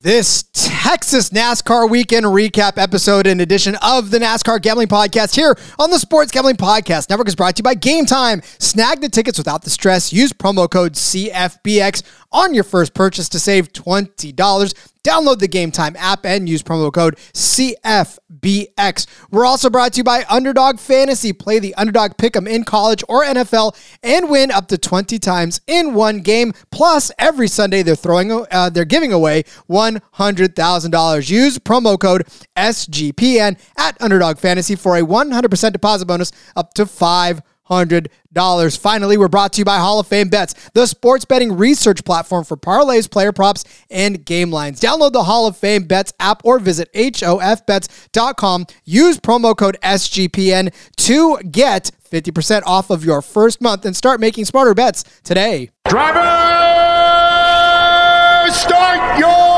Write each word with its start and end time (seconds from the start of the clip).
This 0.00 0.44
Texas 0.52 1.30
NASCAR 1.30 1.90
weekend 1.90 2.24
recap 2.24 2.78
episode, 2.78 3.26
in 3.26 3.40
addition 3.40 3.74
of 3.82 4.12
the 4.12 4.18
NASCAR 4.18 4.62
Gambling 4.62 4.86
Podcast, 4.86 5.34
here 5.34 5.58
on 5.76 5.90
the 5.90 5.98
Sports 5.98 6.30
Gambling 6.30 6.54
Podcast 6.54 7.10
Network, 7.10 7.26
is 7.26 7.34
brought 7.34 7.56
to 7.56 7.60
you 7.60 7.64
by 7.64 7.74
Game 7.74 8.06
Time. 8.06 8.40
Snag 8.60 9.00
the 9.00 9.08
tickets 9.08 9.38
without 9.38 9.62
the 9.62 9.70
stress. 9.70 10.12
Use 10.12 10.32
promo 10.32 10.70
code 10.70 10.92
CFBX 10.92 12.04
on 12.30 12.54
your 12.54 12.62
first 12.62 12.94
purchase 12.94 13.28
to 13.30 13.40
save 13.40 13.72
$20. 13.72 14.74
Download 15.02 15.38
the 15.38 15.48
Game 15.48 15.70
Time 15.70 15.96
app 15.98 16.24
and 16.24 16.48
use 16.48 16.62
promo 16.62 16.92
code 16.92 17.16
CFBX. 17.34 19.06
We're 19.30 19.46
also 19.46 19.70
brought 19.70 19.92
to 19.94 19.98
you 19.98 20.04
by 20.04 20.24
Underdog 20.28 20.78
Fantasy. 20.78 21.32
Play 21.32 21.58
the 21.58 21.74
Underdog 21.74 22.12
Pick'em 22.12 22.48
in 22.48 22.64
college 22.64 23.02
or 23.08 23.24
NFL 23.24 23.76
and 24.02 24.28
win 24.28 24.50
up 24.50 24.68
to 24.68 24.78
20 24.78 25.18
times 25.18 25.60
in 25.66 25.94
one 25.94 26.20
game. 26.20 26.52
Plus, 26.70 27.10
every 27.18 27.48
Sunday 27.48 27.82
they're 27.82 27.96
throwing 27.96 28.30
uh, 28.50 28.70
they're 28.70 28.84
giving 28.84 29.12
away 29.12 29.44
$100,000. 29.70 31.30
Use 31.30 31.58
promo 31.58 31.98
code 31.98 32.26
SGPN 32.56 33.58
at 33.76 34.00
Underdog 34.00 34.38
Fantasy 34.38 34.74
for 34.76 34.96
a 34.96 35.02
100% 35.02 35.72
deposit 35.72 36.06
bonus 36.06 36.32
up 36.56 36.74
to 36.74 36.86
5 36.86 37.42
$100. 37.68 38.78
Finally, 38.78 39.16
we're 39.16 39.28
brought 39.28 39.52
to 39.54 39.60
you 39.60 39.64
by 39.64 39.78
Hall 39.78 39.98
of 40.00 40.06
Fame 40.06 40.28
Bets, 40.28 40.70
the 40.74 40.86
sports 40.86 41.24
betting 41.24 41.56
research 41.56 42.04
platform 42.04 42.44
for 42.44 42.56
parlays, 42.56 43.10
player 43.10 43.32
props, 43.32 43.64
and 43.90 44.24
game 44.24 44.50
lines. 44.50 44.80
Download 44.80 45.12
the 45.12 45.24
Hall 45.24 45.46
of 45.46 45.56
Fame 45.56 45.84
Bets 45.84 46.12
app 46.20 46.44
or 46.44 46.58
visit 46.58 46.92
hofbets.com. 46.92 48.66
Use 48.84 49.18
promo 49.18 49.56
code 49.56 49.76
SGPN 49.82 50.72
to 50.96 51.38
get 51.50 51.90
50% 52.10 52.62
off 52.64 52.90
of 52.90 53.04
your 53.04 53.22
first 53.22 53.60
month 53.60 53.84
and 53.84 53.96
start 53.96 54.20
making 54.20 54.44
smarter 54.44 54.74
bets 54.74 55.04
today. 55.22 55.70
Driver, 55.86 56.20
start 58.52 59.18
your 59.18 59.57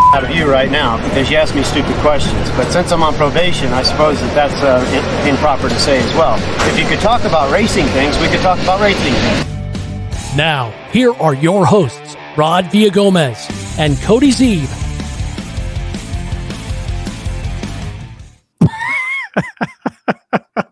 out 0.13 0.23
of 0.23 0.31
you 0.31 0.49
right 0.49 0.69
now 0.69 0.97
because 1.09 1.29
you 1.29 1.37
ask 1.37 1.55
me 1.55 1.63
stupid 1.63 1.95
questions. 1.97 2.49
But 2.51 2.69
since 2.71 2.91
I'm 2.91 3.03
on 3.03 3.13
probation, 3.13 3.71
I 3.73 3.83
suppose 3.83 4.19
that 4.19 4.33
that's 4.35 4.61
uh, 4.61 5.23
in- 5.23 5.29
improper 5.29 5.69
to 5.69 5.79
say 5.79 5.99
as 5.99 6.13
well. 6.15 6.35
If 6.69 6.79
you 6.79 6.85
could 6.85 6.99
talk 6.99 7.23
about 7.23 7.51
racing 7.51 7.85
things, 7.87 8.17
we 8.19 8.27
could 8.27 8.41
talk 8.41 8.59
about 8.59 8.81
racing 8.81 9.13
things. 9.13 10.35
Now, 10.35 10.71
here 10.91 11.13
are 11.13 11.33
your 11.33 11.65
hosts, 11.65 12.15
Rod 12.37 12.65
Villagomez 12.65 13.49
and 13.77 13.97
Cody 14.01 14.31
Zeeb. 14.31 14.67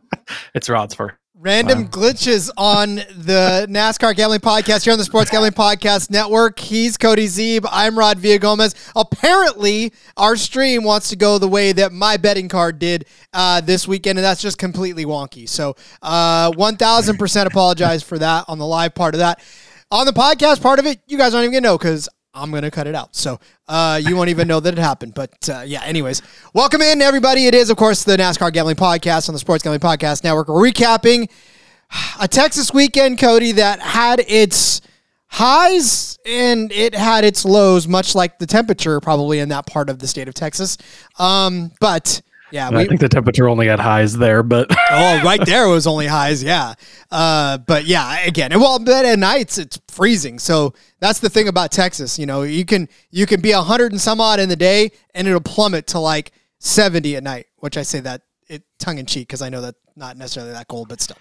It's 0.56 0.68
Rod's 0.68 0.96
for. 0.96 1.19
Random 1.42 1.88
glitches 1.88 2.50
on 2.58 2.96
the 2.96 3.66
NASCAR 3.70 4.14
Gambling 4.14 4.42
Podcast 4.42 4.84
here 4.84 4.92
on 4.92 5.00
the 5.00 5.06
Sports 5.06 5.32
Gambling 5.32 5.54
Podcast 5.54 6.10
Network. 6.10 6.60
He's 6.60 6.98
Cody 6.98 7.28
Zeeb. 7.28 7.66
I'm 7.72 7.98
Rod 7.98 8.18
Villagomez. 8.18 8.76
Apparently, 8.94 9.94
our 10.18 10.36
stream 10.36 10.84
wants 10.84 11.08
to 11.12 11.16
go 11.16 11.38
the 11.38 11.48
way 11.48 11.72
that 11.72 11.94
my 11.94 12.18
betting 12.18 12.50
card 12.50 12.78
did 12.78 13.06
uh, 13.32 13.62
this 13.62 13.88
weekend, 13.88 14.20
and 14.20 14.26
that's 14.26 14.42
just 14.42 14.58
completely 14.58 15.06
wonky. 15.06 15.48
So, 15.48 15.78
uh, 16.02 16.52
1000% 16.52 17.46
apologize 17.46 18.04
for 18.04 18.20
that 18.20 18.44
on 18.50 18.60
the 18.60 18.68
live 18.68 18.94
part 18.94 19.16
of 19.16 19.20
that. 19.20 19.42
On 19.92 20.06
the 20.06 20.12
podcast 20.12 20.62
part 20.62 20.78
of 20.80 20.86
it, 20.86 21.00
you 21.08 21.18
guys 21.18 21.34
aren't 21.34 21.46
even 21.46 21.54
going 21.54 21.64
to 21.64 21.70
know 21.70 21.78
because 21.78 22.10
I'm 22.34 22.52
going 22.52 22.64
to 22.64 22.72
cut 22.72 22.88
it 22.88 22.96
out. 22.96 23.16
So 23.16 23.40
uh, 23.68 24.00
you 24.04 24.16
won't 24.16 24.30
even 24.30 24.48
know 24.48 24.60
that 24.60 24.74
it 24.74 24.80
happened. 24.80 25.14
But 25.14 25.50
uh, 25.50 25.64
yeah, 25.66 25.84
anyways, 25.84 26.22
welcome 26.54 26.82
in, 26.82 27.02
everybody. 27.02 27.48
It 27.48 27.56
is, 27.56 27.70
of 27.70 27.78
course, 27.78 28.04
the 28.04 28.18
NASCAR 28.18 28.54
Gambling 28.54 28.76
Podcast 28.76 29.30
on 29.30 29.34
the 29.34 29.40
Sports 29.40 29.64
Gambling 29.64 29.80
Podcast 29.80 30.24
Network. 30.24 30.48
We're 30.48 30.70
recapping 30.70 31.30
a 32.22 32.28
Texas 32.28 32.74
weekend, 32.74 33.18
Cody, 33.18 33.54
that 33.54 33.80
had 33.80 34.24
its 34.28 34.82
highs 35.28 36.20
and 36.26 36.72
it 36.72 36.94
had 36.94 37.24
its 37.24 37.46
lows, 37.46 37.88
much 37.88 38.16
like 38.16 38.40
the 38.40 38.46
temperature 38.46 39.00
probably 39.00 39.40
in 39.40 39.50
that 39.50 39.66
part 39.66 39.90
of 39.90 40.00
the 40.00 40.08
state 40.08 40.28
of 40.28 40.34
Texas. 40.34 40.78
Um, 41.18 41.72
but 41.80 42.22
yeah, 42.52 42.70
I 42.72 42.86
think 42.86 43.00
the 43.00 43.10
temperature 43.10 43.48
only 43.48 43.66
got 43.66 43.80
highs 43.80 44.18
there, 44.18 44.44
but 44.44 44.68
oh, 44.92 45.22
right 45.24 45.44
there 45.46 45.68
was 45.68 45.86
only 45.86 46.08
highs, 46.08 46.44
yeah. 46.44 46.74
Uh, 47.12 47.58
but 47.60 47.86
yeah, 47.86 48.26
again, 48.26 48.52
well, 48.60 48.80
but 48.80 49.06
at 49.06 49.20
nights 49.20 49.58
it's 49.58 49.80
freezing, 49.88 50.40
so 50.40 50.74
that's 51.00 51.20
the 51.20 51.30
thing 51.30 51.48
about 51.48 51.72
Texas. 51.72 52.18
You 52.18 52.26
know, 52.26 52.44
you 52.44 52.66
can 52.66 52.90
you 53.12 53.26
can 53.26 53.42
be 53.42 53.52
hundred 53.52 53.92
and 53.92 54.02
some 54.02 54.20
odd 54.20 54.40
in 54.40 54.50
the 54.50 54.56
day, 54.56 54.92
and 55.14 55.28
it'll 55.28 55.42
plummet 55.42 55.88
to 55.88 56.00
like 56.00 56.32
seventy 56.60 57.16
at 57.16 57.24
night. 57.24 57.48
Which 57.58 57.78
I 57.78 57.84
say 57.84 58.00
that 58.02 58.22
it 58.48 58.64
tongue 58.80 58.98
in 58.98 59.06
cheek 59.06 59.28
because 59.28 59.42
I 59.42 59.50
know 59.50 59.62
that's 59.62 59.78
not 59.96 60.18
necessarily 60.18 60.54
that 60.54 60.68
cold, 60.68 60.90
but 60.90 61.02
still. 61.02 61.18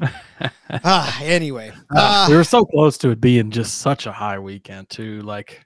ah, 0.84 1.20
anyway, 1.22 1.72
uh, 1.94 2.26
we 2.28 2.36
were 2.36 2.44
so 2.44 2.64
close 2.64 2.98
to 2.98 3.10
it 3.10 3.20
being 3.20 3.50
just 3.50 3.78
such 3.78 4.06
a 4.06 4.12
high 4.12 4.38
weekend 4.38 4.90
too. 4.90 5.22
Like, 5.22 5.64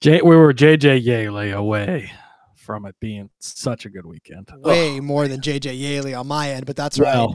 J- 0.00 0.22
we 0.22 0.36
were 0.36 0.54
JJ 0.54 1.02
Yeley 1.02 1.50
away 1.50 2.12
from 2.68 2.84
it 2.84 2.94
being 3.00 3.30
such 3.38 3.86
a 3.86 3.88
good 3.88 4.04
weekend. 4.04 4.52
way 4.58 4.98
Ugh. 4.98 5.02
more 5.02 5.26
than 5.26 5.40
JJ 5.40 5.80
Yeley 5.80 6.12
on 6.12 6.26
my 6.26 6.50
end, 6.50 6.66
but 6.66 6.76
that's 6.76 6.98
right. 6.98 7.26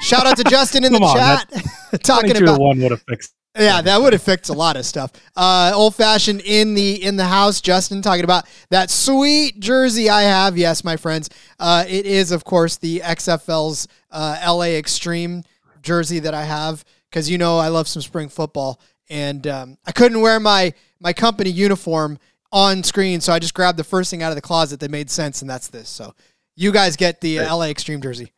Shout 0.00 0.26
out 0.26 0.38
to 0.38 0.44
Justin 0.44 0.82
in 0.82 0.92
the 0.94 0.98
on, 0.98 1.14
chat 1.14 2.02
talking 2.02 2.34
about 2.34 2.58
one 2.58 2.80
would 2.80 2.92
have 2.92 3.02
fixed. 3.02 3.34
Yeah, 3.54 3.82
that 3.82 4.00
would 4.00 4.14
have 4.14 4.22
fixed 4.22 4.48
a 4.48 4.54
lot 4.54 4.78
of 4.78 4.86
stuff. 4.86 5.12
Uh, 5.36 5.72
old 5.74 5.94
fashioned 5.94 6.40
in 6.40 6.72
the 6.72 7.04
in 7.04 7.16
the 7.16 7.26
house. 7.26 7.60
Justin 7.60 8.00
talking 8.00 8.24
about 8.24 8.46
that 8.70 8.88
sweet 8.88 9.60
jersey 9.60 10.08
I 10.08 10.22
have. 10.22 10.56
Yes, 10.56 10.82
my 10.82 10.96
friends. 10.96 11.28
Uh, 11.60 11.84
it 11.86 12.06
is 12.06 12.32
of 12.32 12.44
course 12.44 12.78
the 12.78 13.00
XFL's 13.00 13.88
uh, 14.10 14.40
LA 14.42 14.78
Extreme 14.78 15.44
jersey 15.82 16.18
that 16.20 16.32
I 16.32 16.44
have 16.44 16.82
because 17.10 17.28
you 17.28 17.36
know 17.36 17.58
I 17.58 17.68
love 17.68 17.88
some 17.88 18.00
spring 18.00 18.30
football, 18.30 18.80
and 19.10 19.46
um, 19.46 19.76
I 19.86 19.92
couldn't 19.92 20.22
wear 20.22 20.40
my 20.40 20.72
my 20.98 21.12
company 21.12 21.50
uniform 21.50 22.18
on 22.52 22.82
screen, 22.82 23.20
so 23.20 23.32
I 23.32 23.38
just 23.38 23.54
grabbed 23.54 23.78
the 23.78 23.84
first 23.84 24.10
thing 24.10 24.22
out 24.22 24.30
of 24.30 24.36
the 24.36 24.42
closet 24.42 24.80
that 24.80 24.90
made 24.90 25.10
sense, 25.10 25.42
and 25.42 25.50
that's 25.50 25.68
this. 25.68 25.88
So 25.88 26.14
you 26.56 26.72
guys 26.72 26.96
get 26.96 27.20
the 27.20 27.40
uh, 27.40 27.56
LA 27.56 27.66
Extreme 27.66 28.02
jersey. 28.02 28.32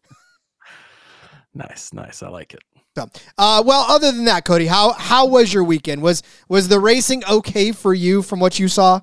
Nice, 1.55 1.93
nice. 1.93 2.23
I 2.23 2.29
like 2.29 2.55
it. 2.55 2.63
So, 2.97 3.09
uh, 3.39 3.63
well, 3.65 3.85
other 3.89 4.13
than 4.13 4.25
that, 4.25 4.45
Cody, 4.45 4.67
how 4.67 4.93
how 4.93 5.27
was 5.27 5.53
your 5.53 5.65
weekend? 5.65 6.03
Was 6.03 6.23
was 6.49 6.69
the 6.69 6.81
racing 6.81 7.25
okay 7.29 7.73
for 7.73 7.95
you 7.95 8.23
from 8.23 8.41
what 8.41 8.59
you 8.59 8.69
saw? 8.69 9.01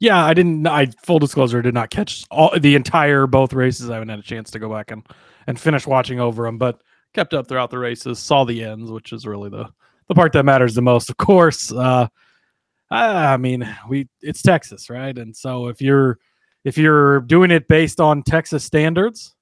Yeah, 0.00 0.22
I 0.24 0.34
didn't. 0.34 0.66
I 0.66 0.86
full 1.04 1.18
disclosure, 1.18 1.62
did 1.62 1.74
not 1.74 1.90
catch 1.90 2.24
all 2.30 2.58
the 2.58 2.74
entire 2.74 3.26
both 3.26 3.52
races. 3.52 3.90
I 3.90 3.94
haven't 3.94 4.08
had 4.08 4.18
a 4.18 4.22
chance 4.22 4.50
to 4.52 4.58
go 4.58 4.70
back 4.70 4.90
and 4.90 5.06
and 5.46 5.58
finish 5.58 5.86
watching 5.86 6.20
over 6.20 6.44
them, 6.44 6.58
but 6.58 6.82
kept 7.14 7.34
up 7.34 7.46
throughout 7.46 7.70
the 7.70 7.78
races. 7.78 8.18
Saw 8.18 8.44
the 8.44 8.64
ends, 8.64 8.90
which 8.90 9.12
is 9.12 9.26
really 9.26 9.48
the 9.48 9.68
the 10.08 10.14
part 10.14 10.32
that 10.32 10.44
matters 10.44 10.74
the 10.74 10.82
most, 10.82 11.10
of 11.10 11.16
course. 11.16 11.72
Uh, 11.72 12.08
I 12.90 13.36
mean, 13.36 13.68
we 13.88 14.08
it's 14.20 14.42
Texas, 14.42 14.88
right? 14.88 15.16
And 15.16 15.36
so 15.36 15.68
if 15.68 15.80
you're 15.80 16.18
if 16.64 16.78
you're 16.78 17.20
doing 17.20 17.50
it 17.50 17.68
based 17.68 18.00
on 18.00 18.22
Texas 18.22 18.64
standards, 18.64 19.34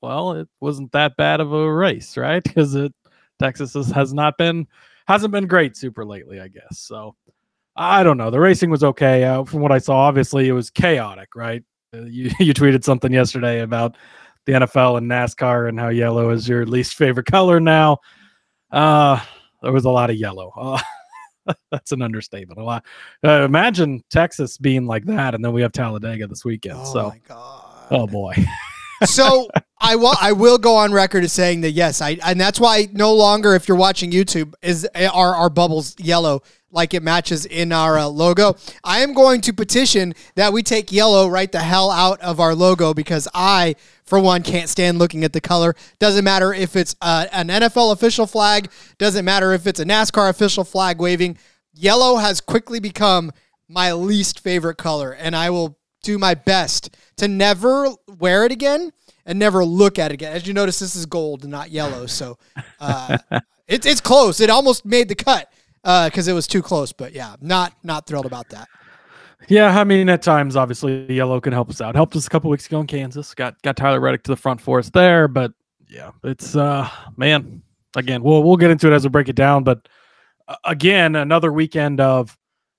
well, 0.00 0.32
it 0.32 0.48
wasn't 0.60 0.92
that 0.92 1.16
bad 1.16 1.40
of 1.40 1.52
a 1.52 1.72
race, 1.72 2.16
right? 2.16 2.42
Because 2.44 2.74
it 2.74 2.92
Texas 3.38 3.74
has, 3.74 3.88
has 3.90 4.12
not 4.12 4.38
been 4.38 4.66
hasn't 5.06 5.32
been 5.32 5.46
great 5.46 5.76
super 5.76 6.04
lately, 6.04 6.40
I 6.40 6.48
guess. 6.48 6.78
So 6.78 7.14
I 7.76 8.02
don't 8.02 8.16
know. 8.16 8.30
The 8.30 8.40
racing 8.40 8.70
was 8.70 8.84
okay 8.84 9.24
uh, 9.24 9.44
from 9.44 9.60
what 9.60 9.72
I 9.72 9.78
saw. 9.78 9.98
Obviously, 9.98 10.48
it 10.48 10.52
was 10.52 10.70
chaotic, 10.70 11.34
right? 11.34 11.62
Uh, 11.94 12.02
you 12.02 12.30
you 12.38 12.54
tweeted 12.54 12.84
something 12.84 13.12
yesterday 13.12 13.60
about 13.60 13.96
the 14.46 14.52
NFL 14.54 14.98
and 14.98 15.10
NASCAR 15.10 15.68
and 15.68 15.78
how 15.78 15.88
yellow 15.88 16.30
is 16.30 16.48
your 16.48 16.64
least 16.66 16.94
favorite 16.94 17.26
color 17.26 17.60
now. 17.60 17.98
Uh, 18.70 19.20
there 19.62 19.72
was 19.72 19.84
a 19.84 19.90
lot 19.90 20.10
of 20.10 20.16
yellow. 20.16 20.52
Uh, 20.56 20.80
that's 21.70 21.92
an 21.92 22.02
understatement. 22.02 22.60
A 22.60 22.64
lot. 22.64 22.84
Uh, 23.24 23.44
imagine 23.44 24.02
Texas 24.10 24.58
being 24.58 24.86
like 24.86 25.04
that, 25.06 25.34
and 25.34 25.44
then 25.44 25.52
we 25.52 25.62
have 25.62 25.72
Talladega 25.72 26.26
this 26.26 26.44
weekend. 26.44 26.78
Oh 26.80 26.92
so, 26.92 27.08
my 27.08 27.20
god. 27.26 27.86
oh 27.90 28.06
boy. 28.06 28.34
so 29.04 29.48
I 29.80 29.96
will. 29.96 30.14
I 30.20 30.32
will 30.32 30.58
go 30.58 30.76
on 30.76 30.92
record 30.92 31.24
as 31.24 31.32
saying 31.32 31.60
that 31.62 31.72
yes, 31.72 32.00
I 32.00 32.18
and 32.24 32.40
that's 32.40 32.58
why 32.58 32.88
no 32.92 33.14
longer, 33.14 33.54
if 33.54 33.68
you're 33.68 33.76
watching 33.76 34.10
YouTube, 34.10 34.54
is 34.62 34.88
our 34.94 35.34
our 35.34 35.50
bubbles 35.50 35.94
yellow 35.98 36.42
like 36.70 36.94
it 36.94 37.02
matches 37.02 37.46
in 37.46 37.72
our 37.72 37.98
uh, 37.98 38.06
logo. 38.06 38.54
I 38.84 39.00
am 39.00 39.14
going 39.14 39.40
to 39.42 39.52
petition 39.52 40.14
that 40.34 40.52
we 40.52 40.62
take 40.62 40.92
yellow 40.92 41.28
right 41.28 41.50
the 41.50 41.60
hell 41.60 41.90
out 41.90 42.20
of 42.20 42.40
our 42.40 42.54
logo 42.54 42.92
because 42.92 43.26
I, 43.32 43.76
for 44.04 44.18
one, 44.18 44.42
can't 44.42 44.68
stand 44.68 44.98
looking 44.98 45.24
at 45.24 45.32
the 45.32 45.40
color. 45.40 45.74
Doesn't 45.98 46.24
matter 46.24 46.52
if 46.52 46.76
it's 46.76 46.94
uh, 47.00 47.26
an 47.32 47.48
NFL 47.48 47.92
official 47.92 48.26
flag. 48.26 48.70
Doesn't 48.98 49.24
matter 49.24 49.52
if 49.52 49.66
it's 49.66 49.80
a 49.80 49.84
NASCAR 49.84 50.28
official 50.28 50.64
flag 50.64 51.00
waving. 51.00 51.38
Yellow 51.72 52.16
has 52.16 52.40
quickly 52.40 52.80
become 52.80 53.32
my 53.68 53.92
least 53.92 54.40
favorite 54.40 54.76
color, 54.76 55.12
and 55.12 55.36
I 55.36 55.50
will 55.50 55.78
do 56.02 56.18
my 56.18 56.34
best 56.34 56.96
to 57.16 57.28
never 57.28 57.88
wear 58.18 58.44
it 58.44 58.52
again 58.52 58.92
and 59.26 59.38
never 59.38 59.64
look 59.64 59.98
at 59.98 60.10
it 60.10 60.14
again. 60.14 60.32
As 60.32 60.46
you 60.46 60.54
notice, 60.54 60.78
this 60.78 60.96
is 60.96 61.06
gold 61.06 61.42
and 61.42 61.50
not 61.50 61.70
yellow, 61.70 62.06
so 62.06 62.38
uh, 62.80 63.18
it's 63.68 63.86
it's 63.86 64.00
close. 64.00 64.40
It 64.40 64.50
almost 64.50 64.84
made 64.84 65.08
the 65.08 65.14
cut 65.14 65.52
because 65.82 66.28
uh, 66.28 66.30
it 66.30 66.34
was 66.34 66.46
too 66.46 66.62
close. 66.62 66.92
But 66.92 67.12
yeah, 67.12 67.36
not 67.40 67.74
not 67.82 68.06
thrilled 68.06 68.26
about 68.26 68.48
that. 68.50 68.68
Yeah, 69.48 69.78
I 69.78 69.84
mean, 69.84 70.08
at 70.08 70.22
times, 70.22 70.56
obviously, 70.56 71.12
yellow 71.12 71.40
can 71.40 71.52
help 71.52 71.70
us 71.70 71.80
out. 71.80 71.94
Helped 71.94 72.16
us 72.16 72.26
a 72.26 72.30
couple 72.30 72.50
weeks 72.50 72.66
ago 72.66 72.80
in 72.80 72.86
Kansas. 72.86 73.34
Got 73.34 73.60
got 73.62 73.76
Tyler 73.76 74.00
Reddick 74.00 74.22
to 74.24 74.30
the 74.30 74.36
front 74.36 74.60
for 74.60 74.78
us 74.78 74.90
there, 74.90 75.28
but 75.28 75.52
yeah, 75.88 76.10
it's 76.24 76.56
uh, 76.56 76.88
man. 77.16 77.62
Again, 77.96 78.22
we'll 78.22 78.42
we'll 78.42 78.56
get 78.56 78.70
into 78.70 78.90
it 78.90 78.94
as 78.94 79.04
we 79.04 79.10
break 79.10 79.28
it 79.28 79.36
down. 79.36 79.64
But 79.64 79.88
uh, 80.46 80.56
again, 80.64 81.16
another 81.16 81.52
weekend 81.52 82.00
of 82.00 82.37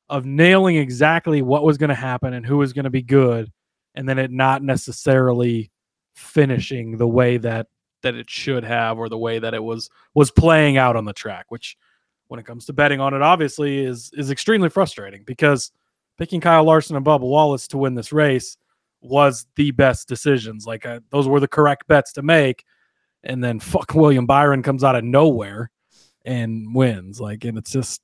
of 0.10 0.26
nailing 0.26 0.76
exactly 0.76 1.42
what 1.42 1.64
was 1.64 1.78
going 1.78 1.90
to 1.90 1.96
happen 1.96 2.34
and 2.34 2.46
who 2.46 2.58
was 2.58 2.74
going 2.74 2.86
to 2.86 2.90
be 2.90 3.02
good, 3.02 3.52
and 3.96 4.08
then 4.08 4.18
it 4.18 4.32
not 4.32 4.64
necessarily 4.64 5.72
finishing 6.16 6.98
the 6.98 7.08
way 7.08 7.38
that 7.38 7.68
that 8.02 8.16
it 8.16 8.30
should 8.30 8.64
have 8.64 8.98
or 8.98 9.10
the 9.10 9.18
way 9.18 9.40
that 9.40 9.54
it 9.54 9.64
was 9.64 9.90
was 10.14 10.32
playing 10.32 10.78
out 10.78 10.96
on 10.96 11.06
the 11.06 11.14
track, 11.14 11.46
which 11.50 11.78
when 12.28 12.40
it 12.40 12.46
comes 12.46 12.66
to 12.66 12.74
betting 12.74 13.00
on 13.00 13.14
it, 13.14 13.22
obviously 13.22 13.80
is 13.80 14.12
is 14.16 14.32
extremely 14.32 14.70
frustrating 14.70 15.24
because 15.26 15.72
picking 16.18 16.42
Kyle 16.42 16.64
Larson 16.64 16.96
and 16.96 17.06
Bubba 17.06 17.22
Wallace 17.22 17.68
to 17.70 17.78
win 17.78 17.96
this 17.96 18.12
race 18.12 18.58
was 19.02 19.46
the 19.56 19.72
best 19.72 20.08
decisions. 20.08 20.66
Like 20.66 20.86
uh, 20.86 21.00
those 21.10 21.28
were 21.28 21.40
the 21.40 21.48
correct 21.48 21.88
bets 21.88 22.14
to 22.14 22.22
make, 22.22 22.66
and 23.24 23.44
then 23.44 23.60
fuck 23.60 23.94
William 23.94 24.26
Byron 24.26 24.64
comes 24.64 24.84
out 24.84 24.96
of 24.96 25.04
nowhere 25.04 25.72
and 26.26 26.74
wins. 26.76 27.20
Like, 27.20 27.46
and 27.46 27.58
it's 27.58 27.72
just 27.72 28.02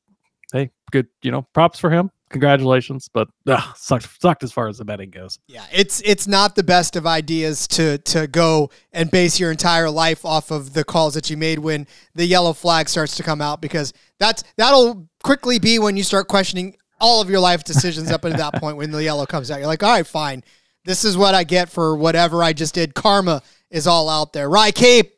hey, 0.51 0.71
good, 0.91 1.07
you 1.21 1.31
know, 1.31 1.43
props 1.53 1.79
for 1.79 1.89
him. 1.89 2.11
Congratulations, 2.29 3.07
but 3.13 3.29
ugh, 3.47 3.75
sucked 3.77 4.09
sucked 4.19 4.43
as 4.43 4.51
far 4.51 4.67
as 4.67 4.79
the 4.79 4.85
betting 4.85 5.11
goes. 5.11 5.37
Yeah, 5.47 5.65
it's 5.71 6.01
it's 6.01 6.27
not 6.27 6.55
the 6.55 6.63
best 6.63 6.95
of 6.95 7.05
ideas 7.05 7.67
to 7.69 7.99
to 7.99 8.27
go 8.27 8.71
and 8.91 9.11
base 9.11 9.39
your 9.39 9.51
entire 9.51 9.89
life 9.91 10.25
off 10.25 10.49
of 10.49 10.73
the 10.73 10.83
calls 10.83 11.13
that 11.13 11.29
you 11.29 11.37
made 11.37 11.59
when 11.59 11.85
the 12.15 12.25
yellow 12.25 12.51
flag 12.51 12.89
starts 12.89 13.15
to 13.17 13.23
come 13.23 13.41
out 13.41 13.61
because 13.61 13.93
that's 14.19 14.43
that'll 14.57 15.07
quickly 15.23 15.59
be 15.59 15.77
when 15.77 15.95
you 15.95 16.03
start 16.03 16.27
questioning 16.27 16.75
all 16.99 17.21
of 17.21 17.29
your 17.29 17.39
life 17.39 17.63
decisions 17.63 18.11
up 18.11 18.25
until 18.25 18.51
that 18.51 18.53
point 18.59 18.77
when 18.77 18.91
the 18.91 19.03
yellow 19.03 19.25
comes 19.25 19.51
out. 19.51 19.59
You're 19.59 19.67
like, 19.67 19.83
all 19.83 19.91
right, 19.91 20.07
fine. 20.07 20.43
This 20.83 21.05
is 21.05 21.17
what 21.17 21.35
I 21.35 21.43
get 21.43 21.69
for 21.69 21.95
whatever 21.95 22.43
I 22.43 22.53
just 22.53 22.73
did. 22.73 22.95
Karma 22.95 23.41
is 23.69 23.87
all 23.87 24.09
out 24.09 24.33
there. 24.33 24.49
Rye 24.49 24.71
Cape, 24.71 25.14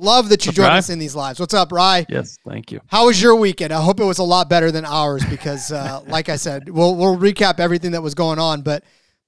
Love 0.00 0.28
that 0.28 0.46
you 0.46 0.52
joined 0.52 0.74
us 0.74 0.90
in 0.90 1.00
these 1.00 1.16
lives. 1.16 1.40
What's 1.40 1.54
up, 1.54 1.72
Rye? 1.72 2.06
Yes, 2.08 2.38
thank 2.46 2.70
you. 2.70 2.80
How 2.86 3.06
was 3.06 3.20
your 3.20 3.34
weekend? 3.34 3.72
I 3.72 3.82
hope 3.82 3.98
it 3.98 4.04
was 4.04 4.18
a 4.18 4.24
lot 4.24 4.48
better 4.48 4.70
than 4.70 4.84
ours 4.84 5.24
because, 5.24 5.72
uh, 5.72 6.00
like 6.06 6.28
I 6.28 6.36
said, 6.36 6.68
we'll 6.68 6.94
we'll 6.94 7.16
recap 7.16 7.58
everything 7.58 7.90
that 7.92 8.00
was 8.02 8.14
going 8.14 8.38
on. 8.38 8.62
But 8.62 8.84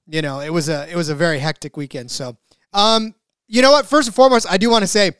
you 0.07 0.21
know, 0.21 0.39
it 0.39 0.49
was 0.49 0.69
a 0.69 0.89
it 0.89 0.95
was 0.95 1.09
a 1.09 1.15
very 1.15 1.39
hectic 1.39 1.75
weekend. 1.75 2.09
So, 2.09 2.37
um, 2.71 3.13
you 3.49 3.61
know 3.61 3.71
what? 3.71 3.85
First 3.85 4.07
and 4.07 4.15
foremost, 4.15 4.49
I 4.49 4.55
do 4.55 4.69
want 4.69 4.83
to 4.83 4.87
say 4.87 5.11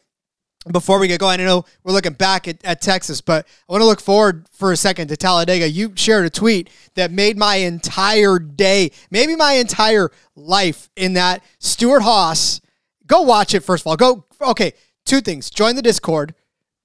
before 0.72 1.00
we 1.00 1.10
get 1.10 1.20
going, 1.20 1.42
I 1.42 1.44
know 1.44 1.66
we're 1.84 1.92
looking 1.92 2.14
back 2.14 2.48
at, 2.48 2.64
at 2.64 2.80
Texas, 2.80 3.20
but 3.20 3.46
I 3.68 3.74
want 3.74 3.82
to 3.82 3.88
look 3.88 4.00
forward 4.00 4.48
for 4.54 4.72
a 4.72 4.78
second 4.78 5.10
to 5.10 5.18
Talladega. 5.18 5.70
You 5.70 5.92
shared 5.96 6.26
a 6.26 6.30
tweet 6.30 6.70
that 6.96 7.12
made 7.12 7.38
my 7.38 7.56
entire 7.56 8.40
day, 8.40 8.92
maybe 9.10 9.36
my 9.36 9.54
entire 9.54 10.12
life, 10.34 10.90
in 10.96 11.14
that 11.14 11.44
Stewart-Haas. 11.60 12.62
Go 13.06 13.24
watch 13.24 13.54
it 13.54 13.62
first 13.62 13.84
of 13.84 13.88
all. 13.88 13.98
Go 13.98 14.24
okay 14.40 14.74
two 15.12 15.20
things 15.20 15.50
join 15.50 15.76
the 15.76 15.82
Discord, 15.82 16.34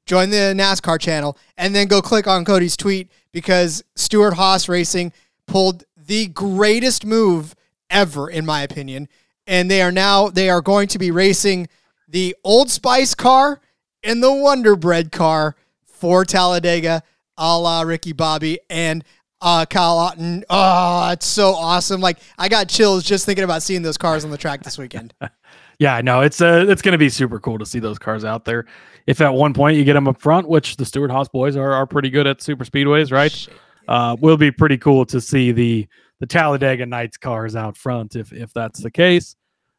join 0.04 0.30
the 0.30 0.52
NASCAR 0.56 0.98
channel, 0.98 1.38
and 1.56 1.72
then 1.76 1.86
go 1.86 2.02
click 2.02 2.26
on 2.26 2.44
Cody's 2.44 2.76
tweet 2.76 3.08
because 3.30 3.84
Stewart-Haas 3.94 4.68
Racing 4.68 5.12
pulled 5.46 5.84
the 5.96 6.26
greatest 6.26 7.06
move 7.06 7.54
ever, 7.88 8.28
in 8.28 8.44
my 8.44 8.62
opinion. 8.62 9.08
And 9.46 9.70
they 9.70 9.80
are 9.80 9.92
now 9.92 10.28
they 10.28 10.50
are 10.50 10.60
going 10.60 10.88
to 10.88 10.98
be 10.98 11.12
racing 11.12 11.68
the 12.08 12.34
Old 12.42 12.68
Spice 12.68 13.14
car 13.14 13.60
and 14.02 14.20
the 14.20 14.32
Wonder 14.32 14.74
Bread 14.74 15.12
car 15.12 15.54
for 15.84 16.24
Talladega, 16.24 17.04
a 17.38 17.56
la 17.56 17.82
Ricky 17.82 18.12
Bobby 18.12 18.58
and 18.68 19.04
uh, 19.40 19.66
Cal 19.66 19.98
Naughton. 20.00 20.44
Oh, 20.50 21.10
it's 21.12 21.26
so 21.26 21.54
awesome! 21.54 22.00
Like 22.00 22.18
I 22.36 22.48
got 22.48 22.68
chills 22.68 23.04
just 23.04 23.24
thinking 23.24 23.44
about 23.44 23.62
seeing 23.62 23.82
those 23.82 23.96
cars 23.96 24.24
on 24.24 24.32
the 24.32 24.38
track 24.38 24.64
this 24.64 24.78
weekend. 24.78 25.14
yeah, 25.78 26.00
no, 26.00 26.20
it's 26.22 26.40
uh, 26.40 26.64
it's 26.68 26.82
going 26.82 26.92
to 26.92 26.98
be 26.98 27.08
super 27.08 27.38
cool 27.38 27.58
to 27.58 27.66
see 27.66 27.78
those 27.78 27.98
cars 27.98 28.24
out 28.24 28.44
there. 28.44 28.66
If 29.06 29.20
at 29.20 29.32
one 29.32 29.54
point 29.54 29.76
you 29.76 29.84
get 29.84 29.92
them 29.94 30.08
up 30.08 30.20
front, 30.20 30.48
which 30.48 30.76
the 30.76 30.84
Stewart-Haas 30.84 31.28
boys 31.28 31.56
are, 31.56 31.72
are 31.72 31.86
pretty 31.86 32.10
good 32.10 32.26
at 32.26 32.42
super 32.42 32.64
speedways, 32.64 33.12
right? 33.12 33.30
Shit. 33.30 33.54
Uh, 33.86 34.16
will 34.20 34.36
be 34.36 34.50
pretty 34.50 34.76
cool 34.78 35.04
to 35.06 35.20
see 35.20 35.52
the 35.52 35.86
the 36.18 36.26
Talladega 36.26 36.86
Nights 36.86 37.16
cars 37.16 37.54
out 37.54 37.76
front 37.76 38.16
if 38.16 38.32
if 38.32 38.52
that's 38.52 38.82
the 38.82 38.90
case. 38.90 39.36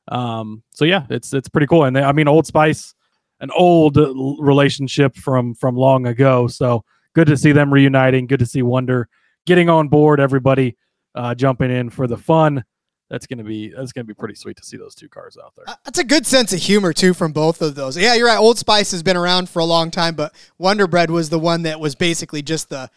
Um, 0.07 0.63
so 0.73 0.85
yeah, 0.85 1.05
it's 1.09 1.33
it's 1.33 1.49
pretty 1.49 1.67
cool. 1.67 1.83
And 1.83 1.95
they, 1.95 2.03
I 2.03 2.11
mean, 2.11 2.27
Old 2.27 2.47
Spice, 2.47 2.93
an 3.39 3.51
old 3.51 3.97
relationship 4.39 5.15
from 5.15 5.55
from 5.55 5.75
long 5.75 6.07
ago. 6.07 6.47
So 6.47 6.85
good 7.13 7.27
to 7.27 7.37
see 7.37 7.51
them 7.51 7.73
reuniting. 7.73 8.27
Good 8.27 8.39
to 8.39 8.45
see 8.45 8.61
Wonder 8.61 9.09
getting 9.45 9.69
on 9.69 9.87
board. 9.87 10.19
Everybody 10.19 10.77
uh, 11.15 11.35
jumping 11.35 11.71
in 11.71 11.89
for 11.89 12.07
the 12.07 12.17
fun 12.17 12.63
that's 13.09 13.25
gonna 13.25 13.43
be 13.43 13.69
that's 13.69 13.91
gonna 13.91 14.05
be 14.05 14.13
pretty 14.13 14.35
sweet 14.35 14.57
to 14.57 14.63
see 14.63 14.77
those 14.77 14.95
two 14.95 15.07
cars 15.07 15.37
out 15.43 15.53
there. 15.55 15.65
Uh, 15.67 15.75
that's 15.85 15.99
a 15.99 16.03
good 16.03 16.25
sense 16.25 16.53
of 16.53 16.59
humor 16.59 16.93
too 16.93 17.13
from 17.13 17.31
both 17.31 17.61
of 17.61 17.75
those. 17.75 17.97
Yeah, 17.97 18.15
you're 18.15 18.27
right. 18.27 18.37
Old 18.37 18.57
Spice 18.57 18.91
has 18.91 19.03
been 19.03 19.17
around 19.17 19.49
for 19.49 19.59
a 19.59 19.65
long 19.65 19.91
time, 19.91 20.15
but 20.15 20.33
Wonder 20.57 20.87
Bread 20.87 21.09
was 21.09 21.29
the 21.29 21.39
one 21.39 21.63
that 21.63 21.79
was 21.79 21.95
basically 21.95 22.41
just 22.41 22.69
the. 22.69 22.89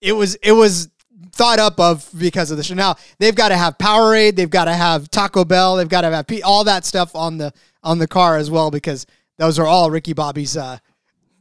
It 0.00 0.12
was 0.12 0.34
it 0.36 0.52
was 0.52 0.90
thought 1.32 1.58
up 1.58 1.80
of 1.80 2.08
because 2.18 2.50
of 2.50 2.56
the 2.56 2.62
show. 2.62 2.74
Now 2.74 2.96
they've 3.18 3.34
got 3.34 3.48
to 3.48 3.56
have 3.56 3.78
Powerade, 3.78 4.36
they've 4.36 4.50
got 4.50 4.66
to 4.66 4.74
have 4.74 5.10
Taco 5.10 5.44
Bell, 5.44 5.76
they've 5.76 5.88
got 5.88 6.02
to 6.02 6.10
have 6.10 6.26
all 6.44 6.64
that 6.64 6.84
stuff 6.84 7.14
on 7.16 7.38
the 7.38 7.52
on 7.82 7.98
the 7.98 8.06
car 8.06 8.36
as 8.36 8.50
well 8.50 8.70
because 8.70 9.06
those 9.38 9.58
are 9.58 9.66
all 9.66 9.90
Ricky 9.90 10.12
Bobby's 10.12 10.56
uh, 10.56 10.78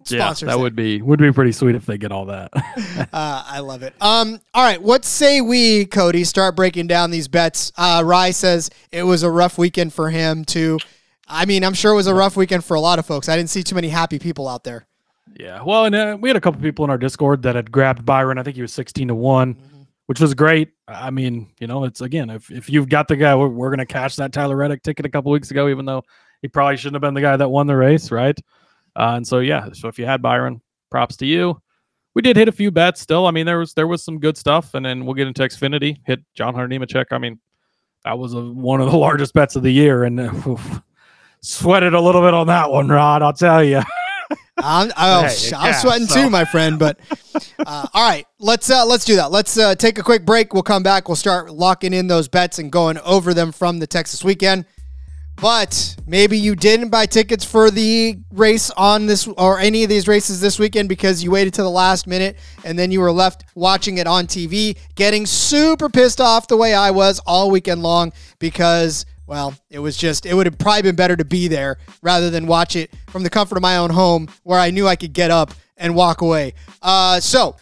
sponsors. 0.07 0.47
Yeah, 0.47 0.53
that 0.53 0.59
would 0.59 0.75
be 0.75 1.01
would 1.01 1.19
be 1.19 1.31
pretty 1.31 1.51
sweet 1.51 1.75
if 1.75 1.85
they 1.85 1.97
get 1.97 2.11
all 2.11 2.25
that. 2.25 2.51
uh, 3.13 3.44
I 3.47 3.59
love 3.59 3.83
it. 3.83 3.94
Um, 4.01 4.39
all 4.53 4.63
right, 4.63 4.81
what 4.81 5.05
say 5.05 5.41
we, 5.41 5.85
Cody, 5.85 6.23
start 6.23 6.55
breaking 6.55 6.88
down 6.88 7.11
these 7.11 7.27
bets? 7.27 7.71
Uh, 7.77 8.01
Rye 8.05 8.31
says 8.31 8.69
it 8.91 9.03
was 9.03 9.23
a 9.23 9.29
rough 9.29 9.57
weekend 9.57 9.94
for 9.94 10.09
him 10.09 10.45
too. 10.45 10.79
I 11.27 11.45
mean, 11.45 11.63
I'm 11.63 11.73
sure 11.73 11.94
it 11.94 11.95
was 11.95 12.07
a 12.07 12.13
rough 12.13 12.36
weekend 12.36 12.65
for 12.65 12.75
a 12.75 12.79
lot 12.79 13.00
of 13.00 13.05
folks. 13.05 13.29
I 13.29 13.36
didn't 13.36 13.50
see 13.50 13.63
too 13.63 13.75
many 13.75 13.89
happy 13.89 14.19
people 14.19 14.48
out 14.48 14.63
there. 14.63 14.86
Yeah, 15.39 15.63
well, 15.63 15.86
and 15.86 15.95
uh, 15.95 16.17
we 16.19 16.29
had 16.29 16.36
a 16.36 16.41
couple 16.41 16.62
people 16.62 16.86
in 16.86 16.91
our 16.91 16.98
Discord 16.98 17.41
that 17.43 17.55
had 17.55 17.72
grabbed 17.72 18.05
Byron. 18.05 18.38
I 18.38 18.43
think 18.43 18.55
he 18.55 18.62
was 18.62 18.74
16 18.74 19.07
to 19.07 19.15
one. 19.15 19.55
Mm-hmm. 19.55 19.69
Which 20.07 20.19
was 20.19 20.33
great. 20.33 20.74
I 20.86 21.12
mean, 21.12 21.50
you 21.62 21.65
know, 21.65 21.86
it's 21.86 22.01
again, 22.01 22.29
if, 22.29 22.51
if 22.51 22.69
you've 22.69 22.89
got 22.89 23.07
the 23.07 23.15
guy, 23.15 23.33
we're, 23.36 23.48
we're 23.48 23.69
going 23.69 23.79
to 23.79 23.86
cash 23.86 24.17
that 24.17 24.33
Tyler 24.33 24.57
Reddick 24.57 24.83
ticket 24.83 25.05
a 25.05 25.10
couple 25.10 25.31
weeks 25.31 25.50
ago, 25.50 25.69
even 25.69 25.86
though 25.86 26.03
he 26.41 26.50
probably 26.50 26.75
shouldn't 26.75 26.95
have 26.95 27.01
been 27.01 27.13
the 27.13 27.22
guy 27.22 27.38
that 27.38 27.48
won 27.48 27.67
the 27.67 27.75
race, 27.75 28.12
right? 28.12 28.38
Uh, 28.95 29.13
and 29.15 29.27
so 29.27 29.39
yeah, 29.39 29.69
so 29.73 29.88
if 29.88 29.97
you 29.97 30.05
had 30.05 30.21
Byron, 30.21 30.62
props 30.93 31.17
to 31.17 31.25
you. 31.25 31.59
We 32.13 32.21
did 32.21 32.38
hit 32.38 32.47
a 32.47 32.51
few 32.51 32.69
bets 32.69 33.01
still. 33.01 33.25
I 33.25 33.31
mean, 33.31 33.47
there 33.47 33.57
was 33.57 33.73
there 33.73 33.88
was 33.88 34.03
some 34.03 34.19
good 34.19 34.38
stuff, 34.38 34.75
and 34.75 34.85
then 34.85 35.05
we'll 35.05 35.15
get 35.15 35.27
into 35.27 35.41
Xfinity. 35.41 35.97
Hit 36.05 36.21
John 36.35 36.53
Hunter 36.53 36.69
Nemechek. 36.69 37.05
I 37.12 37.17
mean, 37.17 37.39
that 38.05 38.17
was 38.17 38.33
a, 38.33 38.41
one 38.41 38.79
of 38.79 38.91
the 38.91 38.97
largest 39.07 39.33
bets 39.33 39.55
of 39.55 39.63
the 39.63 39.71
year, 39.71 40.03
and 40.03 40.19
uh, 40.19 40.31
oof, 40.47 40.81
sweated 41.41 41.95
a 41.95 42.00
little 42.00 42.21
bit 42.21 42.35
on 42.35 42.47
that 42.47 42.69
one, 42.69 42.88
Rod. 42.88 43.23
I'll 43.23 43.33
tell 43.33 43.63
you. 43.63 43.81
I'm, 44.57 44.91
I'm, 44.95 45.29
hey, 45.29 45.51
I'm 45.57 45.73
sweating 45.73 46.07
so. 46.07 46.23
too, 46.23 46.29
my 46.29 46.45
friend. 46.45 46.77
But 46.77 47.00
uh, 47.65 47.88
all 47.91 48.07
right, 48.07 48.27
let's 48.38 48.69
uh, 48.69 48.85
let's 48.85 49.03
do 49.03 49.15
that. 49.15 49.31
Let's 49.31 49.57
uh, 49.57 49.73
take 49.73 49.97
a 49.97 50.03
quick 50.03 50.25
break. 50.27 50.53
We'll 50.53 50.62
come 50.62 50.83
back. 50.83 51.09
We'll 51.09 51.15
start 51.15 51.51
locking 51.51 51.91
in 51.91 52.05
those 52.05 52.27
bets 52.27 52.59
and 52.59 52.71
going 52.71 53.00
over 53.00 53.33
them 53.33 53.51
from 53.51 53.79
the 53.79 53.88
Texas 53.88 54.23
weekend. 54.23 54.65
But 55.43 55.97
maybe 56.07 56.38
you 56.38 56.55
didn't 56.55 56.88
buy 56.88 57.05
tickets 57.05 57.43
for 57.43 57.69
the 57.69 58.17
race 58.31 58.71
on 58.71 59.07
this 59.07 59.27
or 59.27 59.59
any 59.59 59.83
of 59.83 59.89
these 59.89 60.07
races 60.07 60.39
this 60.39 60.57
weekend 60.57 60.88
because 60.88 61.21
you 61.21 61.31
waited 61.31 61.53
to 61.55 61.63
the 61.63 61.69
last 61.69 62.07
minute 62.07 62.38
and 62.63 62.79
then 62.79 62.91
you 62.91 63.01
were 63.01 63.12
left 63.12 63.43
watching 63.53 63.97
it 63.97 64.07
on 64.07 64.25
TV, 64.25 64.77
getting 64.95 65.25
super 65.25 65.89
pissed 65.89 66.21
off 66.21 66.47
the 66.47 66.55
way 66.55 66.73
I 66.73 66.91
was 66.91 67.19
all 67.25 67.51
weekend 67.51 67.83
long 67.83 68.13
because, 68.39 69.05
well, 69.27 69.53
it 69.69 69.79
was 69.79 69.97
just, 69.97 70.25
it 70.25 70.33
would 70.33 70.45
have 70.45 70.57
probably 70.57 70.83
been 70.83 70.95
better 70.95 71.17
to 71.17 71.25
be 71.25 71.50
there 71.50 71.77
rather 72.01 72.29
than 72.29 72.47
watch 72.47 72.77
it 72.77 72.93
from 73.09 73.23
the 73.23 73.29
comfort 73.29 73.57
of 73.57 73.62
my 73.62 73.75
own 73.75 73.89
home 73.89 74.29
where 74.43 74.62
I 74.62 74.71
knew 74.71 74.88
I 74.88 74.95
could 74.95 75.12
get 75.12 75.29
up 75.29 75.53
and 75.75 75.93
walk 75.93 76.21
away. 76.21 76.53
Uh, 76.81 77.19
so, 77.19 77.57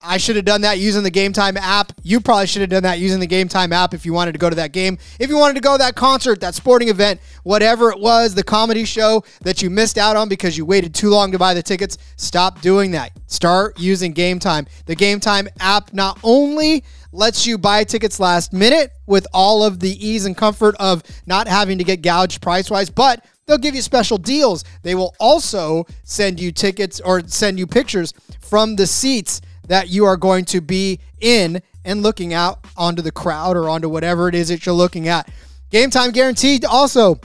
I 0.00 0.16
should 0.16 0.36
have 0.36 0.44
done 0.44 0.60
that 0.60 0.78
using 0.78 1.02
the 1.02 1.10
Game 1.10 1.32
Time 1.32 1.56
app. 1.56 1.92
You 2.04 2.20
probably 2.20 2.46
should 2.46 2.60
have 2.60 2.70
done 2.70 2.84
that 2.84 3.00
using 3.00 3.18
the 3.18 3.26
Game 3.26 3.48
Time 3.48 3.72
app 3.72 3.94
if 3.94 4.06
you 4.06 4.12
wanted 4.12 4.32
to 4.32 4.38
go 4.38 4.48
to 4.48 4.54
that 4.54 4.70
game. 4.70 4.96
If 5.18 5.28
you 5.28 5.36
wanted 5.36 5.54
to 5.54 5.60
go 5.60 5.72
to 5.74 5.78
that 5.78 5.96
concert, 5.96 6.40
that 6.40 6.54
sporting 6.54 6.88
event, 6.88 7.20
whatever 7.42 7.90
it 7.90 7.98
was, 7.98 8.32
the 8.32 8.44
comedy 8.44 8.84
show 8.84 9.24
that 9.42 9.60
you 9.60 9.70
missed 9.70 9.98
out 9.98 10.14
on 10.14 10.28
because 10.28 10.56
you 10.56 10.64
waited 10.64 10.94
too 10.94 11.10
long 11.10 11.32
to 11.32 11.38
buy 11.38 11.52
the 11.52 11.64
tickets, 11.64 11.98
stop 12.16 12.60
doing 12.60 12.92
that. 12.92 13.10
Start 13.26 13.80
using 13.80 14.12
Game 14.12 14.38
Time. 14.38 14.68
The 14.86 14.94
Game 14.94 15.18
Time 15.18 15.48
app 15.58 15.92
not 15.92 16.20
only 16.22 16.84
lets 17.10 17.44
you 17.44 17.58
buy 17.58 17.82
tickets 17.82 18.20
last 18.20 18.52
minute 18.52 18.92
with 19.06 19.26
all 19.34 19.64
of 19.64 19.80
the 19.80 20.06
ease 20.06 20.26
and 20.26 20.36
comfort 20.36 20.76
of 20.78 21.02
not 21.26 21.48
having 21.48 21.76
to 21.78 21.84
get 21.84 22.02
gouged 22.02 22.40
price 22.40 22.70
wise, 22.70 22.88
but 22.88 23.24
they'll 23.46 23.58
give 23.58 23.74
you 23.74 23.82
special 23.82 24.16
deals. 24.16 24.62
They 24.82 24.94
will 24.94 25.16
also 25.18 25.86
send 26.04 26.38
you 26.38 26.52
tickets 26.52 27.00
or 27.00 27.26
send 27.26 27.58
you 27.58 27.66
pictures 27.66 28.14
from 28.40 28.76
the 28.76 28.86
seats 28.86 29.40
that 29.68 29.88
you 29.88 30.04
are 30.04 30.16
going 30.16 30.44
to 30.46 30.60
be 30.60 31.00
in 31.20 31.62
and 31.84 32.02
looking 32.02 32.34
out 32.34 32.66
onto 32.76 33.00
the 33.00 33.12
crowd 33.12 33.56
or 33.56 33.68
onto 33.68 33.88
whatever 33.88 34.28
it 34.28 34.34
is 34.34 34.48
that 34.48 34.66
you're 34.66 34.74
looking 34.74 35.08
at. 35.08 35.30
Game 35.70 35.90
time 35.90 36.10
guaranteed 36.10 36.64
also 36.64 37.20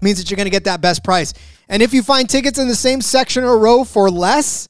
means 0.00 0.18
that 0.18 0.30
you're 0.30 0.36
going 0.36 0.46
to 0.46 0.50
get 0.50 0.64
that 0.64 0.80
best 0.80 1.04
price. 1.04 1.34
And 1.68 1.82
if 1.82 1.92
you 1.92 2.02
find 2.02 2.28
tickets 2.28 2.58
in 2.58 2.68
the 2.68 2.74
same 2.74 3.00
section 3.00 3.44
or 3.44 3.58
row 3.58 3.84
for 3.84 4.10
less, 4.10 4.66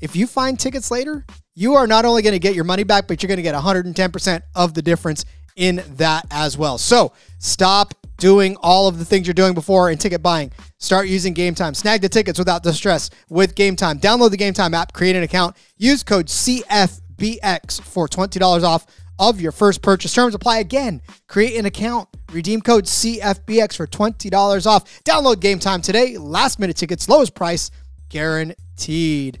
if 0.00 0.16
you 0.16 0.26
find 0.26 0.58
tickets 0.58 0.90
later, 0.90 1.24
you 1.54 1.74
are 1.74 1.86
not 1.86 2.04
only 2.04 2.22
going 2.22 2.32
to 2.32 2.40
get 2.40 2.54
your 2.54 2.64
money 2.64 2.82
back, 2.82 3.06
but 3.06 3.22
you're 3.22 3.28
going 3.28 3.36
to 3.36 3.42
get 3.42 3.54
110% 3.54 4.42
of 4.54 4.74
the 4.74 4.82
difference 4.82 5.24
in 5.56 5.82
that 5.96 6.26
as 6.30 6.58
well. 6.58 6.78
So 6.78 7.12
stop 7.38 7.94
doing 8.18 8.56
all 8.60 8.86
of 8.86 8.98
the 8.98 9.04
things 9.04 9.26
you're 9.26 9.34
doing 9.34 9.54
before 9.54 9.90
in 9.90 9.98
ticket 9.98 10.22
buying. 10.22 10.52
Start 10.78 11.08
using 11.08 11.34
Game 11.34 11.54
Time. 11.54 11.74
Snag 11.74 12.00
the 12.00 12.08
tickets 12.08 12.38
without 12.38 12.62
the 12.62 12.72
stress 12.72 13.10
with 13.28 13.54
Game 13.54 13.76
Time. 13.76 13.98
Download 13.98 14.30
the 14.30 14.36
Game 14.36 14.54
Time 14.54 14.74
app, 14.74 14.92
create 14.92 15.16
an 15.16 15.22
account, 15.22 15.56
use 15.76 16.02
code 16.02 16.26
CFBX 16.26 17.80
for 17.82 18.08
$20 18.08 18.62
off 18.62 18.86
of 19.18 19.40
your 19.40 19.52
first 19.52 19.82
purchase. 19.82 20.12
Terms 20.12 20.34
apply 20.34 20.58
again. 20.58 21.00
Create 21.28 21.56
an 21.56 21.66
account, 21.66 22.08
redeem 22.32 22.60
code 22.60 22.84
CFBX 22.84 23.76
for 23.76 23.86
$20 23.86 24.66
off. 24.66 25.02
Download 25.04 25.38
Game 25.40 25.58
Time 25.58 25.80
today. 25.80 26.16
Last 26.16 26.58
minute 26.58 26.76
tickets, 26.76 27.08
lowest 27.08 27.34
price 27.34 27.70
guaranteed. 28.08 29.38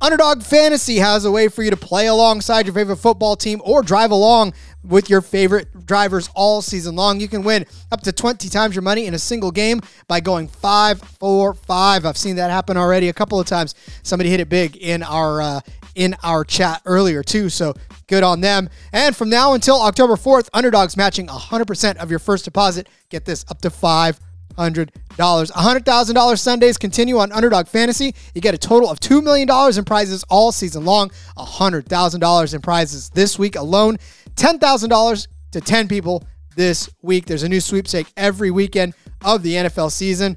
Underdog 0.00 0.44
Fantasy 0.44 0.98
has 0.98 1.24
a 1.24 1.30
way 1.30 1.48
for 1.48 1.64
you 1.64 1.70
to 1.70 1.76
play 1.76 2.06
alongside 2.06 2.66
your 2.66 2.74
favorite 2.74 2.98
football 2.98 3.34
team 3.34 3.60
or 3.64 3.82
drive 3.82 4.12
along 4.12 4.54
with 4.84 5.10
your 5.10 5.20
favorite 5.20 5.86
drivers 5.86 6.30
all 6.36 6.62
season 6.62 6.94
long. 6.94 7.18
You 7.18 7.26
can 7.26 7.42
win 7.42 7.66
up 7.90 8.02
to 8.02 8.12
20 8.12 8.48
times 8.48 8.76
your 8.76 8.82
money 8.82 9.06
in 9.06 9.14
a 9.14 9.18
single 9.18 9.50
game 9.50 9.80
by 10.06 10.20
going 10.20 10.46
5 10.46 11.00
4 11.00 11.52
5. 11.52 12.06
I've 12.06 12.16
seen 12.16 12.36
that 12.36 12.52
happen 12.52 12.76
already 12.76 13.08
a 13.08 13.12
couple 13.12 13.40
of 13.40 13.48
times. 13.48 13.74
Somebody 14.04 14.30
hit 14.30 14.38
it 14.38 14.48
big 14.48 14.76
in 14.76 15.02
our 15.02 15.42
uh, 15.42 15.60
in 15.96 16.14
our 16.22 16.44
chat 16.44 16.80
earlier 16.84 17.24
too, 17.24 17.48
so 17.48 17.74
good 18.06 18.22
on 18.22 18.40
them. 18.40 18.70
And 18.92 19.16
from 19.16 19.28
now 19.30 19.54
until 19.54 19.82
October 19.82 20.14
4th, 20.14 20.48
Underdogs 20.54 20.96
matching 20.96 21.26
100% 21.26 21.96
of 21.96 22.08
your 22.08 22.20
first 22.20 22.44
deposit. 22.44 22.88
Get 23.08 23.24
this 23.24 23.44
up 23.50 23.60
to 23.62 23.70
5 23.70 24.20
hundred 24.58 24.92
dollars. 25.16 25.50
hundred 25.50 25.84
thousand 25.84 26.14
dollars 26.14 26.40
Sundays 26.42 26.76
continue 26.76 27.18
on 27.18 27.32
Underdog 27.32 27.68
Fantasy. 27.68 28.14
You 28.34 28.40
get 28.40 28.54
a 28.54 28.58
total 28.58 28.90
of 28.90 29.00
two 29.00 29.22
million 29.22 29.46
dollars 29.46 29.78
in 29.78 29.84
prizes 29.84 30.24
all 30.28 30.52
season 30.52 30.84
long. 30.84 31.10
hundred 31.36 31.86
thousand 31.88 32.20
dollars 32.20 32.54
in 32.54 32.60
prizes 32.60 33.10
this 33.10 33.38
week 33.38 33.56
alone. 33.56 33.96
Ten 34.36 34.58
thousand 34.58 34.90
dollars 34.90 35.28
to 35.52 35.60
ten 35.60 35.88
people 35.88 36.24
this 36.56 36.90
week. 37.02 37.26
There's 37.26 37.44
a 37.44 37.48
new 37.48 37.60
sweepstake 37.60 38.08
every 38.16 38.50
weekend 38.50 38.94
of 39.24 39.42
the 39.42 39.54
NFL 39.54 39.92
season. 39.92 40.36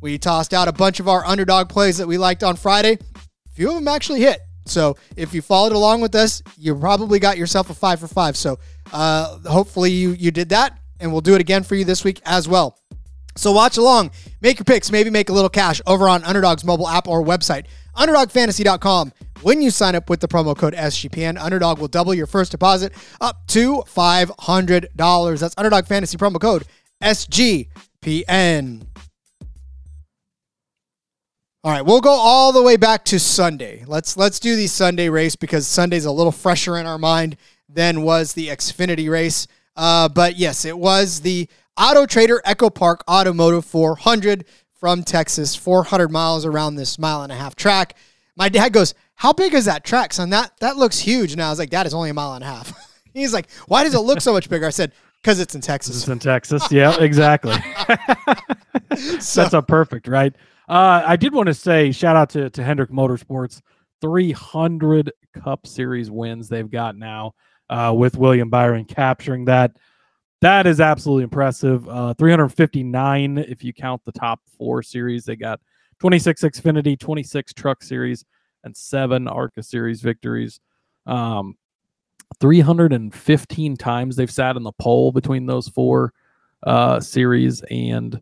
We 0.00 0.18
tossed 0.18 0.52
out 0.52 0.68
a 0.68 0.72
bunch 0.72 1.00
of 1.00 1.08
our 1.08 1.24
underdog 1.24 1.68
plays 1.68 1.98
that 1.98 2.06
we 2.06 2.18
liked 2.18 2.42
on 2.42 2.56
Friday. 2.56 2.98
A 3.14 3.50
few 3.54 3.68
of 3.68 3.74
them 3.76 3.88
actually 3.88 4.20
hit. 4.20 4.40
So 4.64 4.96
if 5.16 5.34
you 5.34 5.42
followed 5.42 5.72
along 5.72 6.00
with 6.00 6.14
us, 6.14 6.42
you 6.56 6.74
probably 6.74 7.18
got 7.18 7.36
yourself 7.36 7.70
a 7.70 7.74
five 7.74 8.00
for 8.00 8.06
five. 8.08 8.36
So 8.36 8.58
uh, 8.92 9.38
hopefully 9.48 9.90
you 9.90 10.10
you 10.10 10.30
did 10.30 10.50
that, 10.50 10.78
and 11.00 11.10
we'll 11.10 11.20
do 11.20 11.34
it 11.34 11.40
again 11.40 11.62
for 11.62 11.74
you 11.74 11.84
this 11.84 12.04
week 12.04 12.20
as 12.24 12.48
well. 12.48 12.78
So 13.36 13.52
watch 13.52 13.76
along, 13.76 14.10
make 14.40 14.58
your 14.58 14.64
picks, 14.64 14.90
maybe 14.90 15.10
make 15.10 15.28
a 15.28 15.32
little 15.32 15.48
cash 15.48 15.80
over 15.86 16.08
on 16.08 16.22
Underdog's 16.24 16.64
mobile 16.64 16.88
app 16.88 17.08
or 17.08 17.24
website, 17.24 17.66
underdogfantasy.com. 17.96 19.12
When 19.42 19.60
you 19.60 19.70
sign 19.70 19.94
up 19.96 20.08
with 20.08 20.20
the 20.20 20.28
promo 20.28 20.56
code 20.56 20.74
SGPN, 20.74 21.40
Underdog 21.40 21.78
will 21.78 21.88
double 21.88 22.14
your 22.14 22.26
first 22.26 22.52
deposit 22.52 22.92
up 23.20 23.46
to 23.48 23.82
$500. 23.88 25.40
That's 25.40 25.54
Underdog 25.56 25.86
Fantasy 25.86 26.16
promo 26.16 26.40
code 26.40 26.64
SGPN. 27.02 28.86
All 31.64 31.70
right, 31.70 31.82
we'll 31.82 32.00
go 32.00 32.10
all 32.10 32.52
the 32.52 32.62
way 32.62 32.76
back 32.76 33.04
to 33.06 33.20
Sunday. 33.20 33.84
Let's 33.86 34.16
let's 34.16 34.40
do 34.40 34.56
the 34.56 34.66
Sunday 34.66 35.08
race 35.08 35.36
because 35.36 35.64
Sunday's 35.66 36.04
a 36.06 36.10
little 36.10 36.32
fresher 36.32 36.76
in 36.76 36.86
our 36.86 36.98
mind 36.98 37.36
than 37.68 38.02
was 38.02 38.32
the 38.32 38.48
Xfinity 38.48 39.08
race. 39.08 39.46
Uh, 39.76 40.08
but 40.08 40.36
yes, 40.36 40.64
it 40.64 40.76
was 40.76 41.20
the 41.20 41.48
Autotrader 41.78 42.40
EchoPark 42.42 42.98
Automotive 43.08 43.64
400 43.64 44.44
from 44.78 45.02
Texas, 45.02 45.54
400 45.54 46.10
miles 46.10 46.44
around 46.44 46.74
this 46.76 46.98
mile 46.98 47.22
and 47.22 47.32
a 47.32 47.36
half 47.36 47.54
track. 47.54 47.96
My 48.36 48.48
dad 48.48 48.72
goes, 48.72 48.94
"How 49.14 49.32
big 49.32 49.54
is 49.54 49.64
that 49.66 49.84
track, 49.84 50.12
son? 50.12 50.30
That 50.30 50.52
that 50.60 50.76
looks 50.76 50.98
huge." 50.98 51.32
And 51.32 51.42
I 51.42 51.50
was 51.50 51.58
like, 51.58 51.70
"That 51.70 51.86
is 51.86 51.94
only 51.94 52.10
a 52.10 52.14
mile 52.14 52.34
and 52.34 52.42
a 52.44 52.46
half." 52.46 52.72
He's 53.14 53.32
like, 53.32 53.50
"Why 53.68 53.84
does 53.84 53.94
it 53.94 54.00
look 54.00 54.20
so 54.20 54.32
much 54.32 54.48
bigger?" 54.48 54.66
I 54.66 54.70
said, 54.70 54.92
"Because 55.22 55.38
it's 55.40 55.54
in 55.54 55.60
Texas." 55.60 55.96
It's 55.98 56.08
in 56.08 56.18
Texas. 56.18 56.70
Yeah, 56.72 56.96
exactly. 57.00 57.54
So- 59.20 59.42
That's 59.42 59.54
a 59.54 59.62
perfect, 59.62 60.06
right? 60.08 60.34
Uh, 60.68 61.02
I 61.06 61.16
did 61.16 61.32
want 61.34 61.46
to 61.46 61.54
say 61.54 61.92
shout 61.92 62.16
out 62.16 62.30
to 62.30 62.50
to 62.50 62.62
Hendrick 62.62 62.90
Motorsports, 62.90 63.60
300 64.00 65.12
Cup 65.42 65.66
Series 65.66 66.10
wins 66.10 66.48
they've 66.48 66.70
got 66.70 66.96
now 66.96 67.34
uh, 67.70 67.92
with 67.96 68.16
William 68.16 68.50
Byron 68.50 68.84
capturing 68.84 69.46
that. 69.46 69.76
That 70.42 70.66
is 70.66 70.80
absolutely 70.80 71.22
impressive. 71.22 71.88
Uh, 71.88 72.14
359 72.14 73.38
if 73.38 73.62
you 73.62 73.72
count 73.72 74.04
the 74.04 74.10
top 74.10 74.40
four 74.58 74.82
series. 74.82 75.24
They 75.24 75.36
got 75.36 75.60
26 76.00 76.42
Xfinity, 76.42 76.98
26 76.98 77.54
Truck 77.54 77.80
Series, 77.80 78.24
and 78.64 78.76
seven 78.76 79.28
ARCA 79.28 79.62
Series 79.62 80.00
victories. 80.00 80.58
Um, 81.06 81.54
315 82.40 83.76
times 83.76 84.16
they've 84.16 84.28
sat 84.28 84.56
in 84.56 84.64
the 84.64 84.72
pole 84.72 85.12
between 85.12 85.46
those 85.46 85.68
four 85.68 86.12
uh, 86.64 86.98
series, 86.98 87.62
and 87.70 88.20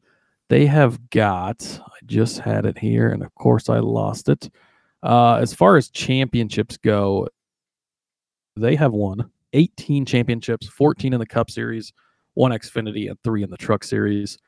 they 0.50 0.66
have 0.66 1.08
got. 1.08 1.80
I 1.86 2.04
just 2.04 2.38
had 2.40 2.66
it 2.66 2.76
here, 2.76 3.08
and 3.08 3.22
of 3.22 3.34
course 3.34 3.70
I 3.70 3.78
lost 3.78 4.28
it. 4.28 4.50
Uh, 5.02 5.36
as 5.36 5.54
far 5.54 5.78
as 5.78 5.88
championships 5.88 6.76
go, 6.76 7.28
they 8.56 8.76
have 8.76 8.92
won 8.92 9.30
18 9.54 10.04
championships, 10.04 10.68
14 10.68 11.14
in 11.14 11.18
the 11.18 11.24
Cup 11.24 11.50
Series, 11.50 11.94
one 12.34 12.52
Xfinity, 12.52 13.08
and 13.08 13.18
three 13.24 13.42
in 13.42 13.50
the 13.50 13.56
Truck 13.56 13.84
Series. 13.84 14.38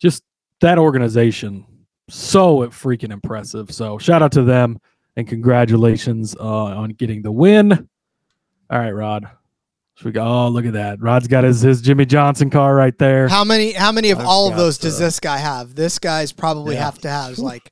Just 0.00 0.22
that 0.60 0.78
organization, 0.78 1.66
so 2.08 2.58
freaking 2.68 3.12
impressive. 3.12 3.70
So 3.72 3.98
shout 3.98 4.22
out 4.22 4.32
to 4.32 4.42
them 4.42 4.78
and 5.16 5.26
congratulations 5.28 6.34
uh, 6.38 6.42
on 6.64 6.90
getting 6.90 7.22
the 7.22 7.32
win. 7.32 7.88
All 8.70 8.78
right, 8.78 8.90
Rod. 8.92 9.28
Should 9.96 10.06
we 10.06 10.12
go? 10.12 10.24
Oh, 10.24 10.48
look 10.48 10.64
at 10.64 10.72
that. 10.72 11.00
Rod's 11.02 11.28
got 11.28 11.44
his, 11.44 11.60
his 11.60 11.82
Jimmie 11.82 12.06
Johnson 12.06 12.48
car 12.48 12.74
right 12.74 12.96
there. 12.96 13.28
How 13.28 13.44
many 13.44 13.72
how 13.72 13.92
many 13.92 14.10
of 14.10 14.18
I've 14.18 14.26
all 14.26 14.46
of 14.46 14.52
got, 14.52 14.56
those 14.58 14.78
does 14.78 14.98
this 14.98 15.20
guy 15.20 15.36
have? 15.36 15.74
This 15.74 15.98
guy's 15.98 16.32
probably 16.32 16.74
Yeah. 16.76 16.84
have 16.84 16.98
to 17.00 17.10
have 17.10 17.38
like 17.38 17.70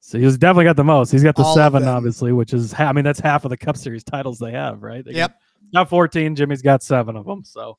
So 0.00 0.18
he's 0.18 0.36
definitely 0.36 0.64
got 0.64 0.74
the 0.76 0.82
most. 0.82 1.12
He's 1.12 1.22
got 1.22 1.36
the 1.36 1.44
seven, 1.54 1.84
obviously, 1.86 2.32
which 2.32 2.52
is 2.52 2.74
I 2.76 2.92
mean 2.92 3.04
that's 3.04 3.20
half 3.20 3.44
of 3.44 3.50
the 3.50 3.56
Cup 3.56 3.76
Series 3.76 4.02
titles 4.02 4.40
they 4.40 4.50
have, 4.50 4.82
right? 4.82 5.04
They 5.04 5.12
Yep. 5.12 5.30
got, 5.72 5.82
got 5.84 5.88
fourteen. 5.90 6.34
Jimmie's 6.34 6.62
got 6.62 6.82
seven 6.82 7.14
of 7.14 7.26
them. 7.26 7.44
So, 7.44 7.78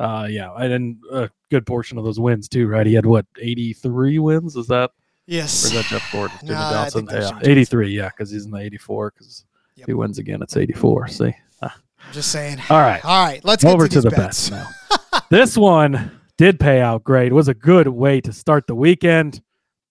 uh, 0.00 0.26
yeah, 0.30 0.52
and 0.54 0.72
then 0.72 1.00
a 1.12 1.30
good 1.50 1.66
portion 1.66 1.98
of 1.98 2.04
those 2.04 2.18
wins 2.18 2.48
too, 2.48 2.66
right? 2.66 2.86
He 2.86 2.94
had 2.94 3.06
what 3.06 3.26
eighty 3.38 3.72
three 3.72 4.18
wins? 4.18 4.56
Is 4.56 4.66
that 4.68 4.90
or 4.90 4.90
yes. 5.26 5.64
is 5.64 5.72
that 5.72 5.84
Jeff 5.84 6.10
Gordon? 6.10 6.36
Jimmie 6.40 6.54
No, 6.54 6.70
Johnson. 6.70 7.08
Yeah, 7.10 7.38
eighty 7.42 7.64
three. 7.64 7.90
Yeah, 7.94 8.08
because 8.08 8.30
he's 8.30 8.46
in 8.46 8.50
the 8.50 8.58
eighty 8.58 8.78
four. 8.78 9.12
Because 9.12 9.44
Yep. 9.76 9.86
he 9.86 9.94
wins 9.94 10.18
again, 10.18 10.42
it's 10.42 10.56
eighty 10.56 10.72
four. 10.74 11.06
See. 11.08 11.34
I'm 11.62 11.70
Just 12.12 12.32
saying. 12.32 12.58
All 12.70 12.80
right. 12.80 13.04
All 13.04 13.24
right, 13.24 13.44
let's 13.44 13.62
get 13.62 13.72
over 13.72 13.86
to, 13.86 13.94
to, 13.94 14.00
the 14.00 14.10
bets. 14.10 14.50
now. 14.50 14.66
this 15.30 15.56
one 15.56 16.18
did 16.38 16.58
pay 16.58 16.80
out 16.80 17.04
great. 17.04 17.32
It 17.32 17.34
was 17.34 17.48
a 17.48 17.54
good 17.54 17.88
way 17.88 18.20
to 18.22 18.32
start 18.32 18.66
the 18.66 18.74
weekend. 18.74 19.42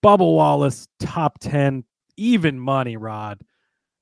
Bubba 0.04 0.18
Wallace, 0.20 0.88
top 0.98 1.38
10, 1.40 1.84
even 2.16 2.58
money, 2.58 2.96
Rod. 2.96 3.40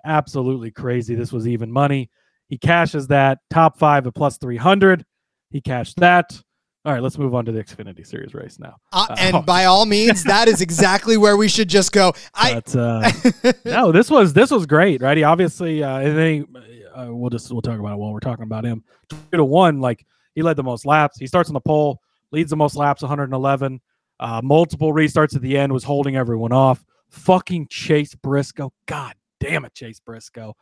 Absolutely 0.04 0.70
crazy. 0.70 1.14
This 1.14 1.32
was 1.32 1.46
even 1.48 1.70
money. 1.70 2.08
He 2.48 2.56
cashes 2.56 3.08
that. 3.08 3.38
Top 3.50 3.78
five 3.78 4.06
at 4.06 4.14
plus 4.14 4.38
300. 4.38 5.04
He 5.50 5.60
cashed 5.60 5.96
that. 5.98 6.40
All 6.84 6.92
right, 6.92 7.02
let's 7.02 7.18
move 7.18 7.34
on 7.34 7.44
to 7.44 7.52
the 7.52 7.62
Xfinity 7.62 8.06
Series 8.06 8.34
race 8.34 8.58
now. 8.58 8.76
Uh, 8.92 9.06
Uh, 9.10 9.16
and 9.18 9.46
by 9.46 9.64
all 9.64 9.84
means, 9.84 10.24
that 10.24 10.48
is 10.48 10.60
exactly 10.62 11.16
where 11.16 11.36
we 11.36 11.48
should 11.48 11.68
just 11.68 11.92
go. 11.92 12.12
I 12.34 12.54
But 12.54 12.76
uh, 12.76 13.10
no, 13.64 13.92
this 13.92 14.10
was 14.10 14.32
this 14.32 14.50
was 14.50 14.64
great, 14.64 15.02
right? 15.02 15.16
He 15.16 15.24
obviously, 15.24 15.82
uh, 15.82 15.98
and 15.98 16.16
then 16.16 16.46
he, 16.66 16.84
uh, 16.94 17.12
we'll 17.12 17.30
just 17.30 17.52
we'll 17.52 17.62
talk 17.62 17.78
about 17.78 17.92
it 17.92 17.96
while 17.96 18.12
we're 18.12 18.20
talking 18.20 18.44
about 18.44 18.64
him. 18.64 18.84
Two 19.10 19.18
to 19.32 19.44
one, 19.44 19.80
like 19.80 20.06
he 20.34 20.42
led 20.42 20.56
the 20.56 20.62
most 20.62 20.86
laps. 20.86 21.18
He 21.18 21.26
starts 21.26 21.50
on 21.50 21.54
the 21.54 21.60
pole, 21.60 22.00
leads 22.30 22.50
the 22.50 22.56
most 22.56 22.76
laps, 22.76 23.02
111. 23.02 23.80
Uh, 24.20 24.40
multiple 24.42 24.92
restarts 24.92 25.34
at 25.36 25.42
the 25.42 25.58
end, 25.58 25.72
was 25.72 25.84
holding 25.84 26.16
everyone 26.16 26.52
off. 26.52 26.84
Fucking 27.10 27.66
Chase 27.68 28.14
Briscoe, 28.14 28.72
god 28.86 29.14
damn 29.40 29.64
it, 29.64 29.74
Chase 29.74 30.00
Briscoe, 30.00 30.56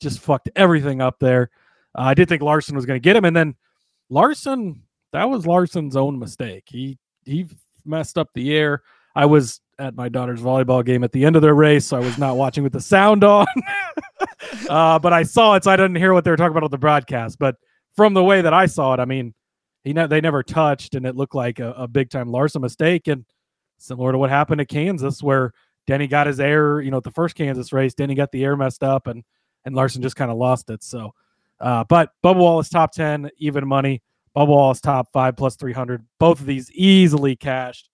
just 0.00 0.20
fucked 0.20 0.50
everything 0.56 1.00
up 1.00 1.18
there. 1.20 1.50
Uh, 1.96 2.02
I 2.02 2.14
did 2.14 2.28
think 2.28 2.42
Larson 2.42 2.76
was 2.76 2.86
going 2.86 3.00
to 3.00 3.02
get 3.04 3.16
him, 3.16 3.24
and 3.24 3.34
then 3.36 3.54
Larson, 4.10 4.82
that 5.12 5.30
was 5.30 5.46
Larson's 5.46 5.96
own 5.96 6.18
mistake. 6.18 6.64
He 6.66 6.98
he 7.24 7.46
messed 7.84 8.18
up 8.18 8.28
the 8.34 8.54
air. 8.54 8.82
I 9.14 9.26
was 9.26 9.60
at 9.78 9.94
my 9.94 10.08
daughter's 10.08 10.40
volleyball 10.40 10.84
game 10.84 11.02
at 11.02 11.12
the 11.12 11.24
end 11.24 11.36
of 11.36 11.42
their 11.42 11.54
race, 11.54 11.86
so 11.86 11.96
I 11.96 12.00
was 12.00 12.18
not 12.18 12.36
watching 12.36 12.62
with 12.62 12.72
the 12.72 12.80
sound 12.80 13.24
on. 13.24 13.46
uh, 14.68 14.98
but 14.98 15.12
I 15.12 15.22
saw 15.22 15.54
it, 15.54 15.64
so 15.64 15.70
I 15.70 15.76
didn't 15.76 15.96
hear 15.96 16.12
what 16.12 16.24
they 16.24 16.30
were 16.30 16.36
talking 16.36 16.52
about 16.52 16.64
on 16.64 16.70
the 16.70 16.78
broadcast. 16.78 17.38
But 17.38 17.56
from 17.96 18.14
the 18.14 18.22
way 18.22 18.42
that 18.42 18.52
I 18.52 18.66
saw 18.66 18.94
it, 18.94 19.00
I 19.00 19.04
mean, 19.04 19.34
he 19.84 19.92
ne- 19.92 20.06
they 20.06 20.20
never 20.20 20.42
touched, 20.42 20.94
and 20.94 21.06
it 21.06 21.16
looked 21.16 21.34
like 21.34 21.58
a, 21.58 21.72
a 21.72 21.88
big 21.88 22.10
time 22.10 22.30
Larson 22.30 22.62
mistake, 22.62 23.08
and 23.08 23.24
similar 23.78 24.12
to 24.12 24.18
what 24.18 24.30
happened 24.30 24.60
at 24.60 24.68
Kansas, 24.68 25.22
where 25.22 25.52
Denny 25.86 26.06
got 26.06 26.26
his 26.26 26.40
air. 26.40 26.80
You 26.80 26.90
know, 26.90 26.98
at 26.98 27.04
the 27.04 27.10
first 27.10 27.34
Kansas 27.34 27.72
race, 27.72 27.94
Denny 27.94 28.14
got 28.14 28.32
the 28.32 28.44
air 28.44 28.56
messed 28.56 28.84
up, 28.84 29.06
and 29.06 29.24
and 29.64 29.74
Larson 29.74 30.02
just 30.02 30.16
kind 30.16 30.30
of 30.30 30.36
lost 30.36 30.70
it. 30.70 30.82
So, 30.82 31.14
uh, 31.60 31.84
but 31.84 32.10
Bubba 32.24 32.38
Wallace 32.38 32.68
top 32.68 32.92
ten, 32.92 33.30
even 33.38 33.66
money. 33.66 34.02
Bubba 34.36 34.48
Wallace 34.48 34.80
top 34.80 35.08
five 35.12 35.36
plus 35.36 35.56
three 35.56 35.72
hundred. 35.72 36.04
Both 36.18 36.40
of 36.40 36.46
these 36.46 36.70
easily 36.72 37.36
cashed. 37.36 37.88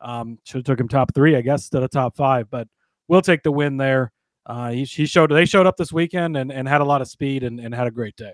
Um, 0.00 0.38
should 0.44 0.56
have 0.56 0.64
took 0.64 0.80
him 0.80 0.88
top 0.88 1.14
three, 1.14 1.36
I 1.36 1.42
guess, 1.42 1.60
instead 1.60 1.84
of 1.84 1.90
top 1.90 2.16
five, 2.16 2.50
but 2.50 2.66
we'll 3.06 3.22
take 3.22 3.44
the 3.44 3.52
win 3.52 3.76
there. 3.76 4.10
Uh, 4.44 4.72
he, 4.72 4.82
he 4.82 5.06
showed 5.06 5.30
they 5.30 5.44
showed 5.44 5.66
up 5.66 5.76
this 5.76 5.92
weekend 5.92 6.36
and, 6.36 6.50
and 6.50 6.66
had 6.66 6.80
a 6.80 6.84
lot 6.84 7.00
of 7.00 7.06
speed 7.06 7.44
and, 7.44 7.60
and 7.60 7.72
had 7.72 7.86
a 7.86 7.90
great 7.92 8.16
day. 8.16 8.32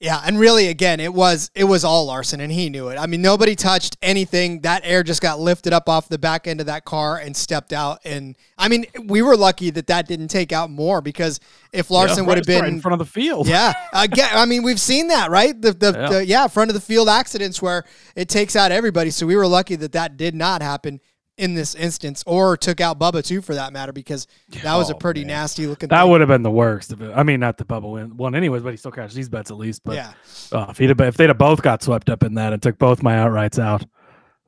Yeah, 0.00 0.22
and 0.24 0.38
really, 0.38 0.68
again, 0.68 1.00
it 1.00 1.12
was 1.12 1.50
it 1.56 1.64
was 1.64 1.82
all 1.84 2.06
Larson, 2.06 2.40
and 2.40 2.52
he 2.52 2.70
knew 2.70 2.86
it. 2.88 2.98
I 2.98 3.06
mean, 3.06 3.20
nobody 3.20 3.56
touched 3.56 3.96
anything. 4.00 4.60
That 4.60 4.82
air 4.84 5.02
just 5.02 5.20
got 5.20 5.40
lifted 5.40 5.72
up 5.72 5.88
off 5.88 6.08
the 6.08 6.18
back 6.18 6.46
end 6.46 6.60
of 6.60 6.66
that 6.66 6.84
car 6.84 7.16
and 7.18 7.36
stepped 7.36 7.72
out. 7.72 7.98
And 8.04 8.36
I 8.56 8.68
mean, 8.68 8.86
we 9.06 9.22
were 9.22 9.36
lucky 9.36 9.70
that 9.70 9.88
that 9.88 10.06
didn't 10.06 10.28
take 10.28 10.52
out 10.52 10.70
more 10.70 11.00
because 11.00 11.40
if 11.72 11.90
Larson 11.90 12.18
Yeah, 12.24 12.28
would 12.28 12.38
have 12.38 12.46
been 12.46 12.60
right 12.62 12.72
in 12.72 12.80
front 12.80 12.92
of 12.92 13.00
the 13.00 13.12
field. 13.12 13.48
yeah, 13.48 13.72
again, 13.92 14.28
I 14.32 14.44
mean, 14.44 14.62
we've 14.62 14.80
seen 14.80 15.08
that, 15.08 15.32
right? 15.32 15.60
The, 15.60 15.72
the, 15.72 15.92
Yeah. 15.92 16.08
the 16.10 16.26
yeah, 16.26 16.46
front 16.46 16.70
of 16.70 16.74
the 16.74 16.80
field 16.80 17.08
accidents 17.08 17.60
where 17.60 17.84
it 18.14 18.28
takes 18.28 18.54
out 18.54 18.70
everybody. 18.70 19.10
So 19.10 19.26
we 19.26 19.34
were 19.34 19.48
lucky 19.48 19.74
that 19.74 19.90
that 19.92 20.16
did 20.16 20.32
not 20.36 20.62
happen 20.62 21.00
in 21.38 21.54
this 21.54 21.74
instance, 21.74 22.22
or 22.26 22.56
took 22.56 22.80
out 22.80 22.98
Bubba 22.98 23.24
too, 23.24 23.40
for 23.40 23.54
that 23.54 23.72
matter, 23.72 23.92
because 23.92 24.26
that 24.62 24.74
was 24.76 24.90
a 24.90 24.94
Oh, 24.94 24.98
pretty 24.98 25.20
man. 25.20 25.28
nasty 25.28 25.66
looking. 25.66 25.88
That 25.88 26.02
thing. 26.02 26.10
would 26.10 26.20
have 26.20 26.28
been 26.28 26.42
the 26.42 26.50
worst. 26.50 26.92
It, 26.92 27.00
I 27.14 27.22
mean, 27.22 27.40
not 27.40 27.56
the 27.56 27.64
bubble 27.64 27.92
win 27.92 28.16
one 28.16 28.34
anyways, 28.34 28.62
but 28.62 28.70
he 28.72 28.76
still 28.76 28.90
cashed 28.90 29.14
these 29.14 29.28
bets 29.28 29.50
at 29.50 29.56
least. 29.56 29.82
But 29.84 29.94
yeah. 29.94 30.12
uh, 30.52 30.66
if 30.70 30.78
he'd 30.78 30.88
have, 30.90 31.00
if 31.00 31.16
they'd 31.16 31.28
have 31.28 31.38
both 31.38 31.62
got 31.62 31.82
swept 31.82 32.10
up 32.10 32.22
in 32.22 32.34
that 32.34 32.52
and 32.52 32.60
took 32.62 32.76
both 32.78 33.02
my 33.02 33.14
outrights 33.14 33.58
out, 33.58 33.84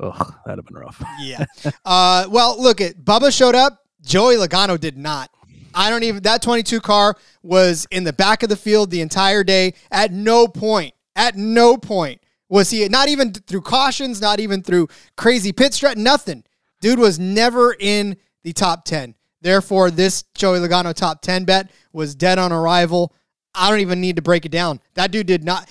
ugh, 0.00 0.35
that'd 0.44 0.59
have 0.59 0.66
been 0.66 0.76
rough. 0.76 1.02
Yeah. 1.20 1.44
uh, 1.85 2.26
well, 2.30 2.61
look 2.61 2.80
at 2.80 2.97
Bubba 3.04 3.35
showed 3.37 3.54
up. 3.54 3.78
Joey 4.02 4.35
Logano 4.37 4.78
did 4.80 4.97
not. 4.99 5.30
I 5.75 5.90
don't 5.90 6.02
even. 6.02 6.23
That 6.25 6.42
22 6.42 6.80
car 6.80 7.14
was 7.42 7.87
in 7.92 8.02
the 8.04 8.12
back 8.12 8.42
of 8.42 8.49
the 8.49 8.56
field 8.56 8.90
the 8.90 9.00
entire 9.02 9.44
day. 9.44 9.75
At 9.92 10.11
no 10.12 10.49
point, 10.49 10.94
at 11.14 11.37
no 11.37 11.76
point 11.76 12.20
was 12.49 12.70
he 12.70 12.88
not 12.88 13.09
even 13.09 13.32
through 13.32 13.61
cautions, 13.61 14.20
not 14.20 14.40
even 14.40 14.62
through 14.62 14.88
crazy 15.16 15.52
pit 15.52 15.70
strat, 15.73 15.97
nothing. 15.97 16.42
Dude 16.80 16.99
was 16.99 17.18
never 17.18 17.75
in 17.78 18.16
the 18.42 18.52
top 18.52 18.84
10. 18.84 19.14
Therefore, 19.42 19.90
this 19.90 20.25
Joey 20.34 20.58
Logano 20.58 20.94
top 20.94 21.22
10 21.22 21.44
bet 21.44 21.70
was 21.92 22.14
dead 22.14 22.38
on 22.38 22.52
arrival. 22.52 23.14
I 23.54 23.70
don't 23.70 23.80
even 23.80 24.00
need 24.00 24.16
to 24.16 24.22
break 24.22 24.44
it 24.44 24.52
down. 24.52 24.80
That 24.94 25.10
dude 25.10 25.26
did 25.26 25.44
not. 25.44 25.68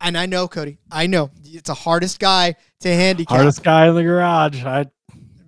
And 0.00 0.18
I 0.18 0.26
know, 0.26 0.48
Cody. 0.48 0.78
I 0.90 1.06
know 1.06 1.30
it's 1.44 1.68
the 1.68 1.74
hardest 1.74 2.20
guy 2.20 2.56
to 2.80 2.88
handicap. 2.88 3.36
Hardest 3.36 3.62
guy 3.62 3.88
in 3.88 3.94
the 3.94 4.02
garage. 4.02 4.62
I 4.64 4.86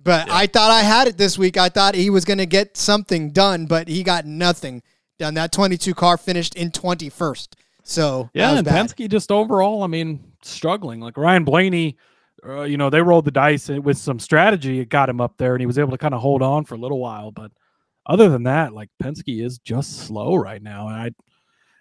But 0.03 0.29
I 0.31 0.47
thought 0.47 0.71
I 0.71 0.81
had 0.81 1.07
it 1.07 1.17
this 1.17 1.37
week. 1.37 1.57
I 1.57 1.69
thought 1.69 1.95
he 1.95 2.09
was 2.09 2.25
going 2.25 2.39
to 2.39 2.45
get 2.45 2.75
something 2.75 3.31
done, 3.31 3.67
but 3.67 3.87
he 3.87 4.03
got 4.03 4.25
nothing 4.25 4.81
done. 5.19 5.35
That 5.35 5.51
22 5.51 5.93
car 5.93 6.17
finished 6.17 6.55
in 6.55 6.71
21st. 6.71 7.49
So 7.83 8.29
yeah, 8.33 8.55
and 8.55 8.65
bad. 8.65 8.87
Penske 8.89 9.09
just 9.09 9.31
overall, 9.31 9.83
I 9.83 9.87
mean, 9.87 10.33
struggling. 10.43 10.99
Like 10.99 11.17
Ryan 11.17 11.43
Blaney, 11.43 11.97
uh, 12.45 12.61
you 12.63 12.77
know, 12.77 12.89
they 12.89 13.01
rolled 13.01 13.25
the 13.25 13.31
dice 13.31 13.69
with 13.69 13.97
some 13.97 14.19
strategy. 14.19 14.79
It 14.79 14.89
got 14.89 15.09
him 15.09 15.21
up 15.21 15.37
there, 15.37 15.53
and 15.53 15.61
he 15.61 15.65
was 15.65 15.79
able 15.79 15.91
to 15.91 15.97
kind 15.97 16.13
of 16.13 16.21
hold 16.21 16.41
on 16.41 16.65
for 16.65 16.75
a 16.75 16.77
little 16.77 16.99
while. 16.99 17.31
But 17.31 17.51
other 18.05 18.29
than 18.29 18.43
that, 18.43 18.73
like 18.73 18.89
Penske 19.01 19.43
is 19.43 19.59
just 19.59 19.97
slow 19.97 20.35
right 20.35 20.61
now, 20.61 20.87
and 20.87 20.95
I, 20.95 21.11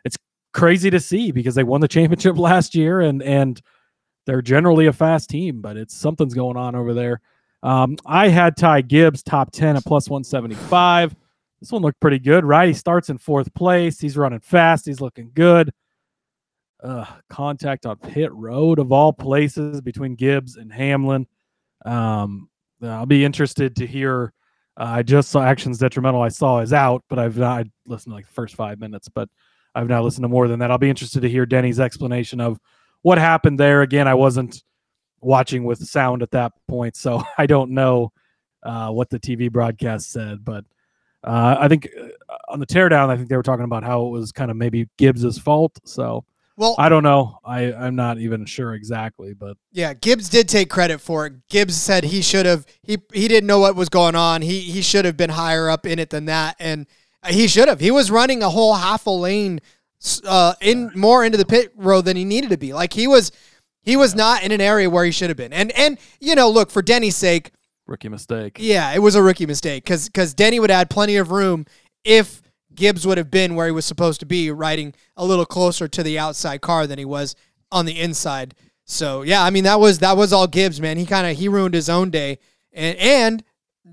it's 0.04 0.16
crazy 0.52 0.90
to 0.90 1.00
see 1.00 1.32
because 1.32 1.54
they 1.54 1.64
won 1.64 1.80
the 1.80 1.88
championship 1.88 2.36
last 2.38 2.74
year, 2.74 3.00
and 3.00 3.22
and 3.22 3.60
they're 4.26 4.42
generally 4.42 4.86
a 4.86 4.92
fast 4.92 5.30
team, 5.30 5.60
but 5.60 5.76
it's 5.76 5.94
something's 5.94 6.34
going 6.34 6.56
on 6.56 6.74
over 6.74 6.94
there. 6.94 7.20
Um, 7.62 7.96
I 8.06 8.28
had 8.28 8.56
Ty 8.56 8.82
Gibbs 8.82 9.22
top 9.22 9.52
ten 9.52 9.76
at 9.76 9.84
plus 9.84 10.08
one 10.08 10.24
seventy 10.24 10.54
five. 10.54 11.14
This 11.60 11.72
one 11.72 11.82
looked 11.82 12.00
pretty 12.00 12.20
good, 12.20 12.44
right? 12.44 12.68
He 12.68 12.74
starts 12.74 13.10
in 13.10 13.18
fourth 13.18 13.52
place. 13.54 14.00
He's 14.00 14.16
running 14.16 14.40
fast. 14.40 14.86
He's 14.86 15.00
looking 15.00 15.32
good 15.34 15.72
uh, 16.82 17.06
contact 17.28 17.86
on 17.86 17.96
pit 17.96 18.32
road 18.32 18.78
of 18.78 18.92
all 18.92 19.12
places 19.12 19.80
between 19.80 20.14
Gibbs 20.14 20.56
and 20.56 20.72
Hamlin. 20.72 21.26
Um, 21.84 22.48
I'll 22.82 23.06
be 23.06 23.24
interested 23.24 23.76
to 23.76 23.86
hear. 23.86 24.32
Uh, 24.76 24.84
I 24.84 25.02
just 25.02 25.30
saw 25.30 25.42
actions 25.42 25.78
detrimental. 25.78 26.22
I 26.22 26.28
saw 26.28 26.60
is 26.60 26.72
out, 26.72 27.02
but 27.08 27.18
I've 27.18 27.36
not 27.36 27.58
I 27.58 27.64
listened 27.86 28.12
to 28.12 28.16
like 28.16 28.26
the 28.26 28.32
first 28.32 28.54
five 28.54 28.78
minutes, 28.78 29.08
but 29.08 29.28
I've 29.74 29.88
not 29.88 30.04
listened 30.04 30.24
to 30.24 30.28
more 30.28 30.48
than 30.48 30.60
that. 30.60 30.70
I'll 30.70 30.78
be 30.78 30.90
interested 30.90 31.22
to 31.22 31.28
hear 31.28 31.46
Denny's 31.46 31.80
explanation 31.80 32.40
of 32.40 32.58
what 33.02 33.18
happened 33.18 33.58
there. 33.58 33.82
Again, 33.82 34.06
I 34.06 34.14
wasn't 34.14 34.62
watching 35.20 35.64
with 35.64 35.84
sound 35.84 36.22
at 36.22 36.30
that 36.30 36.52
point, 36.68 36.96
so 36.96 37.22
I 37.38 37.46
don't 37.46 37.72
know 37.72 38.12
uh, 38.62 38.90
what 38.90 39.10
the 39.10 39.18
TV 39.18 39.50
broadcast 39.50 40.10
said, 40.10 40.44
but 40.44 40.64
uh, 41.24 41.56
I 41.58 41.68
think 41.68 41.88
uh, 42.00 42.36
on 42.48 42.60
the 42.60 42.66
teardown, 42.66 43.08
I 43.08 43.16
think 43.16 43.28
they 43.28 43.36
were 43.36 43.42
talking 43.42 43.64
about 43.64 43.82
how 43.82 44.06
it 44.06 44.10
was 44.10 44.30
kind 44.30 44.50
of 44.50 44.56
maybe 44.56 44.88
Gibbs's 44.96 45.38
fault. 45.38 45.78
So 45.84 46.24
well, 46.58 46.74
I 46.76 46.88
don't 46.88 47.04
know. 47.04 47.38
I 47.44 47.72
I'm 47.72 47.94
not 47.94 48.18
even 48.18 48.44
sure 48.44 48.74
exactly, 48.74 49.32
but 49.32 49.56
yeah, 49.70 49.94
Gibbs 49.94 50.28
did 50.28 50.48
take 50.48 50.68
credit 50.68 51.00
for 51.00 51.24
it. 51.26 51.34
Gibbs 51.48 51.76
said 51.76 52.02
he 52.02 52.20
should 52.20 52.46
have. 52.46 52.66
He 52.82 52.98
he 53.14 53.28
didn't 53.28 53.46
know 53.46 53.60
what 53.60 53.76
was 53.76 53.88
going 53.88 54.16
on. 54.16 54.42
He 54.42 54.60
he 54.60 54.82
should 54.82 55.04
have 55.04 55.16
been 55.16 55.30
higher 55.30 55.70
up 55.70 55.86
in 55.86 56.00
it 56.00 56.10
than 56.10 56.24
that, 56.24 56.56
and 56.58 56.88
he 57.28 57.46
should 57.46 57.68
have. 57.68 57.78
He 57.78 57.92
was 57.92 58.10
running 58.10 58.42
a 58.42 58.50
whole 58.50 58.74
half 58.74 59.06
a 59.06 59.10
lane, 59.10 59.60
uh, 60.26 60.54
in 60.60 60.90
more 60.96 61.24
into 61.24 61.38
the 61.38 61.46
pit 61.46 61.72
road 61.76 62.04
than 62.04 62.16
he 62.16 62.24
needed 62.24 62.50
to 62.50 62.58
be. 62.58 62.72
Like 62.72 62.92
he 62.92 63.06
was, 63.06 63.30
he 63.82 63.96
was 63.96 64.16
not 64.16 64.42
in 64.42 64.50
an 64.50 64.60
area 64.60 64.90
where 64.90 65.04
he 65.04 65.12
should 65.12 65.30
have 65.30 65.36
been. 65.36 65.52
And 65.52 65.70
and 65.78 65.96
you 66.18 66.34
know, 66.34 66.50
look 66.50 66.72
for 66.72 66.82
Denny's 66.82 67.16
sake, 67.16 67.52
rookie 67.86 68.08
mistake. 68.08 68.56
Yeah, 68.58 68.92
it 68.92 68.98
was 68.98 69.14
a 69.14 69.22
rookie 69.22 69.46
mistake 69.46 69.84
because 69.84 70.08
because 70.08 70.34
Denny 70.34 70.58
would 70.58 70.72
add 70.72 70.90
plenty 70.90 71.18
of 71.18 71.30
room 71.30 71.66
if 72.02 72.42
Gibbs 72.78 73.06
would 73.06 73.18
have 73.18 73.30
been 73.30 73.54
where 73.56 73.66
he 73.66 73.72
was 73.72 73.84
supposed 73.84 74.20
to 74.20 74.26
be, 74.26 74.50
riding 74.50 74.94
a 75.16 75.24
little 75.24 75.44
closer 75.44 75.88
to 75.88 76.02
the 76.02 76.18
outside 76.18 76.60
car 76.60 76.86
than 76.86 76.98
he 76.98 77.04
was 77.04 77.34
on 77.72 77.84
the 77.84 78.00
inside. 78.00 78.54
So 78.84 79.22
yeah, 79.22 79.42
I 79.42 79.50
mean 79.50 79.64
that 79.64 79.80
was 79.80 79.98
that 79.98 80.16
was 80.16 80.32
all 80.32 80.46
Gibbs, 80.46 80.80
man. 80.80 80.96
He 80.96 81.04
kind 81.04 81.26
of 81.26 81.36
he 81.36 81.48
ruined 81.48 81.74
his 81.74 81.90
own 81.90 82.10
day 82.10 82.38
and 82.72 82.96
and 82.96 83.44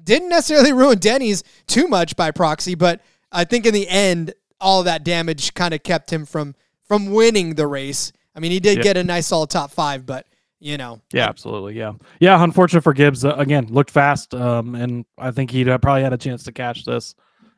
didn't 0.04 0.30
necessarily 0.30 0.72
ruin 0.84 1.00
Denny's 1.00 1.44
too 1.68 1.88
much 1.88 2.16
by 2.16 2.32
proxy, 2.32 2.76
but 2.76 3.02
I 3.32 3.44
think 3.44 3.66
in 3.66 3.74
the 3.74 3.90
end 3.90 4.34
all 4.62 4.84
that 4.84 5.04
damage 5.04 5.54
kind 5.54 5.74
of 5.74 5.84
kept 5.84 6.14
him 6.14 6.26
from 6.26 6.56
from 6.88 7.12
winning 7.12 7.56
the 7.56 7.68
race. 7.68 8.14
I 8.36 8.40
mean, 8.40 8.52
he 8.52 8.60
did 8.60 8.78
Yeah. 8.78 8.84
get 8.84 8.98
a 8.98 9.04
nice 9.04 9.32
all 9.32 9.48
top 9.48 9.72
five, 9.72 10.06
but 10.06 10.28
you 10.62 10.78
know, 10.78 11.02
Yeah, 11.12 11.28
absolutely. 11.28 11.76
Yeah, 11.78 11.94
yeah. 12.22 12.42
Unfortunate 12.42 12.82
for 12.82 12.94
Gibbs. 12.94 13.26
Uh, 13.26 13.36
again, 13.38 13.68
looked 13.70 13.92
fast, 13.92 14.34
um, 14.34 14.76
and 14.76 15.06
I 15.18 15.32
think 15.32 15.52
he'd 15.52 15.68
uh, 15.68 15.78
probably 15.80 16.04
had 16.04 16.14
a 16.14 16.18
chance 16.18 16.44
to 16.44 16.52
catch 16.54 16.86
this 16.86 17.14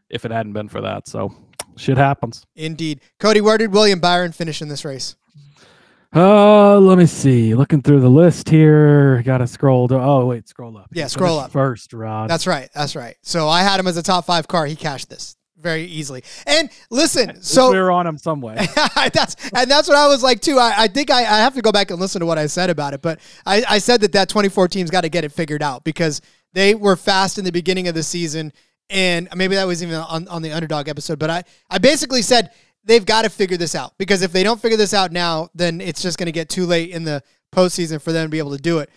if 0.10 0.26
it 0.26 0.32
hadn't 0.32 0.54
been 0.54 0.70
for 0.70 0.82
that. 0.82 1.08
So, 1.08 1.34
shit 1.76 1.98
happens. 1.98 2.46
indeed. 2.56 3.02
Cody, 3.20 3.42
where 3.42 3.58
did 3.58 3.72
William 3.72 4.00
Byron 4.00 4.32
finish 4.32 4.62
in 4.62 4.68
this 4.68 4.84
race? 4.86 5.16
Uh, 6.16 6.80
let 6.80 6.98
me 6.98 7.06
see. 7.06 7.54
Looking 7.54 7.82
through 7.82 8.00
the 8.00 8.10
list 8.10 8.50
here, 8.50 9.22
got 9.24 9.40
to 9.40 9.48
scroll. 9.48 9.88
To, 9.90 9.96
oh, 10.00 10.26
wait, 10.26 10.48
scroll 10.48 10.78
up. 10.78 10.88
Yeah, 10.92 11.04
He 11.04 11.10
scroll 11.10 11.38
up. 11.40 11.52
first, 11.52 11.94
Rod. 11.94 12.30
That's 12.30 12.48
right. 12.48 12.70
That's 12.74 12.96
right. 12.96 13.16
So 13.22 13.48
I 13.50 13.62
had 13.62 13.80
him 13.80 13.88
as 13.88 13.98
a 13.98 14.04
top 14.04 14.26
five 14.26 14.48
car. 14.48 14.66
He 14.66 14.76
cashed 14.76 15.10
this 15.10 15.36
very 15.60 15.84
easily. 15.84 16.24
And 16.46 16.70
listen, 16.90 17.42
so 17.42 17.70
we 17.70 17.76
so 17.76 17.82
were 17.82 17.92
on 17.92 18.08
him 18.08 18.18
some 18.18 18.42
way. 18.42 18.56
that's 18.96 19.36
and 19.52 19.70
that's 19.70 19.88
what 19.88 19.98
I 19.98 20.08
was 20.08 20.24
like 20.24 20.40
too. 20.40 20.58
I, 20.60 20.84
I 20.84 20.88
think 20.88 21.10
I, 21.12 21.20
I 21.22 21.40
have 21.40 21.56
to 21.56 21.62
go 21.62 21.72
back 21.72 21.92
and 21.92 22.00
listen 22.00 22.20
to 22.22 22.26
what 22.26 22.38
I 22.38 22.46
said 22.48 22.70
about 22.70 22.94
it, 22.94 23.02
but 23.02 23.20
I, 23.46 23.64
I 23.68 23.78
said 23.80 24.02
that 24.02 24.14
that 24.14 24.30
24 24.30 24.68
team's 24.70 24.90
got 24.92 25.02
to 25.02 25.10
get 25.10 25.24
it 25.26 25.32
figured 25.32 25.64
out 25.64 25.84
because 25.84 26.22
they 26.54 26.74
were 26.74 26.96
fast 26.96 27.38
in 27.38 27.44
the 27.44 27.52
beginning 27.52 27.88
of 27.88 27.96
the 27.96 28.04
season, 28.04 28.54
and 28.90 29.28
maybe 29.36 29.56
that 29.56 29.66
was 29.68 29.84
even 29.84 29.96
on, 29.96 30.28
on 30.28 30.42
the 30.42 30.52
underdog 30.52 30.88
episode. 30.90 31.20
But 31.20 31.30
I 31.30 31.44
I 31.70 31.78
basically 31.78 32.22
said 32.22 32.52
they've 32.84 33.06
got 33.06 33.24
to 33.24 33.30
figure 33.30 33.58
this 33.58 33.76
out 33.76 33.94
because 33.98 34.22
if 34.22 34.32
they 34.32 34.44
don't 34.44 34.62
figure 34.62 34.78
this 34.78 34.94
out 34.94 35.12
now, 35.12 35.50
then 35.54 35.82
it's 35.82 36.02
just 36.02 36.18
going 36.18 36.28
to 36.28 36.32
get 36.32 36.50
too 36.50 36.66
late 36.66 36.92
in 36.92 37.04
the 37.04 37.22
postseason 37.54 38.02
for 38.02 38.12
them 38.12 38.26
to 38.28 38.30
be 38.30 38.38
able 38.40 38.56
to 38.56 38.62
do 38.62 38.80
it. 38.80 38.90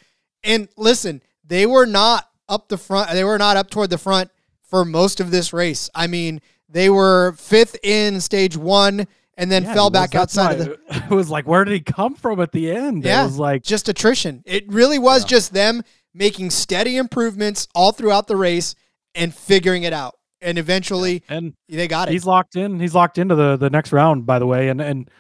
And 0.45 0.69
listen, 0.77 1.23
they 1.45 1.67
were 1.67 1.87
not 1.87 2.29
up 2.49 2.69
the 2.69 2.79
front. 2.79 3.11
They 3.11 3.25
were 3.25 3.39
not 3.39 3.57
up 3.57 3.71
toward 3.71 3.91
the 3.91 3.99
front 3.99 4.31
for 4.63 4.85
most 4.85 5.21
of 5.21 5.31
this 5.31 5.53
race. 5.53 5.91
I 5.95 6.07
mean, 6.07 6.41
they 6.69 6.89
were 6.89 7.33
fifth 7.37 7.77
in 7.83 8.21
stage 8.21 8.57
one 8.57 9.07
and 9.37 9.51
then 9.51 9.65
Yeah, 9.65 9.75
fell 9.75 9.87
was- 9.87 9.93
back 9.93 10.15
outside 10.15 10.61
of 10.61 10.67
the 10.67 10.79
It 11.11 11.15
was 11.15 11.31
like, 11.31 11.47
where 11.49 11.65
did 11.65 11.75
he 11.75 11.81
come 11.81 12.15
from 12.15 12.41
at 12.41 12.53
the 12.53 12.71
end? 12.71 13.05
Yeah. 13.05 13.23
It 13.23 13.25
was 13.25 13.39
like, 13.39 13.63
just 13.65 13.89
attrition. 13.89 14.43
It 14.47 14.71
really 14.73 14.99
was 14.99 15.25
just 15.25 15.53
them 15.53 15.83
making 16.15 16.51
steady 16.51 16.97
improvements 16.97 17.67
all 17.75 17.93
throughout 17.93 18.27
the 18.29 18.37
race 18.37 18.75
and 19.15 19.35
figuring 19.35 19.83
it 19.85 19.93
out. 19.93 20.15
and 20.43 20.57
eventually 20.59 21.23
And 21.29 21.55
they 21.69 21.87
got 21.89 22.09
it. 22.09 22.13
he's 22.13 22.25
locked 22.25 22.57
in. 22.57 22.81
He's 22.81 22.95
locked 22.95 23.19
into 23.19 23.35
the 23.35 23.57
the 23.57 23.71
next 23.71 23.93
round, 23.93 24.27
by 24.27 24.39
the 24.39 24.47
way. 24.47 24.69
And 24.69 24.81
and 24.81 25.11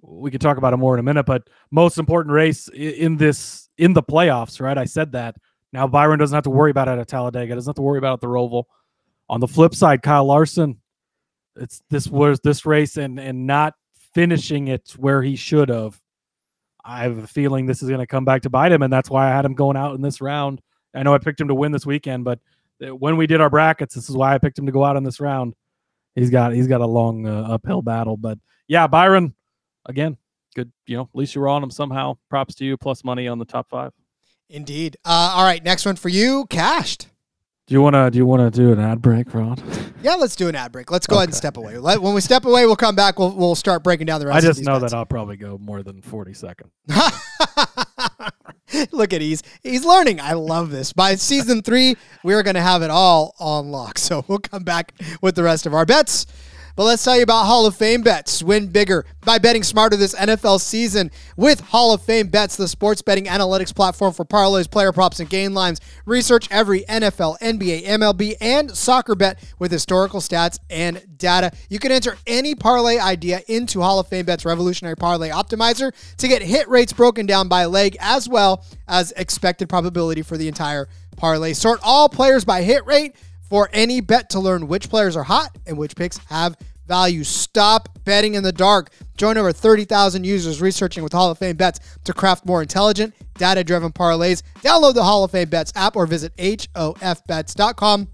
we 0.00 0.30
could 0.30 0.40
talk 0.40 0.56
about 0.58 0.72
it 0.72 0.76
more 0.76 0.94
in 0.94 1.00
a 1.00 1.02
minute. 1.02 1.26
But 1.26 1.48
most 1.70 1.98
important 1.98 2.32
race 2.32 2.68
in 2.68 3.16
this 3.16 3.68
in 3.78 3.92
the 3.92 4.02
playoffs, 4.02 4.60
right? 4.60 4.78
I 4.78 4.84
said 4.84 5.12
that. 5.12 5.36
Now 5.72 5.86
Byron 5.86 6.18
doesn't 6.18 6.34
have 6.34 6.44
to 6.44 6.50
worry 6.50 6.70
about 6.70 6.88
it 6.88 6.98
at 6.98 7.08
Talladega. 7.08 7.54
Doesn't 7.54 7.70
have 7.70 7.76
to 7.76 7.82
worry 7.82 7.98
about 7.98 8.10
it 8.10 8.14
at 8.14 8.20
the 8.20 8.26
Roval. 8.28 8.64
On 9.28 9.40
the 9.40 9.48
flip 9.48 9.74
side, 9.74 10.02
Kyle 10.02 10.24
Larson, 10.24 10.80
it's 11.56 11.82
this 11.90 12.06
was 12.06 12.40
this 12.40 12.64
race 12.64 12.96
and 12.96 13.18
and 13.20 13.46
not 13.46 13.74
finishing 14.14 14.68
it 14.68 14.94
where 14.96 15.22
he 15.22 15.36
should 15.36 15.68
have. 15.68 16.00
I 16.84 17.02
have 17.02 17.18
a 17.18 17.26
feeling 17.26 17.66
this 17.66 17.82
is 17.82 17.88
going 17.88 18.00
to 18.00 18.06
come 18.06 18.24
back 18.24 18.42
to 18.42 18.50
bite 18.50 18.72
him, 18.72 18.82
and 18.82 18.90
that's 18.92 19.10
why 19.10 19.26
I 19.28 19.34
had 19.36 19.44
him 19.44 19.54
going 19.54 19.76
out 19.76 19.94
in 19.94 20.00
this 20.00 20.20
round. 20.22 20.62
I 20.94 21.02
know 21.02 21.12
I 21.12 21.18
picked 21.18 21.40
him 21.40 21.48
to 21.48 21.54
win 21.54 21.70
this 21.72 21.84
weekend, 21.84 22.24
but 22.24 22.38
when 22.80 23.16
we 23.16 23.26
did 23.26 23.40
our 23.40 23.50
brackets, 23.50 23.94
this 23.94 24.08
is 24.08 24.16
why 24.16 24.34
I 24.34 24.38
picked 24.38 24.58
him 24.58 24.66
to 24.66 24.72
go 24.72 24.84
out 24.84 24.96
in 24.96 25.04
this 25.04 25.20
round. 25.20 25.54
He's 26.14 26.30
got 26.30 26.52
he's 26.52 26.66
got 26.66 26.80
a 26.80 26.86
long 26.86 27.26
uh, 27.26 27.42
uphill 27.42 27.82
battle, 27.82 28.16
but 28.16 28.38
yeah, 28.66 28.86
Byron, 28.86 29.34
again, 29.86 30.16
good. 30.54 30.72
You 30.86 30.96
know, 30.96 31.02
at 31.02 31.14
least 31.14 31.34
you 31.34 31.40
were 31.40 31.48
on 31.48 31.62
him 31.62 31.70
somehow. 31.70 32.18
Props 32.28 32.54
to 32.56 32.64
you. 32.64 32.76
Plus 32.76 33.04
money 33.04 33.28
on 33.28 33.38
the 33.38 33.44
top 33.44 33.68
five. 33.68 33.92
Indeed. 34.50 34.96
Uh, 35.04 35.34
all 35.36 35.44
right, 35.44 35.62
next 35.62 35.84
one 35.86 35.96
for 35.96 36.08
you, 36.08 36.46
cashed. 36.50 37.08
Do 37.66 37.74
you 37.74 37.82
wanna 37.82 38.10
do 38.10 38.16
you 38.18 38.24
wanna 38.26 38.50
do 38.50 38.72
an 38.72 38.80
ad 38.80 39.02
break, 39.02 39.32
Rod? 39.34 39.62
Yeah, 40.00 40.14
let's 40.14 40.36
do 40.36 40.46
an 40.46 40.54
ad 40.54 40.70
break. 40.70 40.92
Let's 40.92 41.08
go 41.08 41.16
ahead 41.16 41.28
and 41.30 41.34
step 41.34 41.56
away. 41.56 41.76
Let, 41.76 42.00
when 42.00 42.14
we 42.14 42.20
step 42.20 42.44
away, 42.44 42.64
we'll 42.66 42.76
come 42.76 42.94
back. 42.94 43.18
We'll 43.18 43.34
we'll 43.34 43.56
start 43.56 43.82
breaking 43.82 44.06
down 44.06 44.20
the 44.20 44.26
rest. 44.28 44.36
I 44.36 44.38
of 44.38 44.44
just 44.44 44.58
these 44.60 44.66
know 44.68 44.78
bets. 44.78 44.92
that 44.92 44.96
I'll 44.96 45.04
probably 45.04 45.36
go 45.36 45.58
more 45.58 45.82
than 45.82 46.02
forty 46.02 46.34
seconds. 46.34 46.70
Look 48.92 49.12
at 49.12 49.20
he's 49.20 49.42
he's 49.62 49.84
learning. 49.84 50.20
I 50.20 50.32
love 50.32 50.70
this. 50.70 50.92
By 50.92 51.14
season 51.14 51.62
three, 51.62 51.96
we're 52.22 52.42
gonna 52.42 52.60
have 52.62 52.82
it 52.82 52.90
all 52.90 53.34
on 53.38 53.70
lock. 53.70 53.98
So 53.98 54.24
we'll 54.28 54.38
come 54.38 54.64
back 54.64 54.92
with 55.20 55.34
the 55.34 55.42
rest 55.42 55.66
of 55.66 55.74
our 55.74 55.84
bets. 55.86 56.26
But 56.78 56.84
let's 56.84 57.02
tell 57.02 57.16
you 57.16 57.24
about 57.24 57.46
Hall 57.46 57.66
of 57.66 57.74
Fame 57.74 58.02
bets. 58.02 58.40
Win 58.40 58.68
bigger 58.68 59.04
by 59.24 59.38
betting 59.38 59.64
smarter 59.64 59.96
this 59.96 60.14
NFL 60.14 60.60
season 60.60 61.10
with 61.36 61.58
Hall 61.58 61.92
of 61.92 62.02
Fame 62.02 62.28
bets, 62.28 62.54
the 62.54 62.68
sports 62.68 63.02
betting 63.02 63.24
analytics 63.24 63.74
platform 63.74 64.12
for 64.12 64.24
parlays, 64.24 64.70
player 64.70 64.92
props, 64.92 65.18
and 65.18 65.28
game 65.28 65.54
lines. 65.54 65.80
Research 66.06 66.46
every 66.52 66.82
NFL, 66.82 67.40
NBA, 67.40 67.84
MLB, 67.84 68.36
and 68.40 68.70
soccer 68.76 69.16
bet 69.16 69.42
with 69.58 69.72
historical 69.72 70.20
stats 70.20 70.60
and 70.70 71.04
data. 71.18 71.50
You 71.68 71.80
can 71.80 71.90
enter 71.90 72.16
any 72.28 72.54
parlay 72.54 72.98
idea 72.98 73.40
into 73.48 73.80
Hall 73.80 73.98
of 73.98 74.06
Fame 74.06 74.26
bets 74.26 74.44
revolutionary 74.44 74.94
parlay 74.94 75.30
optimizer 75.30 75.92
to 76.18 76.28
get 76.28 76.42
hit 76.42 76.68
rates 76.68 76.92
broken 76.92 77.26
down 77.26 77.48
by 77.48 77.64
leg 77.64 77.96
as 77.98 78.28
well 78.28 78.64
as 78.86 79.10
expected 79.16 79.68
probability 79.68 80.22
for 80.22 80.36
the 80.36 80.46
entire 80.46 80.88
parlay. 81.16 81.54
Sort 81.54 81.80
all 81.82 82.08
players 82.08 82.44
by 82.44 82.62
hit 82.62 82.86
rate 82.86 83.16
for 83.48 83.68
any 83.72 84.00
bet 84.00 84.30
to 84.30 84.40
learn 84.40 84.68
which 84.68 84.88
players 84.88 85.16
are 85.16 85.24
hot 85.24 85.56
and 85.66 85.76
which 85.76 85.96
picks 85.96 86.18
have 86.26 86.56
value. 86.86 87.22
Stop 87.22 87.88
betting 88.04 88.34
in 88.34 88.42
the 88.42 88.52
dark. 88.52 88.90
Join 89.16 89.36
over 89.36 89.52
30,000 89.52 90.24
users 90.24 90.60
researching 90.60 91.02
with 91.02 91.12
Hall 91.12 91.30
of 91.30 91.38
Fame 91.38 91.56
bets 91.56 91.80
to 92.04 92.12
craft 92.12 92.46
more 92.46 92.62
intelligent, 92.62 93.14
data 93.34 93.62
driven 93.62 93.92
parlays. 93.92 94.42
Download 94.62 94.94
the 94.94 95.04
Hall 95.04 95.22
of 95.22 95.30
Fame 95.30 95.48
bets 95.48 95.72
app 95.76 95.94
or 95.94 96.06
visit 96.06 96.34
hofbets.com. 96.36 98.08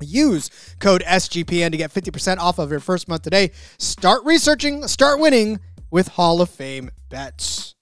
Use 0.00 0.50
code 0.80 1.02
SGPN 1.02 1.70
to 1.72 1.76
get 1.76 1.92
50% 1.92 2.38
off 2.38 2.58
of 2.58 2.70
your 2.70 2.80
first 2.80 3.08
month 3.08 3.22
today. 3.22 3.52
Start 3.78 4.24
researching, 4.24 4.86
start 4.88 5.20
winning 5.20 5.60
with 5.90 6.08
Hall 6.08 6.40
of 6.40 6.50
Fame 6.50 6.90
bets. 7.08 7.74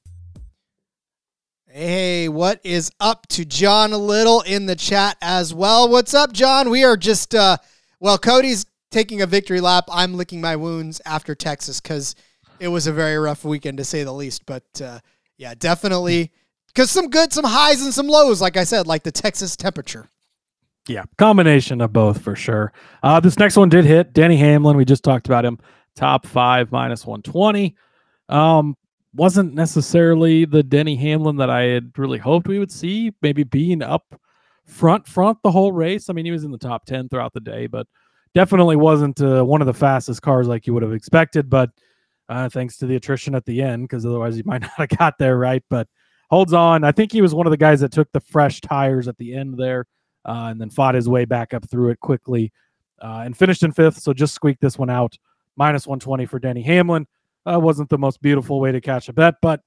Hey, 1.72 2.28
what 2.28 2.60
is 2.64 2.90
up 2.98 3.28
to 3.28 3.44
John 3.44 3.92
Little 3.92 4.40
in 4.40 4.66
the 4.66 4.74
chat 4.74 5.16
as 5.22 5.54
well? 5.54 5.88
What's 5.88 6.14
up, 6.14 6.32
John? 6.32 6.68
We 6.68 6.82
are 6.82 6.96
just, 6.96 7.32
uh, 7.32 7.58
well, 8.00 8.18
Cody's 8.18 8.66
taking 8.90 9.22
a 9.22 9.26
victory 9.26 9.60
lap. 9.60 9.84
I'm 9.88 10.14
licking 10.14 10.40
my 10.40 10.56
wounds 10.56 11.00
after 11.06 11.36
Texas 11.36 11.80
because 11.80 12.16
it 12.58 12.66
was 12.66 12.88
a 12.88 12.92
very 12.92 13.16
rough 13.18 13.44
weekend 13.44 13.78
to 13.78 13.84
say 13.84 14.02
the 14.02 14.12
least. 14.12 14.46
But 14.46 14.64
uh, 14.82 14.98
yeah, 15.38 15.54
definitely 15.56 16.32
because 16.66 16.90
some 16.90 17.08
good, 17.08 17.32
some 17.32 17.44
highs 17.44 17.82
and 17.82 17.94
some 17.94 18.08
lows, 18.08 18.40
like 18.40 18.56
I 18.56 18.64
said, 18.64 18.88
like 18.88 19.04
the 19.04 19.12
Texas 19.12 19.54
temperature. 19.54 20.08
Yeah, 20.88 21.04
combination 21.18 21.80
of 21.82 21.92
both 21.92 22.20
for 22.20 22.34
sure. 22.34 22.72
Uh, 23.00 23.20
this 23.20 23.38
next 23.38 23.56
one 23.56 23.68
did 23.68 23.84
hit. 23.84 24.12
Denny 24.12 24.38
Hamlin, 24.38 24.76
we 24.76 24.84
just 24.84 25.04
talked 25.04 25.28
about 25.28 25.44
him. 25.44 25.60
Top 25.94 26.26
five 26.26 26.72
minus 26.72 27.06
120. 27.06 27.76
Um, 28.28 28.76
wasn't 29.14 29.54
necessarily 29.54 30.44
the 30.44 30.62
Denny 30.62 30.96
Hamlin 30.96 31.36
that 31.36 31.50
I 31.50 31.62
had 31.62 31.98
really 31.98 32.18
hoped 32.18 32.48
we 32.48 32.58
would 32.58 32.70
see. 32.70 33.12
Maybe 33.22 33.42
being 33.42 33.82
up 33.82 34.14
front, 34.66 35.06
front 35.06 35.38
the 35.42 35.50
whole 35.50 35.72
race. 35.72 36.08
I 36.08 36.12
mean, 36.12 36.24
he 36.24 36.30
was 36.30 36.44
in 36.44 36.52
the 36.52 36.58
top 36.58 36.86
10 36.86 37.08
throughout 37.08 37.32
the 37.32 37.40
day, 37.40 37.66
but 37.66 37.86
definitely 38.34 38.76
wasn't 38.76 39.20
uh, 39.20 39.42
one 39.42 39.60
of 39.60 39.66
the 39.66 39.74
fastest 39.74 40.22
cars 40.22 40.46
like 40.46 40.66
you 40.66 40.74
would 40.74 40.82
have 40.82 40.92
expected. 40.92 41.50
But 41.50 41.70
uh, 42.28 42.48
thanks 42.48 42.76
to 42.78 42.86
the 42.86 42.96
attrition 42.96 43.34
at 43.34 43.44
the 43.44 43.62
end, 43.62 43.84
because 43.84 44.06
otherwise 44.06 44.36
he 44.36 44.42
might 44.46 44.62
not 44.62 44.70
have 44.76 44.98
got 44.98 45.18
there 45.18 45.36
right. 45.36 45.62
But 45.68 45.88
holds 46.30 46.52
on. 46.52 46.84
I 46.84 46.92
think 46.92 47.12
he 47.12 47.22
was 47.22 47.34
one 47.34 47.46
of 47.46 47.50
the 47.50 47.56
guys 47.56 47.80
that 47.80 47.92
took 47.92 48.10
the 48.12 48.20
fresh 48.20 48.60
tires 48.60 49.08
at 49.08 49.18
the 49.18 49.34
end 49.34 49.58
there 49.58 49.86
uh, 50.24 50.48
and 50.50 50.60
then 50.60 50.70
fought 50.70 50.94
his 50.94 51.08
way 51.08 51.24
back 51.24 51.52
up 51.52 51.68
through 51.68 51.90
it 51.90 52.00
quickly 52.00 52.52
uh, 53.02 53.22
and 53.24 53.36
finished 53.36 53.64
in 53.64 53.72
fifth. 53.72 53.98
So 53.98 54.12
just 54.12 54.34
squeaked 54.34 54.60
this 54.60 54.78
one 54.78 54.90
out. 54.90 55.16
Minus 55.56 55.86
120 55.86 56.26
for 56.26 56.38
Denny 56.38 56.62
Hamlin. 56.62 57.06
Uh, 57.46 57.58
wasn't 57.58 57.88
the 57.88 57.98
most 57.98 58.20
beautiful 58.20 58.60
way 58.60 58.72
to 58.72 58.80
catch 58.80 59.08
a 59.08 59.12
bet, 59.12 59.36
but 59.40 59.62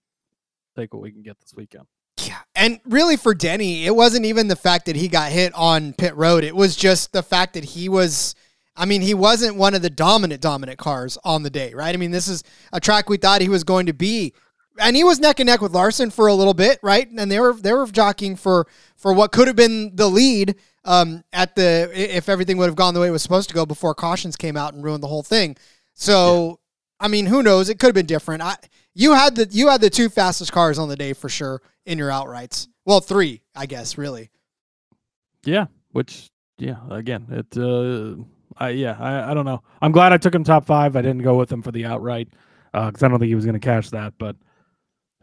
take 0.76 0.94
what 0.94 1.02
we 1.02 1.12
can 1.12 1.22
get 1.22 1.40
this 1.40 1.54
weekend. 1.56 1.86
Yeah. 2.18 2.40
And 2.56 2.80
really 2.86 3.18
for 3.18 3.34
Denny, 3.34 3.86
it 3.86 3.96
wasn't 3.96 4.26
even 4.26 4.48
the 4.48 4.56
fact 4.56 4.86
that 4.86 4.96
he 4.96 5.08
got 5.08 5.32
hit 5.32 5.54
on 5.56 5.94
pit 5.94 6.16
road. 6.16 6.44
It 6.44 6.56
was 6.56 6.76
just 6.76 7.12
the 7.12 7.24
fact 7.24 7.54
that 7.56 7.64
he 7.64 7.90
was 7.90 8.36
I 8.76 8.86
mean, 8.86 9.02
he 9.02 9.14
wasn't 9.14 9.56
one 9.56 9.76
of 9.76 9.82
the 9.82 9.90
dominant 9.90 10.42
dominant 10.42 10.80
cars 10.80 11.18
on 11.24 11.44
the 11.44 11.50
day, 11.50 11.74
right? 11.74 11.94
I 11.94 11.98
mean, 11.98 12.12
this 12.12 12.28
is 12.28 12.44
a 12.72 12.80
track 12.80 13.08
we 13.08 13.18
thought 13.18 13.42
he 13.42 13.50
was 13.50 13.64
going 13.64 13.86
to 13.86 13.94
be. 13.94 14.34
And 14.80 14.96
he 14.96 15.04
was 15.04 15.20
neck 15.20 15.40
and 15.40 15.46
neck 15.46 15.62
with 15.62 15.74
Larson 15.74 16.10
for 16.10 16.26
a 16.26 16.34
little 16.34 16.56
bit, 16.56 16.80
right? 16.82 17.08
And 17.08 17.32
they 17.32 17.40
were 17.40 17.54
they 17.54 17.72
were 17.72 17.86
jockeying 17.86 18.36
for 18.36 18.66
for 18.96 19.14
what 19.14 19.32
could 19.32 19.48
have 19.48 19.56
been 19.56 19.96
the 19.96 20.10
lead 20.10 20.56
um, 20.84 21.24
at 21.32 21.56
the 21.56 21.92
if 21.94 22.28
everything 22.28 22.58
would 22.58 22.66
have 22.66 22.76
gone 22.76 22.96
the 22.96 23.00
way 23.00 23.08
it 23.08 23.12
was 23.12 23.22
supposed 23.22 23.50
to 23.50 23.56
go 23.56 23.68
before 23.68 23.94
cautions 23.94 24.36
came 24.36 24.58
out 24.58 24.74
and 24.74 24.84
ruined 24.84 25.04
the 25.04 25.08
whole 25.08 25.22
thing. 25.22 25.56
So, 25.94 26.60
I 27.04 27.10
mean, 27.10 27.26
who 27.26 27.44
knows? 27.44 27.68
It 27.68 27.80
could 27.80 27.88
have 27.88 27.96
been 27.96 28.06
different. 28.06 28.42
I 28.42 28.56
you 28.96 29.14
had 29.14 29.36
the 29.36 29.46
you 29.52 29.68
had 29.68 29.82
the 29.82 29.90
two 29.90 30.08
fastest 30.08 30.54
cars 30.54 30.80
on 30.80 30.88
the 30.88 30.96
day 30.96 31.12
for 31.12 31.28
sure 31.28 31.62
in 31.86 31.98
your 31.98 32.10
outrights. 32.10 32.70
Well, 32.86 33.02
three, 33.02 33.42
I 33.54 33.66
guess, 33.66 33.98
really. 33.98 34.30
Yeah, 35.44 35.66
which 35.92 36.30
yeah, 36.58 36.78
again, 36.90 37.28
it 37.30 37.58
uh 37.58 38.24
I 38.58 38.70
yeah, 38.70 38.96
I, 38.98 39.32
I 39.32 39.34
don't 39.34 39.44
know. 39.44 39.62
I'm 39.82 39.92
glad 39.92 40.14
I 40.14 40.18
took 40.18 40.34
him 40.34 40.46
top 40.46 40.66
5. 40.66 40.96
I 40.96 41.02
didn't 41.02 41.24
go 41.24 41.36
with 41.36 41.52
him 41.52 41.62
for 41.62 41.74
the 41.74 41.86
outright 41.86 42.30
uh 42.74 42.90
cuz 42.92 43.04
I 43.04 43.10
don't 43.10 43.20
think 43.20 43.28
he 43.28 43.36
was 43.36 43.46
going 43.46 43.60
to 43.60 43.60
catch 43.60 43.92
that, 43.92 44.14
but 44.18 44.38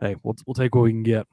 hey, 0.01 0.17
we'll 0.23 0.37
we'll 0.47 0.55
take 0.55 0.75
what 0.75 0.83
we 0.83 0.91
can 0.91 1.03
get. 1.03 1.27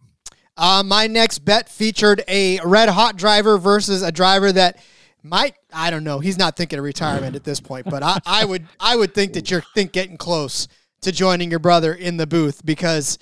Uh, 0.56 0.82
my 0.84 1.08
next 1.08 1.40
bet 1.40 1.68
featured 1.68 2.24
a 2.30 2.60
red 2.62 2.88
hot 2.88 3.18
driver 3.18 3.58
versus 3.58 4.02
a 4.02 4.14
driver 4.14 4.52
that 4.54 4.80
might 5.28 5.56
I 5.74 5.92
don't 5.92 6.04
know. 6.04 6.20
He's 6.20 6.38
not 6.38 6.56
thinking 6.56 6.80
of 6.80 6.86
retirement 6.86 7.36
at 7.36 7.44
this 7.44 7.60
point, 7.60 7.86
but 7.90 8.04
I, 8.04 8.20
I 8.26 8.46
would 8.46 8.68
I 8.80 8.96
would 8.96 9.14
think 9.14 9.34
that 9.34 9.52
you're 9.52 9.64
think 9.74 9.92
getting 9.92 10.18
close 10.18 10.68
to 11.02 11.12
joining 11.12 11.50
your 11.50 11.60
brother 11.60 11.94
in 11.94 12.18
the 12.18 12.28
booth 12.28 12.66
because 12.66 13.18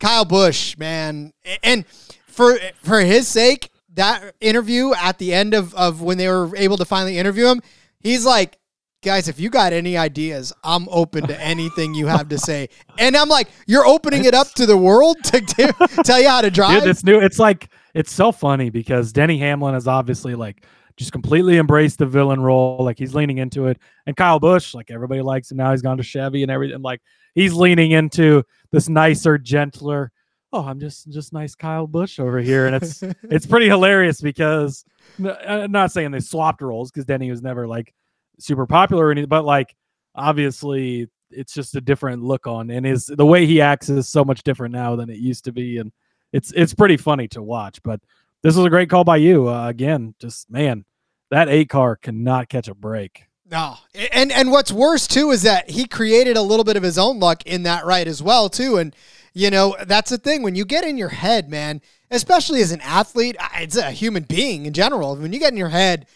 Kyle 0.00 0.24
Busch, 0.24 0.76
man, 0.78 1.32
and 1.62 1.86
for 2.26 2.58
for 2.82 3.00
his 3.00 3.28
sake, 3.28 3.70
that 3.94 4.34
interview 4.40 4.92
at 4.94 5.18
the 5.18 5.32
end 5.34 5.54
of, 5.54 5.74
of 5.74 6.00
when 6.02 6.18
they 6.18 6.28
were 6.28 6.56
able 6.56 6.76
to 6.78 6.84
finally 6.84 7.18
interview 7.18 7.46
him, 7.46 7.60
he's 8.00 8.24
like, 8.24 8.58
guys, 9.02 9.28
if 9.28 9.38
you 9.40 9.50
got 9.50 9.72
any 9.72 9.96
ideas, 9.96 10.52
I'm 10.64 10.88
open 10.90 11.26
to 11.26 11.40
anything 11.40 11.94
you 11.94 12.06
have 12.06 12.28
to 12.28 12.38
say. 12.38 12.68
And 12.98 13.16
I'm 13.16 13.28
like, 13.28 13.48
you're 13.66 13.86
opening 13.86 14.24
it 14.24 14.34
up 14.34 14.52
to 14.54 14.66
the 14.66 14.76
world 14.76 15.16
to, 15.24 15.40
to 15.40 15.72
tell 16.04 16.20
you 16.20 16.28
how 16.28 16.40
to 16.40 16.50
drive. 16.50 16.80
Dude, 16.80 16.90
it's 16.90 17.04
new. 17.04 17.20
It's 17.20 17.38
like 17.38 17.68
it's 17.94 18.12
so 18.12 18.32
funny 18.32 18.70
because 18.70 19.12
Denny 19.12 19.38
Hamlin 19.38 19.74
is 19.74 19.86
obviously 19.86 20.34
like 20.34 20.64
just 21.00 21.12
completely 21.12 21.56
embraced 21.56 21.98
the 21.98 22.04
villain 22.04 22.42
role. 22.42 22.84
Like 22.84 22.98
he's 22.98 23.14
leaning 23.14 23.38
into 23.38 23.68
it. 23.68 23.78
And 24.06 24.14
Kyle 24.14 24.38
Busch, 24.38 24.74
like 24.74 24.90
everybody 24.90 25.22
likes 25.22 25.50
him 25.50 25.56
now. 25.56 25.70
He's 25.70 25.80
gone 25.80 25.96
to 25.96 26.02
Chevy 26.02 26.42
and 26.42 26.50
everything. 26.50 26.82
Like 26.82 27.00
he's 27.34 27.54
leaning 27.54 27.92
into 27.92 28.44
this 28.70 28.86
nicer, 28.86 29.38
gentler. 29.38 30.12
Oh, 30.52 30.60
I'm 30.62 30.78
just 30.78 31.10
just 31.10 31.32
nice 31.32 31.54
Kyle 31.54 31.86
Busch 31.86 32.20
over 32.20 32.38
here, 32.38 32.66
and 32.66 32.76
it's 32.76 33.02
it's 33.22 33.46
pretty 33.46 33.66
hilarious 33.66 34.20
because 34.20 34.84
I'm 35.24 35.72
not 35.72 35.90
saying 35.90 36.10
they 36.10 36.20
swapped 36.20 36.60
roles 36.60 36.90
because 36.90 37.06
Denny 37.06 37.30
was 37.30 37.40
never 37.40 37.66
like 37.66 37.94
super 38.38 38.66
popular 38.66 39.06
or 39.06 39.10
anything, 39.10 39.30
but 39.30 39.46
like 39.46 39.74
obviously 40.14 41.08
it's 41.30 41.54
just 41.54 41.76
a 41.76 41.80
different 41.80 42.22
look 42.22 42.46
on 42.46 42.68
and 42.70 42.84
his 42.84 43.06
the 43.06 43.24
way 43.24 43.46
he 43.46 43.62
acts 43.62 43.88
is 43.88 44.08
so 44.08 44.22
much 44.22 44.42
different 44.42 44.74
now 44.74 44.96
than 44.96 45.08
it 45.08 45.18
used 45.18 45.44
to 45.44 45.52
be 45.52 45.78
and 45.78 45.92
it's 46.32 46.52
it's 46.56 46.74
pretty 46.74 46.96
funny 46.96 47.28
to 47.28 47.40
watch 47.40 47.80
but 47.84 48.00
this 48.42 48.56
was 48.56 48.66
a 48.66 48.70
great 48.70 48.90
call 48.90 49.04
by 49.04 49.16
you 49.16 49.48
uh, 49.48 49.68
again 49.68 50.12
just 50.18 50.50
man 50.50 50.84
that 51.30 51.48
eight 51.48 51.68
car 51.68 51.96
cannot 51.96 52.48
catch 52.48 52.68
a 52.68 52.74
break 52.74 53.24
No, 53.50 53.76
and 54.12 54.30
and 54.30 54.52
what's 54.52 54.70
worse 54.70 55.06
too 55.06 55.30
is 55.30 55.42
that 55.42 55.70
he 55.70 55.86
created 55.86 56.36
a 56.36 56.42
little 56.42 56.64
bit 56.64 56.76
of 56.76 56.82
his 56.82 56.98
own 56.98 57.18
luck 57.18 57.42
in 57.46 57.64
that 57.64 57.84
right 57.84 58.06
as 58.06 58.22
well 58.22 58.48
too. 58.48 58.76
And 58.76 58.94
you 59.34 59.50
know 59.50 59.76
that's 59.86 60.10
the 60.10 60.18
thing 60.18 60.42
when 60.42 60.54
you 60.54 60.64
get 60.64 60.84
in 60.84 60.96
your 60.96 61.08
head, 61.08 61.48
man. 61.48 61.80
Especially 62.12 62.60
as 62.60 62.72
an 62.72 62.80
athlete, 62.80 63.36
it's 63.54 63.76
a 63.76 63.92
human 63.92 64.24
being 64.24 64.66
in 64.66 64.72
general. 64.72 65.14
When 65.14 65.32
you 65.32 65.38
get 65.38 65.52
in 65.52 65.56
your 65.58 65.68
head, 65.68 66.06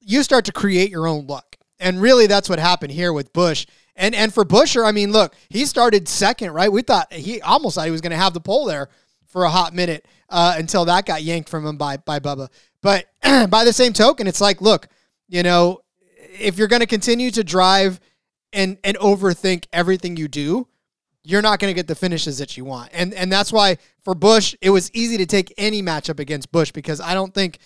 you 0.00 0.22
start 0.24 0.44
to 0.46 0.52
create 0.52 0.90
your 0.90 1.06
own 1.06 1.26
luck. 1.26 1.56
And 1.78 2.00
really, 2.02 2.26
that's 2.26 2.48
what 2.48 2.58
happened 2.58 2.92
here 2.92 3.12
with 3.12 3.32
Busch. 3.32 3.66
And 3.94 4.14
and 4.14 4.32
for 4.32 4.44
Busher, 4.44 4.84
I 4.84 4.92
mean, 4.92 5.12
look, 5.12 5.34
he 5.48 5.64
started 5.66 6.08
second, 6.08 6.52
right? 6.52 6.70
We 6.70 6.82
thought 6.82 7.12
he 7.12 7.40
almost 7.42 7.76
thought 7.76 7.84
he 7.86 7.90
was 7.90 8.00
going 8.00 8.10
to 8.10 8.16
have 8.16 8.34
the 8.34 8.40
pole 8.40 8.64
there 8.64 8.88
for 9.26 9.44
a 9.44 9.50
hot 9.50 9.74
minute 9.74 10.06
uh, 10.28 10.54
until 10.56 10.84
that 10.86 11.06
got 11.06 11.22
yanked 11.22 11.48
from 11.48 11.66
him 11.66 11.76
by 11.76 11.96
by 11.98 12.18
Bubba. 12.20 12.48
But 12.86 13.06
by 13.50 13.64
the 13.64 13.72
same 13.72 13.92
token, 13.92 14.28
it's 14.28 14.40
like, 14.40 14.60
look, 14.60 14.86
you 15.26 15.42
know, 15.42 15.80
if 16.38 16.56
you're 16.56 16.68
going 16.68 16.80
to 16.82 16.86
continue 16.86 17.32
to 17.32 17.42
drive 17.42 17.98
and 18.52 18.78
and 18.84 18.96
overthink 18.98 19.66
everything 19.72 20.16
you 20.16 20.28
do, 20.28 20.68
you're 21.24 21.42
not 21.42 21.58
going 21.58 21.68
to 21.68 21.74
get 21.74 21.88
the 21.88 21.96
finishes 21.96 22.38
that 22.38 22.56
you 22.56 22.64
want. 22.64 22.90
And 22.92 23.12
and 23.12 23.32
that's 23.32 23.52
why 23.52 23.78
for 24.04 24.14
Busch, 24.14 24.54
it 24.60 24.70
was 24.70 24.92
easy 24.94 25.16
to 25.16 25.26
take 25.26 25.52
any 25.58 25.82
matchup 25.82 26.20
against 26.20 26.52
Busch 26.52 26.70
because 26.70 27.00
I 27.00 27.12
don't 27.12 27.34
think 27.34 27.58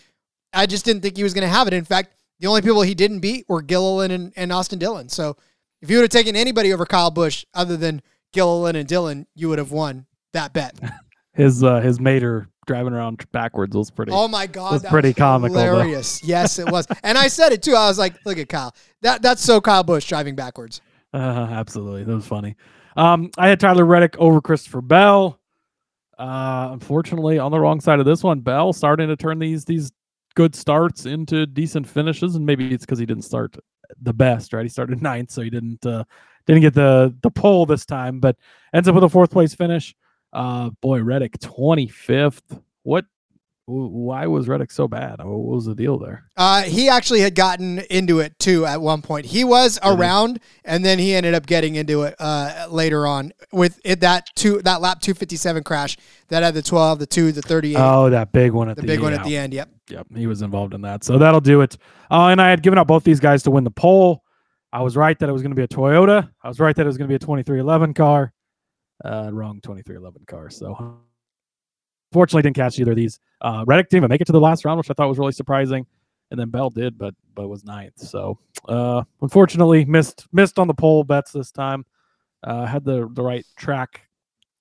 I 0.54 0.64
just 0.64 0.86
didn't 0.86 1.02
think 1.02 1.18
he 1.18 1.22
was 1.22 1.34
going 1.34 1.46
to 1.46 1.54
have 1.54 1.66
it. 1.66 1.74
In 1.74 1.84
fact, 1.84 2.14
the 2.38 2.46
only 2.46 2.62
people 2.62 2.80
he 2.80 2.94
didn't 2.94 3.20
beat 3.20 3.44
were 3.46 3.60
Gilliland 3.60 4.14
and, 4.14 4.32
and 4.36 4.50
Austin 4.50 4.78
Dillon. 4.78 5.10
So 5.10 5.36
if 5.82 5.90
you 5.90 5.98
would 5.98 6.04
have 6.04 6.10
taken 6.10 6.34
anybody 6.34 6.72
over 6.72 6.86
Kyle 6.86 7.10
Busch 7.10 7.44
other 7.52 7.76
than 7.76 8.00
Gilliland 8.32 8.78
and 8.78 8.88
Dillon, 8.88 9.26
you 9.34 9.50
would 9.50 9.58
have 9.58 9.70
won 9.70 10.06
that 10.32 10.54
bet. 10.54 10.78
His 11.34 11.62
uh, 11.62 11.80
his 11.80 12.00
mater 12.00 12.48
driving 12.66 12.92
around 12.92 13.24
backwards 13.32 13.76
was 13.76 13.90
pretty. 13.90 14.12
Oh 14.12 14.28
my 14.28 14.46
god, 14.46 14.72
was 14.72 14.82
that 14.82 14.90
pretty 14.90 15.10
was 15.10 15.16
comical. 15.16 15.58
Hilarious. 15.58 16.22
yes, 16.24 16.58
it 16.58 16.70
was. 16.70 16.86
And 17.02 17.16
I 17.18 17.28
said 17.28 17.52
it 17.52 17.62
too. 17.62 17.74
I 17.74 17.88
was 17.88 17.98
like, 17.98 18.14
"Look 18.24 18.38
at 18.38 18.48
Kyle. 18.48 18.74
That 19.02 19.22
that's 19.22 19.42
so 19.42 19.60
Kyle 19.60 19.82
Busch 19.82 20.06
driving 20.06 20.34
backwards." 20.34 20.80
Uh, 21.12 21.16
absolutely, 21.50 22.04
that 22.04 22.14
was 22.14 22.26
funny. 22.26 22.56
Um, 22.96 23.30
I 23.38 23.48
had 23.48 23.60
Tyler 23.60 23.84
Reddick 23.84 24.16
over 24.18 24.40
Christopher 24.40 24.80
Bell. 24.80 25.38
Uh, 26.18 26.68
unfortunately, 26.72 27.38
on 27.38 27.50
the 27.50 27.58
wrong 27.58 27.80
side 27.80 27.98
of 27.98 28.04
this 28.04 28.22
one, 28.22 28.40
Bell 28.40 28.72
starting 28.72 29.08
to 29.08 29.16
turn 29.16 29.38
these 29.38 29.64
these 29.64 29.90
good 30.34 30.54
starts 30.54 31.06
into 31.06 31.46
decent 31.46 31.88
finishes, 31.88 32.36
and 32.36 32.44
maybe 32.44 32.72
it's 32.72 32.84
because 32.84 32.98
he 32.98 33.06
didn't 33.06 33.24
start 33.24 33.56
the 34.02 34.12
best, 34.12 34.52
right? 34.52 34.64
He 34.64 34.68
started 34.68 35.02
ninth, 35.02 35.30
so 35.30 35.42
he 35.42 35.50
didn't 35.50 35.84
uh, 35.86 36.04
didn't 36.46 36.62
get 36.62 36.74
the 36.74 37.14
the 37.22 37.30
pole 37.30 37.66
this 37.66 37.86
time, 37.86 38.20
but 38.20 38.36
ends 38.74 38.88
up 38.88 38.94
with 38.94 39.04
a 39.04 39.08
fourth 39.08 39.30
place 39.30 39.54
finish. 39.54 39.94
Uh, 40.32 40.70
boy, 40.80 41.02
Reddick 41.02 41.38
twenty 41.40 41.88
fifth. 41.88 42.42
What? 42.82 43.06
Why 43.66 44.26
was 44.26 44.48
Reddick 44.48 44.72
so 44.72 44.88
bad? 44.88 45.18
What 45.18 45.28
was 45.28 45.64
the 45.64 45.76
deal 45.76 45.96
there? 45.96 46.24
Uh, 46.36 46.62
he 46.62 46.88
actually 46.88 47.20
had 47.20 47.36
gotten 47.36 47.78
into 47.90 48.18
it 48.18 48.36
too 48.40 48.66
at 48.66 48.80
one 48.80 49.00
point. 49.00 49.26
He 49.26 49.44
was 49.44 49.78
he? 49.80 49.88
around, 49.88 50.40
and 50.64 50.84
then 50.84 50.98
he 50.98 51.14
ended 51.14 51.34
up 51.34 51.46
getting 51.46 51.76
into 51.76 52.02
it 52.02 52.16
uh, 52.18 52.66
later 52.68 53.06
on 53.06 53.32
with 53.52 53.80
it, 53.84 54.00
that 54.00 54.26
two 54.34 54.60
that 54.62 54.80
lap 54.80 55.00
two 55.00 55.14
fifty 55.14 55.36
seven 55.36 55.62
crash 55.62 55.96
that 56.28 56.42
had 56.42 56.54
the 56.54 56.62
twelve, 56.62 56.98
the 56.98 57.06
two, 57.06 57.30
the 57.30 57.42
thirty 57.42 57.76
eight, 57.76 57.80
Oh, 57.80 58.10
that 58.10 58.32
big 58.32 58.50
one 58.50 58.68
at 58.68 58.74
the 58.74 58.82
the, 58.82 58.88
big 58.88 59.00
one 59.00 59.12
at 59.12 59.22
the 59.24 59.36
end. 59.36 59.54
Yep. 59.54 59.68
Yep, 59.88 60.06
he 60.16 60.26
was 60.26 60.42
involved 60.42 60.74
in 60.74 60.82
that. 60.82 61.04
So 61.04 61.18
that'll 61.18 61.40
do 61.40 61.60
it. 61.60 61.76
Uh, 62.10 62.28
and 62.28 62.40
I 62.40 62.50
had 62.50 62.62
given 62.62 62.78
out 62.78 62.86
both 62.86 63.04
these 63.04 63.20
guys 63.20 63.42
to 63.44 63.50
win 63.50 63.64
the 63.64 63.70
pole. 63.70 64.24
I 64.72 64.82
was 64.82 64.96
right 64.96 65.18
that 65.18 65.28
it 65.28 65.32
was 65.32 65.42
going 65.42 65.50
to 65.50 65.56
be 65.56 65.64
a 65.64 65.68
Toyota. 65.68 66.30
I 66.42 66.48
was 66.48 66.60
right 66.60 66.74
that 66.74 66.82
it 66.82 66.86
was 66.86 66.96
going 66.96 67.06
to 67.06 67.12
be 67.12 67.16
a 67.16 67.18
2311 67.18 67.94
car. 67.94 68.32
Uh, 69.04 69.30
wrong 69.32 69.60
2311 69.62 70.24
car. 70.26 70.50
So 70.50 70.98
fortunately, 72.12 72.42
didn't 72.42 72.56
catch 72.56 72.78
either 72.78 72.92
of 72.92 72.96
these. 72.96 73.18
Uh, 73.40 73.64
Reddick 73.66 73.88
didn't 73.88 74.00
even 74.00 74.10
make 74.10 74.20
it 74.20 74.26
to 74.26 74.32
the 74.32 74.40
last 74.40 74.64
round, 74.64 74.78
which 74.78 74.90
I 74.90 74.94
thought 74.94 75.08
was 75.08 75.18
really 75.18 75.32
surprising. 75.32 75.86
And 76.30 76.38
then 76.38 76.50
Bell 76.50 76.70
did, 76.70 76.96
but 76.96 77.14
but 77.34 77.48
was 77.48 77.64
ninth. 77.64 77.98
So 77.98 78.38
uh, 78.68 79.02
unfortunately, 79.20 79.84
missed 79.84 80.26
missed 80.32 80.58
on 80.58 80.68
the 80.68 80.74
pole 80.74 81.02
bets 81.02 81.32
this 81.32 81.50
time. 81.50 81.84
Uh, 82.44 82.66
had 82.66 82.84
the 82.84 83.08
the 83.12 83.22
right 83.22 83.44
track, 83.56 84.02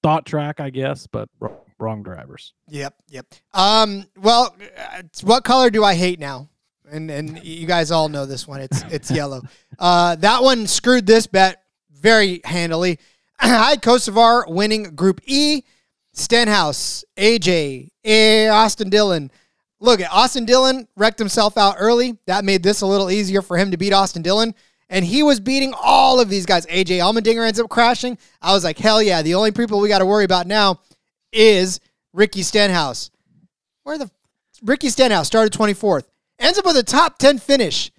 thought 0.02 0.26
track, 0.26 0.60
I 0.60 0.70
guess, 0.72 1.06
but 1.06 1.30
wrong, 1.40 1.58
wrong 1.78 2.04
drivers. 2.04 2.54
Yep. 2.70 2.96
Yep. 3.10 3.26
Um. 3.54 4.06
Well, 4.18 4.56
what 5.24 5.44
color 5.44 5.70
do 5.70 5.84
I 5.84 5.94
hate 5.94 6.20
now? 6.20 6.50
And 6.90 7.12
and 7.12 7.44
you 7.44 7.68
guys 7.68 7.92
all 7.92 8.10
know 8.10 8.26
this 8.26 8.48
one. 8.48 8.62
It's 8.62 8.82
it's 8.90 9.12
yellow. 9.12 9.42
Uh, 9.78 10.16
that 10.16 10.42
one 10.42 10.66
screwed 10.66 11.06
this 11.06 11.28
bet 11.28 11.62
very 11.92 12.42
handily. 12.44 13.00
I 13.42 13.78
Hocevar 13.78 14.50
winning 14.50 14.96
Group 14.96 15.22
E. 15.26 15.64
Stenhouse, 16.14 17.06
AJ, 17.16 17.90
Austin 18.52 18.90
Dillon. 18.90 19.32
Look, 19.80 20.02
at 20.02 20.12
Austin 20.12 20.46
Dillon 20.46 20.88
wrecked 20.98 21.20
himself 21.20 21.58
out 21.58 21.76
early. 21.80 22.18
That 22.26 22.44
made 22.44 22.64
this 22.64 22.82
a 22.82 22.86
little 22.86 23.10
easier 23.10 23.42
for 23.42 23.58
him 23.58 23.72
to 23.72 23.78
beat 23.78 23.94
Austin 23.94 24.22
Dillon. 24.22 24.54
And 24.90 25.06
he 25.06 25.24
was 25.24 25.40
beating 25.40 25.74
all 25.80 26.20
of 26.20 26.28
these 26.30 26.46
guys. 26.46 26.66
AJ 26.66 26.98
Allmendinger 26.98 27.48
ends 27.48 27.60
up 27.60 27.70
crashing. 27.70 28.18
I 28.42 28.54
was 28.54 28.66
like, 28.66 28.78
hell 28.78 29.02
yeah. 29.02 29.22
The 29.22 29.36
only 29.36 29.52
people 29.52 29.80
we 29.80 29.88
got 29.88 30.00
to 30.00 30.06
worry 30.06 30.26
about 30.26 30.48
now 30.48 30.82
is 31.32 31.80
Ricky 32.12 32.42
Stenhouse. 32.42 33.10
Where 33.84 33.98
the 33.98 34.12
Ricky 34.62 34.90
Stenhouse 34.90 35.28
started 35.28 35.54
24th. 35.54 36.04
Ends 36.40 36.60
up 36.60 36.66
with 36.66 36.76
a 36.76 36.84
top 36.84 37.18
10 37.20 37.38
finish. 37.38 37.92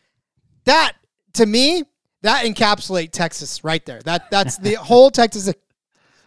That 0.64 0.92
to 1.34 1.46
me, 1.46 1.84
that 2.22 2.44
encapsulate 2.44 3.10
Texas 3.12 3.64
right 3.64 3.84
there. 3.86 4.00
That 4.02 4.30
that's 4.30 4.58
the 4.58 4.74
whole 4.80 5.10
Texas. 5.10 5.52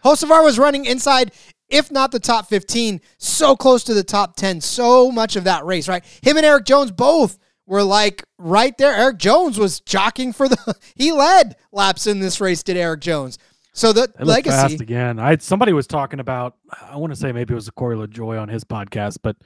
Hocevar 0.04 0.44
was 0.44 0.58
running 0.58 0.84
inside, 0.84 1.32
if 1.68 1.90
not 1.90 2.12
the 2.12 2.20
top 2.20 2.46
15, 2.48 3.00
so 3.16 3.56
close 3.56 3.82
to 3.84 3.94
the 3.94 4.04
top 4.04 4.36
10. 4.36 4.60
So 4.60 5.10
much 5.10 5.34
of 5.36 5.44
that 5.44 5.64
race, 5.64 5.88
right? 5.88 6.04
Him 6.22 6.36
and 6.36 6.44
Erik 6.44 6.66
Jones 6.66 6.90
both 6.90 7.38
were 7.66 7.82
like 7.82 8.22
right 8.38 8.76
there. 8.76 8.92
Erik 8.94 9.16
Jones 9.18 9.58
was 9.58 9.80
jockeying 9.80 10.32
for 10.34 10.48
the. 10.48 10.74
He 10.94 11.12
led 11.12 11.56
laps 11.72 12.06
in 12.06 12.20
this 12.20 12.40
race. 12.40 12.62
Did 12.62 12.76
Erik 12.76 13.00
Jones? 13.00 13.38
So 13.72 13.92
the 13.92 14.04
It 14.04 14.20
looked 14.26 14.46
fast 14.46 14.62
legacy. 14.72 14.84
again. 14.84 15.18
I 15.18 15.36
somebody 15.38 15.72
was 15.72 15.86
talking 15.86 16.20
about. 16.20 16.56
I 16.82 16.96
want 16.96 17.12
to 17.12 17.18
say 17.18 17.32
maybe 17.32 17.52
it 17.52 17.56
was 17.56 17.66
a 17.68 17.72
Corey 17.72 17.96
LaJoie 17.96 18.40
on 18.40 18.48
his 18.48 18.62
podcast, 18.62 19.18
but 19.22 19.36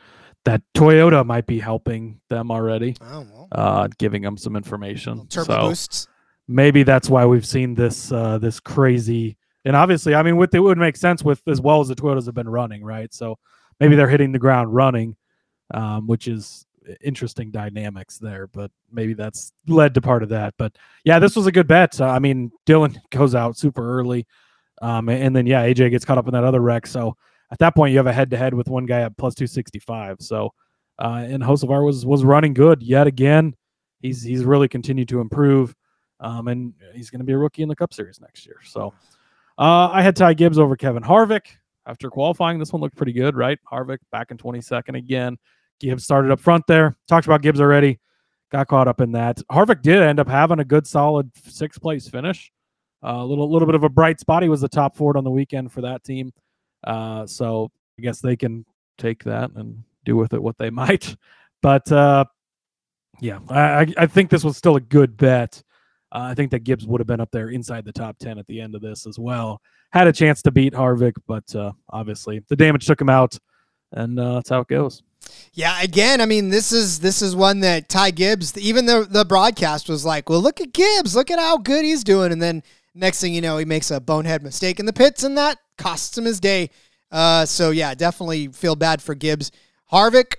that 0.44 0.62
Toyota 0.74 1.24
might 1.24 1.46
be 1.46 1.58
helping 1.60 2.20
them 2.28 2.50
already, 2.50 2.96
Oh, 3.00 3.26
well, 3.30 3.48
uh, 3.52 3.88
giving 3.98 4.22
them 4.22 4.36
some 4.36 4.56
information. 4.56 5.26
turbo 5.28 5.52
so 5.52 5.68
boosts. 5.68 6.08
Maybe 6.48 6.82
that's 6.82 7.10
why 7.10 7.26
we've 7.26 7.46
seen 7.46 7.74
this 7.74 8.10
uh, 8.10 8.38
this 8.38 8.58
crazy. 8.58 9.36
And 9.64 9.76
obviously, 9.76 10.14
I 10.14 10.22
mean, 10.22 10.36
with 10.36 10.54
it 10.54 10.60
would 10.60 10.78
make 10.78 10.96
sense 10.96 11.22
with 11.22 11.42
as 11.46 11.60
well 11.60 11.80
as 11.80 11.88
the 11.88 11.94
Toyotas 11.94 12.26
have 12.26 12.34
been 12.34 12.48
running, 12.48 12.82
right? 12.82 13.12
So 13.12 13.38
maybe 13.80 13.96
they're 13.96 14.08
hitting 14.08 14.32
the 14.32 14.38
ground 14.38 14.74
running, 14.74 15.16
um, 15.74 16.06
which 16.06 16.26
is 16.26 16.64
interesting 17.02 17.50
dynamics 17.50 18.16
there. 18.18 18.46
But 18.46 18.70
maybe 18.90 19.12
that's 19.12 19.52
led 19.66 19.94
to 19.94 20.00
part 20.00 20.22
of 20.22 20.30
that. 20.30 20.54
But 20.56 20.76
yeah, 21.04 21.18
this 21.18 21.36
was 21.36 21.46
a 21.46 21.52
good 21.52 21.66
bet. 21.66 22.00
Uh, 22.00 22.08
I 22.08 22.18
mean, 22.18 22.50
Dillon 22.64 22.98
goes 23.10 23.34
out 23.34 23.58
super 23.58 23.98
early, 23.98 24.26
um, 24.80 25.08
and 25.08 25.36
then 25.36 25.46
yeah, 25.46 25.66
AJ 25.66 25.90
gets 25.90 26.04
caught 26.04 26.18
up 26.18 26.28
in 26.28 26.32
that 26.32 26.44
other 26.44 26.60
wreck. 26.60 26.86
So 26.86 27.16
at 27.50 27.58
that 27.58 27.74
point, 27.74 27.92
you 27.92 27.98
have 27.98 28.06
a 28.06 28.12
head 28.12 28.30
to 28.30 28.36
head 28.38 28.54
with 28.54 28.68
one 28.68 28.86
guy 28.86 29.02
at 29.02 29.16
plus 29.18 29.34
two 29.34 29.46
sixty 29.46 29.80
five. 29.80 30.16
So 30.20 30.52
uh, 30.98 31.24
and 31.28 31.42
Hocevar 31.42 31.84
was 31.84 32.04
was 32.04 32.24
running 32.24 32.54
good 32.54 32.82
yet 32.82 33.06
again. 33.06 33.54
He's 34.00 34.22
he's 34.22 34.44
really 34.44 34.68
continued 34.68 35.08
to 35.08 35.20
improve, 35.20 35.74
um, 36.20 36.48
and 36.48 36.72
he's 36.94 37.10
going 37.10 37.20
to 37.20 37.24
be 37.24 37.32
a 37.32 37.38
rookie 37.38 37.62
in 37.62 37.68
the 37.68 37.76
Cup 37.76 37.92
Series 37.92 38.20
next 38.20 38.46
year. 38.46 38.56
So 38.64 38.92
uh, 39.58 39.88
I 39.92 40.02
had 40.02 40.16
Ty 40.16 40.34
Gibbs 40.34 40.58
over 40.58 40.76
Kevin 40.76 41.02
Harvick 41.02 41.46
after 41.86 42.10
qualifying. 42.10 42.58
This 42.58 42.72
one 42.72 42.80
looked 42.82 42.96
pretty 42.96 43.12
good, 43.12 43.36
right? 43.36 43.58
Harvick 43.70 43.98
back 44.12 44.30
in 44.30 44.36
22nd 44.38 44.96
again. 44.96 45.36
Gibbs 45.80 46.04
started 46.04 46.30
up 46.30 46.40
front 46.40 46.66
there. 46.66 46.96
Talked 47.08 47.26
about 47.26 47.42
Gibbs 47.42 47.60
already. 47.60 48.00
Got 48.50 48.66
caught 48.68 48.88
up 48.88 49.00
in 49.00 49.12
that. 49.12 49.40
Harvick 49.50 49.82
did 49.82 50.02
end 50.02 50.18
up 50.20 50.28
having 50.28 50.58
a 50.58 50.64
good, 50.64 50.86
solid 50.86 51.30
sixth 51.46 51.80
place 51.80 52.08
finish. 52.08 52.50
A 53.02 53.24
little, 53.24 53.48
little 53.50 53.66
bit 53.66 53.74
of 53.76 53.84
a 53.84 53.88
bright 53.88 54.18
spot. 54.18 54.42
He 54.42 54.48
was 54.48 54.60
the 54.60 54.68
top 54.68 54.96
Ford 54.96 55.16
on 55.16 55.22
the 55.22 55.30
weekend 55.30 55.70
for 55.70 55.82
that 55.82 56.02
team. 56.02 56.32
Uh, 56.82 57.26
so 57.26 57.70
I 57.98 58.02
guess 58.02 58.20
they 58.20 58.36
can 58.36 58.64
take 58.96 59.22
that 59.24 59.50
and 59.54 59.84
do 60.04 60.16
with 60.16 60.32
it 60.34 60.42
what 60.42 60.58
they 60.58 60.70
might. 60.70 61.14
But 61.62 61.90
uh, 61.92 62.24
yeah, 63.20 63.38
I- 63.50 63.92
I 63.96 64.06
think 64.06 64.30
this 64.30 64.44
was 64.44 64.56
still 64.56 64.76
a 64.76 64.80
good 64.80 65.16
bet. 65.16 65.62
Uh, 66.10 66.28
I 66.30 66.34
think 66.34 66.50
that 66.52 66.60
Gibbs 66.64 66.86
would 66.86 67.00
have 67.00 67.06
been 67.06 67.20
up 67.20 67.30
there 67.30 67.48
inside 67.48 67.84
the 67.84 67.92
top 67.92 68.18
10 68.18 68.38
at 68.38 68.46
the 68.46 68.60
end 68.60 68.74
of 68.74 68.80
this 68.80 69.06
as 69.06 69.18
well. 69.18 69.60
Had 69.90 70.06
a 70.06 70.12
chance 70.12 70.42
to 70.42 70.50
beat 70.50 70.72
Harvick, 70.72 71.14
but 71.26 71.54
uh, 71.54 71.72
obviously 71.90 72.42
the 72.48 72.56
damage 72.56 72.86
took 72.86 73.00
him 73.00 73.10
out, 73.10 73.38
and 73.92 74.18
uh, 74.18 74.34
that's 74.34 74.48
how 74.48 74.60
it 74.60 74.68
goes. 74.68 75.02
Yeah, 75.52 75.80
again, 75.82 76.20
I 76.20 76.26
mean, 76.26 76.48
this 76.50 76.72
is 76.72 77.00
this 77.00 77.22
is 77.22 77.34
one 77.34 77.60
that 77.60 77.88
Ty 77.88 78.12
Gibbs, 78.12 78.56
even 78.56 78.86
the 78.86 79.06
the 79.08 79.24
broadcast 79.24 79.88
was 79.88 80.04
like, 80.04 80.30
"Well, 80.30 80.40
look 80.40 80.60
at 80.60 80.72
Gibbs, 80.72 81.14
look 81.16 81.30
at 81.30 81.38
how 81.38 81.58
good 81.58 81.84
he's 81.84 82.04
doing," 82.04 82.32
and 82.32 82.40
then 82.40 82.62
next 82.94 83.20
thing 83.20 83.34
you 83.34 83.40
know, 83.40 83.58
he 83.58 83.64
makes 83.64 83.90
a 83.90 84.00
bonehead 84.00 84.42
mistake 84.42 84.78
in 84.78 84.86
the 84.86 84.92
pits, 84.92 85.24
and 85.24 85.36
that 85.36 85.58
costs 85.76 86.16
him 86.16 86.24
his 86.24 86.40
day. 86.40 86.70
Uh, 87.10 87.46
so 87.46 87.70
yeah, 87.70 87.94
definitely 87.94 88.48
feel 88.48 88.76
bad 88.76 89.02
for 89.02 89.14
Gibbs. 89.14 89.50
Harvick, 89.92 90.36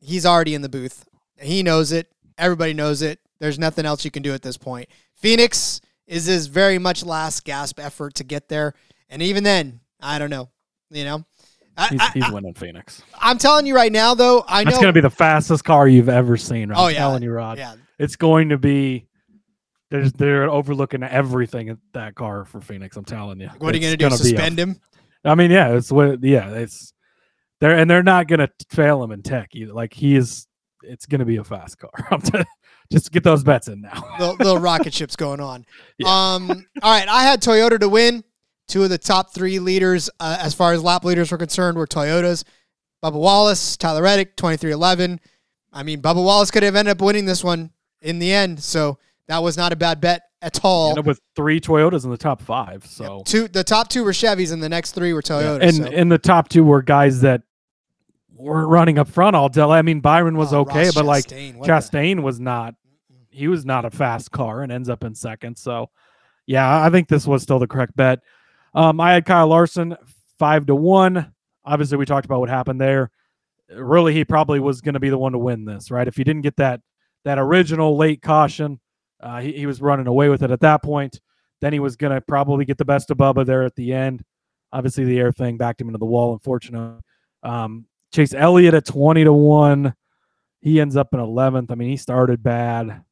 he's 0.00 0.24
already 0.24 0.54
in 0.54 0.62
the 0.62 0.68
booth. 0.68 1.06
He 1.38 1.62
knows 1.62 1.92
it. 1.92 2.08
Everybody 2.38 2.72
knows 2.72 3.02
it. 3.02 3.18
There's 3.38 3.58
nothing 3.58 3.84
else 3.86 4.04
you 4.04 4.10
can 4.10 4.22
do 4.22 4.32
at 4.32 4.42
this 4.42 4.56
point. 4.56 4.88
Phoenix 5.14 5.80
is 6.06 6.26
his 6.26 6.46
very 6.46 6.78
much 6.78 7.04
last 7.04 7.44
gasp 7.44 7.78
effort 7.80 8.14
to 8.14 8.24
get 8.24 8.48
there, 8.48 8.74
and 9.08 9.22
even 9.22 9.44
then, 9.44 9.80
I 10.00 10.18
don't 10.18 10.30
know. 10.30 10.50
You 10.90 11.04
know, 11.04 11.24
I, 11.76 11.88
He's, 11.88 12.00
I, 12.00 12.10
he's 12.14 12.30
winning 12.30 12.54
Phoenix. 12.54 13.02
I'm 13.20 13.38
telling 13.38 13.66
you 13.66 13.74
right 13.74 13.92
now, 13.92 14.14
though, 14.14 14.44
I 14.46 14.64
know 14.64 14.70
It's 14.70 14.78
going 14.78 14.88
to 14.88 14.92
be 14.92 15.00
the 15.00 15.10
fastest 15.10 15.64
car 15.64 15.88
you've 15.88 16.08
ever 16.08 16.36
seen. 16.36 16.70
Right? 16.70 16.78
Oh 16.78 16.84
I'm 16.86 16.92
yeah, 16.92 16.98
telling 16.98 17.22
you, 17.22 17.32
Rod. 17.32 17.58
Yeah, 17.58 17.74
It's 17.98 18.16
going 18.16 18.50
to 18.50 18.58
be. 18.58 19.06
There's 19.90 20.12
they're 20.12 20.50
overlooking 20.50 21.04
everything 21.04 21.68
at 21.68 21.78
that 21.92 22.16
car 22.16 22.44
for 22.44 22.60
Phoenix. 22.60 22.96
I'm 22.96 23.04
telling 23.04 23.40
you. 23.40 23.48
what 23.58 23.72
are 23.72 23.78
you 23.78 23.82
gonna 23.84 23.96
do? 23.96 24.08
be 24.08 24.14
a- 24.14 24.16
Suspend 24.16 24.58
him? 24.58 24.80
I 25.24 25.36
mean, 25.36 25.50
yeah, 25.52 25.74
it's 25.74 25.92
what. 25.92 26.22
Yeah, 26.24 26.50
it's 26.50 26.92
they're 27.60 27.76
and 27.76 27.88
they're 27.88 28.02
not 28.02 28.26
gonna 28.26 28.48
fail 28.70 29.02
him 29.02 29.12
in 29.12 29.22
tech 29.22 29.50
either. 29.54 29.72
Like 29.72 29.94
he 29.94 30.16
is. 30.16 30.48
It's 30.82 31.06
gonna 31.06 31.24
be 31.24 31.36
a 31.36 31.44
fast 31.44 31.78
car. 31.78 31.90
I'm 32.10 32.20
t- 32.20 32.42
just 32.92 33.10
get 33.12 33.24
those 33.24 33.42
bets 33.44 33.68
in 33.68 33.80
now. 33.82 34.04
little, 34.18 34.36
little 34.36 34.58
rocket 34.58 34.94
ships 34.94 35.16
going 35.16 35.40
on. 35.40 35.64
Yeah. 35.98 36.08
Um, 36.08 36.50
all 36.82 36.92
right, 36.92 37.08
I 37.08 37.22
had 37.22 37.40
Toyota 37.40 37.80
to 37.80 37.88
win. 37.88 38.22
Two 38.68 38.82
of 38.82 38.90
the 38.90 38.98
top 38.98 39.32
three 39.32 39.58
leaders, 39.58 40.10
uh, 40.20 40.36
as 40.40 40.52
far 40.52 40.72
as 40.74 40.82
lap 40.82 41.04
leaders 41.04 41.32
were 41.32 41.38
concerned, 41.38 41.78
were 41.78 41.86
Toyotas. 41.86 42.44
Bubba 43.02 43.14
Wallace, 43.14 43.76
Tyler 43.78 44.02
Reddick, 44.02 44.36
23-11. 44.36 45.18
I 45.72 45.82
mean, 45.82 46.02
Bubba 46.02 46.22
Wallace 46.22 46.50
could 46.50 46.62
have 46.64 46.76
ended 46.76 46.92
up 46.92 47.00
winning 47.00 47.24
this 47.24 47.42
one 47.42 47.70
in 48.02 48.18
the 48.18 48.30
end, 48.32 48.60
so 48.62 48.98
that 49.28 49.42
was 49.42 49.56
not 49.56 49.72
a 49.72 49.76
bad 49.76 50.00
bet 50.02 50.22
at 50.42 50.62
all. 50.64 50.90
Ended 50.90 51.04
up 51.04 51.06
with 51.06 51.20
three 51.34 51.60
Toyotas 51.60 52.04
in 52.04 52.10
the 52.10 52.16
top 52.18 52.42
five. 52.42 52.84
So 52.84 53.22
Two, 53.24 53.48
the 53.48 53.64
top 53.64 53.88
two 53.88 54.04
were 54.04 54.12
Chevys, 54.12 54.52
and 54.52 54.62
the 54.62 54.68
next 54.68 54.92
three 54.92 55.12
were 55.14 55.22
Toyotas. 55.22 55.62
and 55.62 55.74
so. 55.76 55.84
and 55.84 56.12
the 56.12 56.18
top 56.18 56.48
two 56.50 56.62
were 56.64 56.82
guys 56.82 57.22
that 57.22 57.42
were 58.36 58.66
running 58.66 58.98
up 58.98 59.08
front 59.08 59.36
all 59.36 59.48
day. 59.48 59.62
I 59.62 59.82
mean, 59.82 60.00
Byron 60.00 60.36
was 60.36 60.52
Oh, 60.52 60.60
okay, 60.60 60.86
Ross 60.86 60.94
but 60.94 61.04
like 61.04 61.24
Chastain, 61.24 61.56
what 61.56 61.68
Chastain 61.68 62.22
was 62.22 62.40
not. 62.40 62.74
He 63.30 63.48
was 63.48 63.66
not 63.66 63.84
a 63.84 63.90
fast 63.90 64.30
car 64.30 64.62
and 64.62 64.72
ends 64.72 64.88
up 64.88 65.04
in 65.04 65.14
second. 65.14 65.58
So, 65.58 65.90
yeah, 66.46 66.82
I 66.82 66.90
think 66.90 67.08
this 67.08 67.26
was 67.26 67.42
still 67.42 67.58
the 67.58 67.66
correct 67.66 67.94
bet. 67.94 68.20
Um, 68.74 69.00
I 69.00 69.12
had 69.12 69.26
Kyle 69.26 69.48
Larson 69.48 69.96
five 70.38 70.66
to 70.66 70.74
one. 70.74 71.32
Obviously, 71.64 71.98
we 71.98 72.06
talked 72.06 72.24
about 72.24 72.40
what 72.40 72.48
happened 72.48 72.80
there. 72.80 73.10
Really, 73.74 74.14
he 74.14 74.24
probably 74.24 74.60
was 74.60 74.80
going 74.80 74.94
to 74.94 75.00
be 75.00 75.10
the 75.10 75.18
one 75.18 75.32
to 75.32 75.38
win 75.38 75.64
this, 75.64 75.90
right? 75.90 76.06
If 76.06 76.16
he 76.16 76.24
didn't 76.24 76.42
get 76.42 76.56
that 76.56 76.80
that 77.24 77.38
original 77.38 77.96
late 77.96 78.22
caution, 78.22 78.78
uh, 79.20 79.40
he, 79.40 79.52
he 79.52 79.66
was 79.66 79.82
running 79.82 80.06
away 80.06 80.28
with 80.28 80.42
it 80.42 80.50
at 80.50 80.60
that 80.60 80.82
point. 80.82 81.20
Then 81.60 81.72
he 81.72 81.80
was 81.80 81.96
going 81.96 82.12
to 82.12 82.20
probably 82.20 82.64
get 82.64 82.78
the 82.78 82.84
best 82.84 83.10
of 83.10 83.16
Bubba 83.16 83.44
there 83.44 83.64
at 83.64 83.74
the 83.74 83.92
end. 83.92 84.22
Obviously, 84.72 85.04
the 85.04 85.18
air 85.18 85.32
thing 85.32 85.56
backed 85.56 85.80
him 85.80 85.88
into 85.88 85.98
the 85.98 86.06
wall, 86.06 86.32
unfortunately. 86.32 87.00
Um, 87.42 87.86
Chase 88.16 88.32
Elliott 88.32 88.72
at 88.72 88.86
20 88.86 89.24
to 89.24 89.32
1. 89.32 89.94
He 90.60 90.80
ends 90.80 90.96
up 90.96 91.12
in 91.12 91.20
11th. 91.20 91.70
I 91.70 91.74
mean, 91.74 91.90
he 91.90 91.98
started 91.98 92.42
bad. 92.42 93.02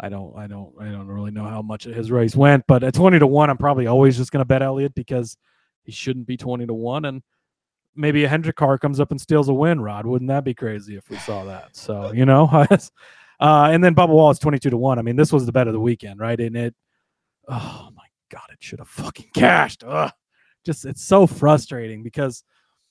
I 0.00 0.08
don't 0.08 0.36
I 0.36 0.46
don't 0.46 0.72
I 0.80 0.86
don't 0.86 1.06
really 1.06 1.30
know 1.30 1.44
how 1.44 1.62
much 1.62 1.84
his 1.84 2.10
race 2.10 2.34
went, 2.34 2.64
but 2.66 2.82
at 2.82 2.94
20 2.94 3.18
to 3.18 3.26
1, 3.26 3.50
I'm 3.50 3.58
probably 3.58 3.86
always 3.86 4.16
just 4.16 4.32
going 4.32 4.40
to 4.40 4.46
bet 4.46 4.62
Elliott 4.62 4.94
because 4.94 5.36
he 5.84 5.92
shouldn't 5.92 6.26
be 6.26 6.38
20 6.38 6.66
to 6.66 6.74
1 6.74 7.04
and 7.04 7.22
maybe 7.94 8.24
a 8.24 8.28
Hendrick 8.28 8.56
car 8.56 8.78
comes 8.78 8.98
up 8.98 9.10
and 9.10 9.20
steals 9.20 9.48
a 9.50 9.54
win, 9.54 9.80
Rod. 9.80 10.06
Wouldn't 10.06 10.30
that 10.30 10.42
be 10.42 10.54
crazy 10.54 10.96
if 10.96 11.08
we 11.10 11.16
saw 11.18 11.44
that? 11.44 11.76
So, 11.76 12.12
you 12.12 12.24
know, 12.24 12.48
uh, 12.70 12.78
and 13.40 13.84
then 13.84 13.94
Bubba 13.94 14.08
Wallace 14.08 14.38
22 14.38 14.70
to 14.70 14.76
1. 14.76 14.98
I 14.98 15.02
mean, 15.02 15.16
this 15.16 15.32
was 15.32 15.44
the 15.44 15.52
bet 15.52 15.68
of 15.68 15.74
the 15.74 15.80
weekend, 15.80 16.18
right? 16.18 16.40
And 16.40 16.56
it 16.56 16.74
oh 17.46 17.90
my 17.94 18.06
god, 18.30 18.48
it 18.50 18.58
should 18.60 18.78
have 18.78 18.88
fucking 18.88 19.30
cashed. 19.34 19.84
Ugh. 19.86 20.10
Just 20.64 20.86
it's 20.86 21.04
so 21.04 21.26
frustrating 21.26 22.02
because 22.02 22.42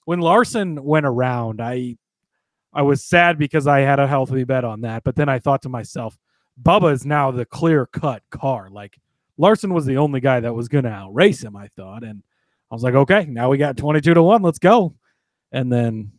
when 0.06 0.20
Larson 0.20 0.84
went 0.84 1.06
around, 1.06 1.62
I 1.62 1.98
I 2.74 2.82
was 2.82 3.04
sad 3.04 3.38
because 3.38 3.68
I 3.68 3.82
had 3.82 4.00
a 4.00 4.08
healthy 4.08 4.44
bet 4.44 4.64
on 4.64 4.82
that, 4.82 5.04
but 5.04 5.16
then 5.16 5.30
I 5.30 5.40
thought 5.40 5.62
to 5.62 5.70
myself, 5.70 6.18
Bubba 6.62 6.92
is 6.92 7.06
now 7.06 7.30
the 7.32 7.46
clear 7.46 7.86
cut 7.86 8.24
car. 8.32 8.70
Like 8.72 8.98
Larson 9.38 9.74
was 9.74 9.86
the 9.86 9.98
only 9.98 10.20
guy 10.20 10.40
that 10.40 10.54
was 10.54 10.68
going 10.68 10.86
to 10.86 10.90
outrace 10.90 11.44
him, 11.44 11.56
I 11.56 11.68
thought, 11.76 12.04
and 12.04 12.24
I 12.72 12.76
was 12.76 12.84
like, 12.84 12.96
okay, 12.96 13.26
now 13.26 13.50
we 13.50 13.58
got 13.58 13.78
twenty 13.78 14.02
two 14.02 14.14
to 14.14 14.24
one, 14.24 14.42
let's 14.42 14.60
go, 14.60 14.96
and 15.52 15.72
then 15.72 16.14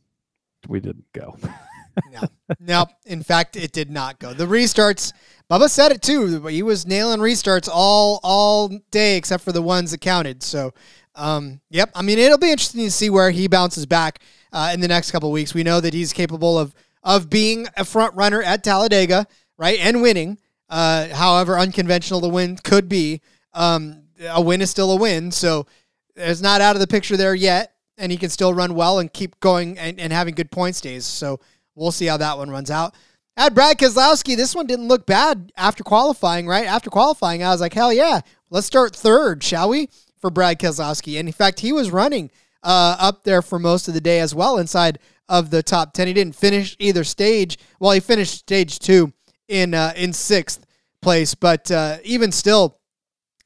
we 0.69 0.81
didn't 0.81 1.13
go. 1.13 1.37
no, 2.13 2.21
no. 2.61 2.87
In 3.07 3.23
fact, 3.23 3.57
it 3.57 3.73
did 3.73 3.91
not 3.91 4.19
go. 4.19 4.33
The 4.33 4.47
restarts. 4.47 5.13
Bubba 5.51 5.69
said 5.69 5.93
it 5.93 6.01
too. 6.01 6.47
He 6.47 6.63
was 6.63 6.87
nailing 6.87 7.21
restarts 7.21 7.69
all 7.71 8.19
all 8.23 8.71
day, 8.91 9.17
except 9.17 9.45
for 9.45 9.53
the 9.53 9.63
ones 9.63 9.91
that 9.91 10.01
counted. 10.01 10.43
So, 10.43 10.73
um, 11.15 11.61
yep. 11.71 11.91
I 11.95 12.03
mean, 12.03 12.19
it'll 12.19 12.39
be 12.39 12.51
interesting 12.51 12.85
to 12.85 12.91
see 12.91 13.11
where 13.11 13.31
he 13.31 13.47
bounces 13.47 13.85
back 13.85 14.21
uh, 14.53 14.71
in 14.73 14.81
the 14.81 14.89
next 14.89 15.11
couple 15.11 15.31
weeks. 15.31 15.53
We 15.53 15.63
know 15.63 15.81
that 15.81 15.93
he's 15.93 16.13
capable 16.13 16.59
of 16.59 16.75
of 17.03 17.29
being 17.29 17.67
a 17.77 17.85
front 17.85 18.15
runner 18.15 18.43
at 18.43 18.65
Talladega, 18.65 19.27
right, 19.59 19.79
and 19.81 20.01
winning. 20.01 20.39
Uh, 20.71 21.09
however 21.09 21.59
unconventional 21.59 22.21
the 22.21 22.29
win 22.29 22.57
could 22.57 22.89
be, 22.89 23.21
um, 23.53 24.05
a 24.31 24.41
win 24.41 24.63
is 24.63 24.71
still 24.71 24.91
a 24.93 24.97
win. 24.97 25.31
So, 25.31 25.67
it's 26.17 26.41
not 26.41 26.63
out 26.63 26.75
of 26.75 26.81
the 26.81 26.87
picture 26.87 27.19
there 27.19 27.35
yet, 27.35 27.75
and 27.99 28.11
he 28.11 28.17
can 28.17 28.31
still 28.31 28.55
run 28.55 28.75
well 28.75 28.99
and 28.99 29.13
keep 29.13 29.39
going 29.41 29.79
and, 29.79 30.01
and 30.01 30.11
having 30.11 30.35
good 30.35 30.51
points 30.51 30.81
days. 30.81 31.05
So. 31.05 31.39
We'll 31.75 31.93
see 31.93 32.07
how 32.07 32.17
that 32.17 32.39
one 32.39 32.51
runs 32.51 32.71
out. 32.71 32.95
At 33.37 33.55
Brad 33.55 33.79
Keselowski, 33.79 34.37
this 34.37 34.55
one 34.55 34.67
didn't 34.67 34.89
look 34.89 35.07
bad 35.07 35.53
after 35.57 35.83
qualifying, 35.83 36.47
right? 36.47 36.67
After 36.67 36.89
qualifying, 36.89 37.43
I 37.43 37.51
was 37.51 37.61
like, 37.61 37.75
hell 37.75 37.93
yeah, 37.93 38.21
let's 38.51 38.67
start 38.67 38.95
third, 38.95 39.43
shall 39.43 39.69
we? 39.69 39.89
For 40.19 40.31
Brad 40.31 40.61
Keselowski. 40.61 41.19
And 41.19 41.29
in 41.29 41.33
fact, 41.33 41.61
he 41.61 41.73
was 41.73 41.91
running 41.91 42.31
uh, 42.63 42.97
up 42.99 43.25
there 43.25 43.43
for 43.43 43.59
most 43.59 43.89
of 43.89 43.95
the 43.95 44.01
day 44.01 44.21
as 44.21 44.35
well 44.35 44.59
inside 44.59 45.01
of 45.29 45.51
the 45.51 45.63
top 45.63 45.93
10. 45.93 46.07
He 46.07 46.13
didn't 46.13 46.37
finish 46.37 46.77
either 46.79 47.03
stage. 47.03 47.59
Well, 47.81 47.91
he 47.91 48.01
finished 48.01 48.39
stage 48.39 48.79
two 48.79 49.13
in, 49.49 49.75
uh, 49.75 49.93
in 49.97 50.13
sixth 50.13 50.65
place, 51.03 51.35
but 51.35 51.71
uh, 51.71 51.99
even 52.05 52.31
still, 52.31 52.79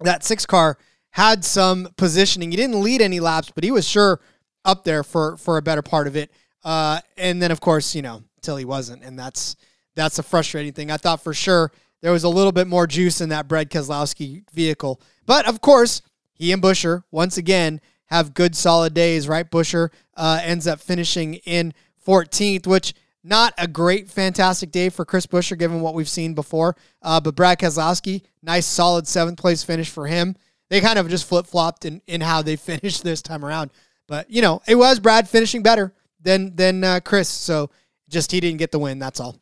that 0.01 0.23
six 0.23 0.45
car 0.45 0.77
had 1.11 1.45
some 1.45 1.89
positioning. 1.97 2.51
He 2.51 2.57
didn't 2.57 2.83
lead 2.83 3.01
any 3.01 3.21
laps, 3.21 3.51
but 3.53 3.65
he 3.65 3.71
was 3.71 3.89
sure 3.89 4.21
up 4.65 4.85
there 4.85 5.03
for, 5.03 5.37
for 5.39 5.57
a 5.57 5.63
better 5.63 5.83
part 5.83 6.07
of 6.07 6.15
it. 6.15 6.31
Uh, 6.69 7.01
and 7.17 7.41
then 7.41 7.51
of 7.51 7.63
course, 7.63 7.95
you 7.95 8.03
know, 8.03 8.23
till 8.43 8.59
he 8.59 8.67
wasn't, 8.67 9.03
and 9.03 9.19
that's 9.19 9.57
that's 9.95 10.19
a 10.19 10.23
frustrating 10.23 10.75
thing. 10.75 10.91
I 10.91 10.99
thought 10.99 11.25
for 11.25 11.33
sure 11.33 11.73
there 12.03 12.13
was 12.13 12.25
a 12.25 12.29
little 12.29 12.53
bit 12.53 12.67
more 12.67 12.87
juice 12.87 13.23
in 13.23 13.31
that 13.31 13.49
Brad 13.49 13.71
Keselowski 13.71 14.43
vehicle, 14.53 15.01
but 15.25 15.49
of 15.49 15.63
course, 15.63 16.03
he 16.35 16.53
and 16.53 16.63
Buescher 16.63 17.05
once 17.11 17.39
again 17.39 17.81
have 18.09 18.35
good 18.35 18.55
solid 18.55 18.93
days. 18.93 19.27
Right, 19.27 19.51
Buescher 19.51 19.89
uh, 20.15 20.41
ends 20.43 20.67
up 20.67 20.79
finishing 20.79 21.37
in 21.47 21.73
14th, 22.07 22.67
which 22.67 22.93
not 23.25 23.55
a 23.57 23.67
great, 23.67 24.11
fantastic 24.11 24.71
day 24.71 24.91
for 24.91 25.07
Chris 25.07 25.27
Buescher 25.27 25.59
given 25.59 25.81
what 25.81 25.95
we've 25.95 26.07
seen 26.07 26.35
before. 26.35 26.77
Uh, 27.01 27.19
but 27.19 27.35
Brad 27.35 27.59
Keselowski, 27.59 28.25
nice, 28.43 28.67
solid 28.67 29.09
seventh 29.09 29.39
place 29.39 29.65
finish 29.65 29.89
for 29.89 30.07
him. 30.07 30.37
They 30.69 30.83
kind 30.83 30.99
of 30.99 31.09
just 31.09 31.27
flip 31.27 31.47
flopped 31.47 31.87
in, 31.87 32.03
in 32.07 32.21
how 32.21 32.43
they 32.43 32.57
finished 32.57 33.05
this 33.05 33.23
time 33.23 33.43
around. 33.43 33.71
But, 34.07 34.31
you 34.31 34.43
know, 34.43 34.61
it 34.69 34.75
was 34.75 35.01
Brad 35.01 35.27
finishing 35.31 35.63
better 35.63 35.95
than 36.29 36.55
than 36.55 36.85
uh, 36.85 37.01
Chris. 37.01 37.29
So 37.29 37.71
just 38.09 38.31
he 38.31 38.41
didn't 38.41 38.59
get 38.59 38.71
the 38.71 38.79
win. 38.79 38.99
That's 38.99 39.21
all. 39.21 39.37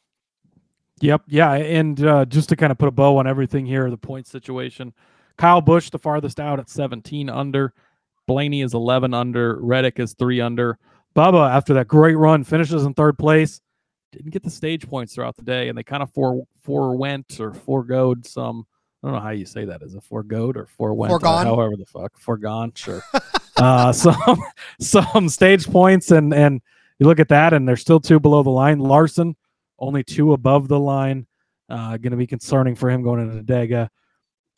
Yep. 1.00 1.22
Yeah. 1.28 1.52
And 1.52 2.02
uh, 2.04 2.24
just 2.24 2.48
to 2.50 2.56
kind 2.56 2.70
of 2.70 2.78
put 2.78 2.88
a 2.88 2.92
bow 2.92 3.18
on 3.18 3.26
everything 3.26 3.66
here, 3.66 3.90
the 3.90 3.98
point 3.98 4.26
situation 4.26 4.94
Kyle 5.36 5.60
Busch, 5.60 5.90
the 5.90 5.98
farthest 5.98 6.40
out 6.40 6.58
at 6.58 6.70
17 6.70 7.28
under. 7.28 7.74
Blaney 8.26 8.62
is 8.62 8.74
11 8.74 9.14
under. 9.14 9.60
Reddick 9.60 10.00
is 10.00 10.14
three 10.14 10.40
under. 10.40 10.78
Bubba, 11.14 11.50
after 11.50 11.74
that 11.74 11.88
great 11.88 12.16
run, 12.16 12.44
finishes 12.44 12.84
in 12.84 12.94
third 12.94 13.18
place. 13.18 13.60
Didn't 14.12 14.30
get 14.30 14.42
the 14.42 14.50
stage 14.50 14.88
points 14.88 15.14
throughout 15.14 15.36
the 15.36 15.42
day, 15.42 15.68
and 15.68 15.76
they 15.76 15.82
kind 15.82 16.02
of 16.02 16.10
fore 16.10 16.44
forewent 16.62 17.38
or 17.40 17.52
foregoed 17.52 18.26
some. 18.26 18.66
I 19.02 19.08
don't 19.08 19.16
know 19.16 19.22
how 19.22 19.30
you 19.30 19.44
say 19.44 19.66
that. 19.66 19.82
Is 19.82 19.94
it 19.94 20.02
foregoed 20.02 20.56
or 20.56 20.66
forewent? 20.66 21.12
or 21.12 21.20
Foregone? 21.20 21.46
however 21.46 21.76
the 21.76 21.86
fuck. 21.86 22.18
Foregone, 22.18 22.72
sure. 22.74 23.02
uh, 23.56 23.92
some 23.92 24.42
some 24.80 25.28
stage 25.28 25.66
points, 25.66 26.10
and 26.10 26.32
and 26.32 26.60
you 26.98 27.06
look 27.06 27.20
at 27.20 27.28
that, 27.28 27.52
and 27.52 27.68
they're 27.68 27.76
still 27.76 28.00
two 28.00 28.20
below 28.20 28.42
the 28.42 28.50
line. 28.50 28.78
Larson 28.78 29.36
only 29.78 30.02
two 30.02 30.32
above 30.32 30.68
the 30.68 30.78
line. 30.78 31.26
Uh, 31.68 31.96
going 31.96 32.12
to 32.12 32.16
be 32.16 32.26
concerning 32.26 32.74
for 32.74 32.88
him 32.90 33.02
going 33.02 33.20
into 33.20 33.42
Dega. 33.42 33.88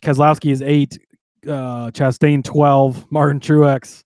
Keselowski 0.03 0.53
is 0.53 0.62
eight. 0.62 0.98
Uh, 1.44 1.90
Chastain 1.90 2.44
twelve. 2.44 3.11
Martin 3.11 3.40
Truex 3.40 4.05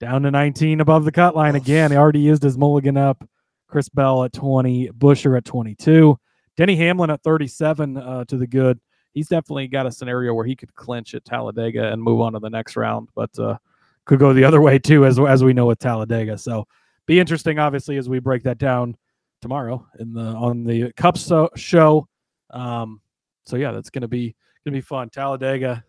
down 0.00 0.22
to 0.22 0.30
nineteen 0.30 0.80
above 0.80 1.04
the 1.04 1.12
cut 1.12 1.36
line 1.36 1.54
again. 1.54 1.90
He 1.90 1.96
already 1.96 2.20
used 2.20 2.42
his 2.42 2.56
mulligan 2.56 2.96
up. 2.96 3.28
Chris 3.68 3.88
Bell 3.88 4.24
at 4.24 4.32
twenty. 4.32 4.88
Buescher 4.88 5.36
at 5.36 5.44
twenty-two. 5.44 6.18
Denny 6.56 6.76
Hamlin 6.76 7.10
at 7.10 7.22
thirty-seven 7.22 7.96
uh, 7.96 8.24
to 8.24 8.36
the 8.36 8.46
good. 8.46 8.80
He's 9.12 9.28
definitely 9.28 9.68
got 9.68 9.86
a 9.86 9.92
scenario 9.92 10.34
where 10.34 10.44
he 10.44 10.56
could 10.56 10.74
clinch 10.74 11.14
at 11.14 11.24
Talladega 11.24 11.92
and 11.92 12.02
move 12.02 12.20
on 12.20 12.32
to 12.34 12.38
the 12.38 12.50
next 12.50 12.76
round, 12.76 13.08
but 13.14 13.38
uh, 13.38 13.58
could 14.04 14.18
go 14.18 14.32
the 14.32 14.44
other 14.44 14.60
way 14.60 14.78
too, 14.78 15.04
as 15.04 15.18
as 15.18 15.44
we 15.44 15.52
know 15.52 15.66
with 15.66 15.78
Talladega. 15.78 16.38
So 16.38 16.66
be 17.06 17.20
interesting, 17.20 17.58
obviously, 17.58 17.96
as 17.96 18.08
we 18.08 18.18
break 18.18 18.42
that 18.44 18.58
down 18.58 18.96
tomorrow 19.40 19.86
in 19.98 20.12
the 20.12 20.22
on 20.22 20.64
the 20.64 20.92
Cup 20.92 21.16
so, 21.18 21.48
show. 21.56 22.08
Um, 22.50 23.00
so 23.44 23.56
yeah, 23.56 23.72
that's 23.72 23.90
gonna 23.90 24.08
be 24.08 24.34
gonna 24.64 24.76
be 24.76 24.80
fun. 24.80 25.08
Talladega, 25.10 25.84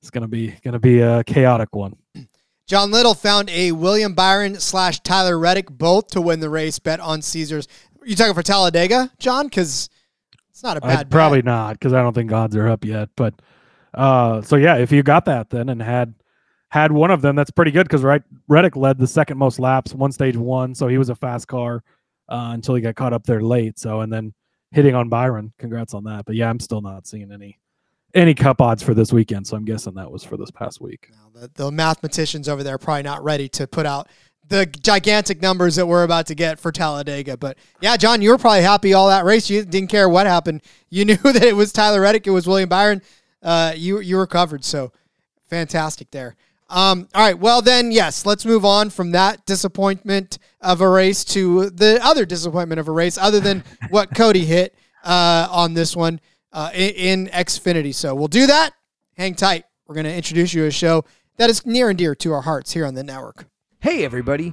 it's 0.00 0.10
gonna 0.10 0.28
be 0.28 0.54
gonna 0.62 0.78
be 0.78 1.00
a 1.00 1.24
chaotic 1.24 1.74
one. 1.74 1.96
John 2.66 2.90
Little 2.90 3.14
found 3.14 3.48
a 3.50 3.70
William 3.72 4.14
Byron 4.14 4.58
slash 4.58 5.00
Tyler 5.00 5.38
Reddick 5.38 5.70
both 5.70 6.08
to 6.08 6.20
win 6.20 6.40
the 6.40 6.50
race. 6.50 6.78
Bet 6.78 6.98
on 6.98 7.22
Caesars. 7.22 7.68
You 8.04 8.16
talking 8.16 8.34
for 8.34 8.42
Talladega, 8.42 9.12
John? 9.18 9.46
Because 9.46 9.88
it's 10.50 10.62
not 10.62 10.76
a 10.76 10.80
bad. 10.80 10.98
I'd 10.98 11.10
probably 11.10 11.42
not 11.42 11.74
because 11.74 11.92
I 11.92 12.02
don't 12.02 12.12
think 12.12 12.32
odds 12.32 12.56
are 12.56 12.68
up 12.68 12.84
yet. 12.84 13.08
But 13.16 13.34
uh, 13.94 14.42
so 14.42 14.56
yeah, 14.56 14.76
if 14.76 14.90
you 14.90 15.02
got 15.02 15.24
that 15.26 15.50
then 15.50 15.68
and 15.68 15.80
had 15.80 16.14
had 16.70 16.92
one 16.92 17.10
of 17.10 17.22
them, 17.22 17.36
that's 17.36 17.50
pretty 17.50 17.70
good 17.70 17.84
because 17.84 18.02
right, 18.02 18.22
Reddick 18.48 18.76
led 18.76 18.98
the 18.98 19.06
second 19.06 19.38
most 19.38 19.58
laps, 19.58 19.94
one 19.94 20.12
stage 20.12 20.36
one, 20.36 20.74
so 20.74 20.88
he 20.88 20.98
was 20.98 21.08
a 21.08 21.14
fast 21.14 21.48
car 21.48 21.82
uh, 22.28 22.50
until 22.52 22.74
he 22.74 22.80
got 22.80 22.96
caught 22.96 23.12
up 23.12 23.24
there 23.24 23.40
late. 23.40 23.78
So 23.78 24.00
and 24.00 24.12
then 24.12 24.34
hitting 24.72 24.94
on 24.94 25.08
Byron, 25.08 25.52
congrats 25.58 25.94
on 25.94 26.04
that. 26.04 26.24
But 26.24 26.34
yeah, 26.34 26.50
I'm 26.50 26.60
still 26.60 26.80
not 26.80 27.06
seeing 27.06 27.30
any 27.32 27.58
any 28.14 28.34
cup 28.34 28.60
odds 28.60 28.82
for 28.82 28.94
this 28.94 29.12
weekend, 29.12 29.46
so 29.46 29.56
I'm 29.56 29.64
guessing 29.64 29.94
that 29.94 30.10
was 30.10 30.24
for 30.24 30.36
this 30.36 30.50
past 30.50 30.80
week. 30.80 31.10
The, 31.34 31.50
the 31.54 31.70
mathematicians 31.70 32.48
over 32.48 32.62
there 32.62 32.74
are 32.74 32.78
probably 32.78 33.02
not 33.02 33.22
ready 33.22 33.48
to 33.50 33.66
put 33.66 33.86
out 33.86 34.08
the 34.48 34.66
gigantic 34.66 35.42
numbers 35.42 35.76
that 35.76 35.86
we're 35.86 36.04
about 36.04 36.26
to 36.26 36.34
get 36.34 36.58
for 36.58 36.70
Talladega. 36.70 37.36
But 37.36 37.58
yeah, 37.80 37.96
John, 37.96 38.22
you 38.22 38.30
were 38.30 38.38
probably 38.38 38.62
happy 38.62 38.94
all 38.94 39.08
that 39.08 39.24
race. 39.24 39.50
You 39.50 39.64
didn't 39.64 39.90
care 39.90 40.08
what 40.08 40.26
happened. 40.26 40.62
You 40.88 41.04
knew 41.06 41.16
that 41.16 41.42
it 41.42 41.56
was 41.56 41.72
Tyler 41.72 42.00
Reddick, 42.00 42.26
it 42.26 42.30
was 42.30 42.46
William 42.46 42.68
Byron. 42.68 43.02
Uh, 43.42 43.72
you 43.76 44.00
you 44.00 44.16
were 44.16 44.26
covered. 44.26 44.64
So 44.64 44.92
fantastic 45.48 46.10
there. 46.10 46.36
Um, 46.68 47.08
all 47.14 47.22
right, 47.22 47.38
well 47.38 47.62
then, 47.62 47.92
yes, 47.92 48.26
let's 48.26 48.44
move 48.44 48.64
on 48.64 48.90
from 48.90 49.12
that 49.12 49.46
disappointment 49.46 50.38
of 50.60 50.80
a 50.80 50.88
race 50.88 51.24
to 51.26 51.70
the 51.70 52.00
other 52.02 52.26
disappointment 52.26 52.80
of 52.80 52.88
a 52.88 52.92
race, 52.92 53.16
other 53.18 53.40
than 53.40 53.62
what 53.90 54.14
Cody 54.14 54.44
hit 54.44 54.74
uh, 55.04 55.46
on 55.50 55.74
this 55.74 55.94
one 55.94 56.20
uh, 56.52 56.70
in, 56.74 56.90
in 56.90 57.26
Xfinity. 57.28 57.94
So 57.94 58.14
we'll 58.14 58.28
do 58.28 58.46
that. 58.48 58.72
Hang 59.16 59.34
tight. 59.34 59.64
We're 59.86 59.94
going 59.94 60.06
to 60.06 60.14
introduce 60.14 60.52
you 60.52 60.62
to 60.62 60.68
a 60.68 60.72
show 60.72 61.04
that 61.36 61.50
is 61.50 61.64
near 61.64 61.88
and 61.90 61.98
dear 61.98 62.14
to 62.16 62.32
our 62.32 62.42
hearts 62.42 62.72
here 62.72 62.84
on 62.84 62.94
the 62.94 63.04
network. 63.04 63.46
Hey 63.80 64.04
everybody! 64.04 64.52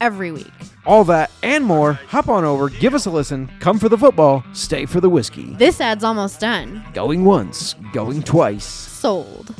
every 0.00 0.32
week. 0.32 0.52
All 0.84 1.04
that 1.04 1.30
and 1.42 1.64
more, 1.64 1.94
hop 1.94 2.28
on 2.28 2.44
over, 2.44 2.68
give 2.68 2.94
us 2.94 3.06
a 3.06 3.10
listen, 3.10 3.50
come 3.60 3.78
for 3.78 3.88
the 3.88 3.98
football, 3.98 4.44
stay 4.52 4.86
for 4.86 5.00
the 5.00 5.10
whiskey. 5.10 5.54
This 5.54 5.80
ad's 5.80 6.04
almost 6.04 6.40
done. 6.40 6.84
Going 6.94 7.24
once, 7.24 7.74
going 7.92 8.22
twice. 8.22 8.64
Sold. 8.64 9.54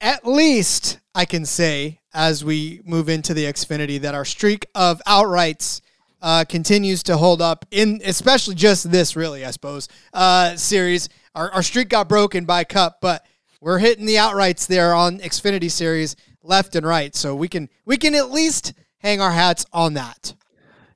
At 0.00 0.26
least 0.26 0.98
I 1.14 1.24
can 1.24 1.46
say, 1.46 2.00
as 2.12 2.44
we 2.44 2.80
move 2.84 3.08
into 3.08 3.34
the 3.34 3.44
Xfinity, 3.44 4.00
that 4.00 4.14
our 4.14 4.24
streak 4.24 4.66
of 4.74 5.00
outrights 5.06 5.80
uh, 6.20 6.44
continues 6.48 7.02
to 7.04 7.16
hold 7.16 7.42
up 7.42 7.64
in, 7.70 8.00
especially 8.04 8.54
just 8.54 8.90
this, 8.90 9.14
really, 9.14 9.44
I 9.44 9.50
suppose, 9.50 9.88
uh, 10.12 10.56
series. 10.56 11.08
Our, 11.34 11.50
our 11.52 11.62
streak 11.62 11.90
got 11.90 12.08
broken 12.08 12.44
by 12.44 12.64
Cup, 12.64 12.98
but 13.00 13.24
we're 13.60 13.78
hitting 13.78 14.06
the 14.06 14.16
outrights 14.16 14.66
there 14.66 14.94
on 14.94 15.18
Xfinity 15.18 15.70
series 15.70 16.16
left 16.44 16.76
and 16.76 16.86
right, 16.86 17.14
so 17.14 17.34
we 17.34 17.48
can 17.48 17.68
we 17.84 17.96
can 17.96 18.14
at 18.14 18.30
least 18.30 18.74
hang 18.98 19.20
our 19.20 19.32
hats 19.32 19.66
on 19.72 19.94
that. 19.94 20.34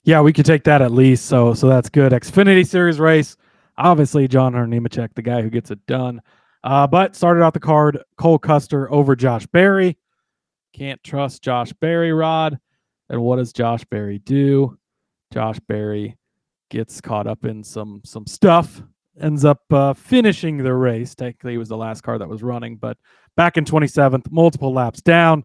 Yeah, 0.05 0.21
we 0.21 0.33
could 0.33 0.47
take 0.47 0.65
that 0.65 0.83
at 0.83 0.93
least. 0.93 1.27
So 1.27 1.55
so 1.55 1.69
that's 1.69 1.89
good. 1.89 2.13
Xfinity 2.13 2.67
Series 2.67 2.99
race. 2.99 3.37
Obviously, 3.77 4.27
John 4.27 4.55
Nemechek, 4.55 5.15
the 5.15 5.23
guy 5.23 5.43
who 5.43 5.51
gets 5.51 5.71
it 5.71 5.85
done. 5.87 6.21
Uh, 6.65 6.87
but 6.87 7.15
started 7.15 7.43
out 7.43 7.55
the 7.55 7.61
card, 7.61 8.03
Cole 8.17 8.39
Custer 8.39 8.91
over 8.93 9.15
Josh 9.15 9.47
Berry. 9.47 9.97
Can't 10.73 11.03
trust 11.05 11.43
Josh 11.43 11.73
Berry, 11.75 12.13
Rod. 12.13 12.59
And 13.09 13.23
what 13.23 13.37
does 13.37 13.53
Josh 13.53 13.85
Berry 13.85 14.19
do? 14.19 14.77
Josh 15.33 15.61
Berry 15.61 16.17
gets 16.71 17.01
caught 17.01 17.27
up 17.27 17.45
in 17.45 17.63
some 17.63 18.03
some 18.05 18.27
stuff, 18.27 18.83
ends 19.21 19.45
up 19.45 19.61
uh, 19.71 19.95
finishing 19.95 20.59
the 20.59 20.75
race. 20.75 21.15
Technically, 21.15 21.55
it 21.55 21.59
was 21.59 21.69
the 21.69 21.77
last 21.77 22.03
car 22.03 22.19
that 22.19 22.29
was 22.29 22.43
running, 22.43 22.77
but 22.77 22.99
back 23.39 23.57
in 23.57 23.65
27th, 23.65 24.31
multiple 24.33 24.75
laps 24.75 25.01
down. 25.01 25.45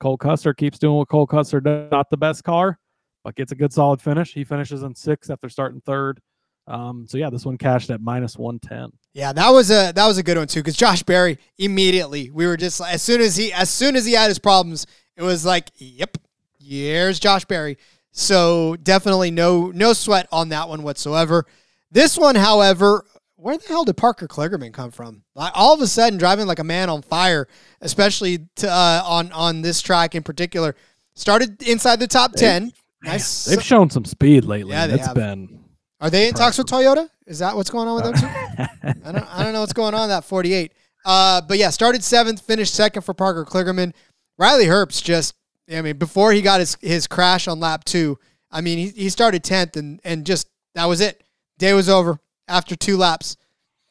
Cole 0.00 0.16
Custer 0.16 0.52
keeps 0.52 0.80
doing 0.80 0.96
what 0.96 1.08
Cole 1.08 1.28
Custer 1.28 1.60
does. 1.60 1.88
Not 1.92 2.10
the 2.10 2.16
best 2.16 2.42
car, 2.42 2.76
but 3.22 3.36
gets 3.36 3.52
a 3.52 3.54
good 3.54 3.72
solid 3.72 4.02
finish. 4.02 4.34
He 4.34 4.42
finishes 4.42 4.82
in 4.82 4.94
sixth 4.96 5.30
after 5.30 5.48
starting 5.48 5.80
third. 5.80 6.20
Um, 6.66 7.06
so 7.08 7.18
yeah, 7.18 7.30
this 7.30 7.46
one 7.46 7.56
cashed 7.56 7.88
at 7.90 8.00
minus 8.00 8.36
110. 8.36 8.90
Yeah, 9.12 9.32
that 9.32 9.48
was 9.50 9.70
a 9.70 9.92
that 9.92 10.06
was 10.06 10.18
a 10.18 10.22
good 10.22 10.38
one 10.38 10.48
too 10.48 10.60
because 10.60 10.76
Josh 10.76 11.02
Berry 11.02 11.38
immediately 11.58 12.30
we 12.30 12.46
were 12.46 12.56
just 12.56 12.80
as 12.80 13.00
soon 13.00 13.20
as 13.20 13.36
he 13.36 13.52
as 13.52 13.70
soon 13.70 13.96
as 13.96 14.04
he 14.04 14.12
had 14.12 14.28
his 14.28 14.38
problems, 14.38 14.86
it 15.16 15.22
was 15.22 15.44
like, 15.44 15.70
yep, 15.76 16.16
here's 16.60 17.20
Josh 17.20 17.44
Berry. 17.44 17.78
So 18.10 18.76
definitely 18.82 19.30
no 19.30 19.70
no 19.70 19.92
sweat 19.92 20.26
on 20.32 20.48
that 20.48 20.68
one 20.68 20.82
whatsoever. 20.82 21.46
This 21.92 22.18
one, 22.18 22.36
however, 22.36 23.04
where 23.40 23.56
the 23.56 23.66
hell 23.68 23.84
did 23.84 23.96
Parker 23.96 24.28
Kligerman 24.28 24.72
come 24.72 24.90
from? 24.90 25.22
Like 25.34 25.52
all 25.54 25.74
of 25.74 25.80
a 25.80 25.86
sudden, 25.86 26.18
driving 26.18 26.46
like 26.46 26.58
a 26.58 26.64
man 26.64 26.88
on 26.90 27.02
fire, 27.02 27.48
especially 27.80 28.46
to, 28.56 28.70
uh, 28.70 29.02
on 29.04 29.32
on 29.32 29.62
this 29.62 29.80
track 29.80 30.14
in 30.14 30.22
particular. 30.22 30.76
Started 31.14 31.62
inside 31.62 32.00
the 32.00 32.06
top 32.06 32.32
ten. 32.32 32.72
Nice. 33.02 33.46
They've 33.46 33.62
shown 33.62 33.90
some 33.90 34.04
speed 34.04 34.44
lately. 34.44 34.72
Yeah, 34.72 34.86
they 34.86 34.94
It's 34.94 35.06
have. 35.06 35.14
been 35.14 35.64
Are 36.00 36.10
they 36.10 36.28
in 36.28 36.34
talks 36.34 36.58
with 36.58 36.66
Toyota? 36.66 37.08
Is 37.26 37.38
that 37.38 37.56
what's 37.56 37.70
going 37.70 37.88
on 37.88 37.94
with 37.96 38.04
them 38.04 38.14
too? 38.14 38.98
I 39.08 39.12
don't 39.12 39.34
I 39.34 39.42
don't 39.42 39.52
know 39.52 39.60
what's 39.60 39.72
going 39.72 39.94
on 39.94 40.08
that 40.10 40.24
48. 40.24 40.72
Uh, 41.04 41.40
but 41.40 41.56
yeah, 41.56 41.70
started 41.70 42.04
seventh, 42.04 42.42
finished 42.42 42.74
second 42.74 43.02
for 43.02 43.14
Parker 43.14 43.44
Kligerman. 43.44 43.94
Riley 44.38 44.66
Herbst 44.66 45.02
just 45.02 45.34
I 45.72 45.80
mean, 45.82 45.96
before 45.98 46.32
he 46.32 46.42
got 46.42 46.60
his, 46.60 46.76
his 46.80 47.06
crash 47.06 47.48
on 47.48 47.60
lap 47.60 47.84
two, 47.84 48.18
I 48.50 48.60
mean 48.60 48.78
he, 48.78 48.88
he 48.88 49.08
started 49.08 49.42
tenth 49.42 49.76
and 49.76 50.00
and 50.04 50.26
just 50.26 50.48
that 50.74 50.84
was 50.84 51.00
it. 51.00 51.22
Day 51.58 51.72
was 51.72 51.88
over 51.88 52.18
after 52.50 52.76
two 52.76 52.96
laps. 52.96 53.36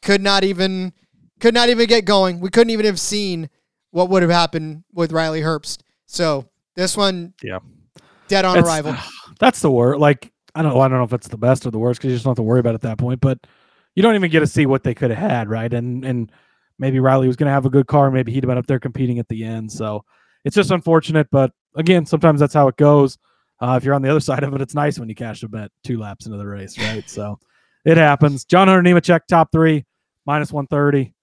Could 0.01 0.21
not 0.21 0.43
even 0.43 0.93
could 1.39 1.53
not 1.53 1.69
even 1.69 1.87
get 1.87 2.05
going. 2.05 2.39
We 2.39 2.49
couldn't 2.49 2.71
even 2.71 2.85
have 2.85 2.99
seen 2.99 3.49
what 3.91 4.09
would 4.09 4.21
have 4.21 4.31
happened 4.31 4.83
with 4.93 5.11
Riley 5.11 5.41
Herbst. 5.41 5.79
So 6.05 6.47
this 6.75 6.95
one 6.95 7.33
yeah. 7.41 7.59
dead 8.27 8.45
on 8.45 8.57
It's- 8.57 8.65
arrival. 8.67 8.95
That's 9.39 9.61
the 9.61 9.71
word. 9.71 9.99
Like 9.99 10.31
I 10.55 10.61
don't 10.61 10.73
know. 10.73 10.81
I 10.81 10.87
don't 10.87 10.97
know 10.97 11.03
if 11.03 11.13
it's 11.13 11.27
the 11.27 11.37
best 11.37 11.65
or 11.65 11.71
the 11.71 11.79
worst 11.79 11.99
because 11.99 12.11
you 12.11 12.15
just 12.15 12.25
don't 12.25 12.31
have 12.31 12.37
to 12.37 12.43
worry 12.43 12.59
about 12.59 12.71
it 12.71 12.75
at 12.75 12.81
that 12.81 12.97
point. 12.97 13.21
But 13.21 13.39
you 13.95 14.03
don't 14.03 14.15
even 14.15 14.31
get 14.31 14.39
to 14.41 14.47
see 14.47 14.65
what 14.65 14.83
they 14.83 14.93
could 14.93 15.11
have 15.11 15.31
had, 15.31 15.49
right? 15.49 15.73
And 15.73 16.03
and 16.05 16.31
maybe 16.77 16.99
Riley 16.99 17.27
was 17.27 17.35
going 17.35 17.47
to 17.47 17.53
have 17.53 17.65
a 17.65 17.69
good 17.69 17.87
car. 17.87 18.09
Maybe 18.11 18.31
he'd 18.31 18.43
have 18.43 18.49
been 18.49 18.57
up 18.57 18.67
there 18.67 18.79
competing 18.79 19.19
at 19.19 19.27
the 19.27 19.43
end. 19.43 19.71
So 19.71 20.03
it's 20.45 20.55
just 20.55 20.71
unfortunate. 20.71 21.27
But 21.31 21.51
again, 21.75 22.05
sometimes 22.05 22.39
that's 22.39 22.53
how 22.53 22.67
it 22.67 22.77
goes. 22.77 23.17
Uh, 23.61 23.75
if 23.77 23.83
you're 23.83 23.93
on 23.93 24.01
the 24.01 24.09
other 24.09 24.19
side 24.21 24.43
of 24.43 24.53
it, 24.53 24.61
it's 24.61 24.75
nice 24.75 24.97
when 24.97 25.09
you 25.09 25.15
cash 25.15 25.43
a 25.43 25.47
bet 25.47 25.71
two 25.83 25.99
laps 25.99 26.25
into 26.25 26.37
the 26.37 26.47
race, 26.47 26.77
right? 26.77 27.09
so 27.09 27.37
it 27.85 27.97
happens. 27.97 28.45
John 28.45 28.67
Hunter 28.67 28.87
Nemechek, 28.87 29.21
top 29.27 29.51
three, 29.51 29.85
minus 30.25 30.51
130. 30.51 31.13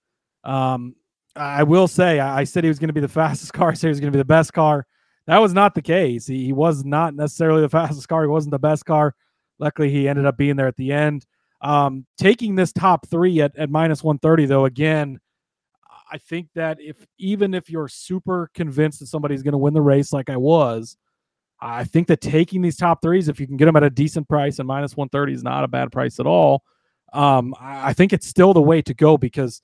Um, 0.44 0.94
I 1.34 1.64
will 1.64 1.88
say, 1.88 2.18
I 2.18 2.44
said 2.44 2.64
he 2.64 2.68
was 2.68 2.78
going 2.78 2.88
to 2.88 2.94
be 2.94 3.00
the 3.00 3.09
fastest 3.09 3.52
car. 3.52 3.70
I 3.70 3.74
said 3.74 3.88
he 3.88 3.90
was 3.90 4.00
going 4.00 4.12
to 4.12 4.16
be 4.16 4.20
the 4.20 4.24
best 4.24 4.52
car. 4.52 4.86
That 5.26 5.38
was 5.38 5.52
not 5.52 5.74
the 5.74 5.82
case. 5.82 6.26
He, 6.26 6.46
he 6.46 6.52
was 6.52 6.84
not 6.84 7.14
necessarily 7.14 7.62
the 7.62 7.68
fastest 7.80 8.09
car. 8.09 8.22
He 8.22 8.28
wasn't 8.28 8.52
the 8.52 8.59
best 8.59 8.84
car. 8.84 9.14
Luckily, 9.59 9.90
he 9.90 10.09
ended 10.09 10.26
up 10.26 10.36
being 10.36 10.57
there 10.57 10.68
at 10.68 10.76
the 10.76 10.92
end. 10.92 11.26
Um, 11.62 12.07
taking 12.18 12.54
this 12.54 12.72
top 12.72 13.09
three 13.09 13.40
at, 13.40 13.57
at 13.57 13.70
minus 13.70 14.04
130, 14.04 14.46
though, 14.46 14.66
again, 14.66 15.18
I 16.11 16.18
think 16.18 16.48
that 16.54 16.78
if 16.80 16.96
even 17.18 17.54
if 17.54 17.68
you're 17.68 17.88
super 17.88 18.50
convinced 18.54 19.00
that 19.00 19.07
somebody's 19.07 19.42
going 19.42 19.52
to 19.52 19.59
win 19.59 19.74
the 19.74 19.80
race, 19.80 20.12
like 20.12 20.30
I 20.30 20.36
was, 20.36 20.96
I 21.61 21.84
think 21.84 22.09
that 22.09 22.20
taking 22.20 22.61
these 22.62 22.76
top 22.76 23.00
threes, 23.02 23.28
if 23.28 23.40
you 23.40 23.46
can 23.46 23.57
get 23.57 23.64
them 23.64 23.76
at 23.76 23.82
a 23.82 23.90
decent 23.90 24.28
price 24.28 24.59
and 24.59 24.68
minus 24.68 24.96
130 24.96 25.32
is 25.32 25.42
not 25.42 25.64
a 25.64 25.68
bad 25.68 25.90
price 25.90 26.20
at 26.20 26.26
all, 26.26 26.62
um, 27.12 27.54
I 27.59 27.92
think 27.92 28.12
it's 28.12 28.26
still 28.26 28.52
the 28.52 28.61
way 28.61 28.82
to 28.82 28.92
go 28.92 29.16
because 29.16 29.62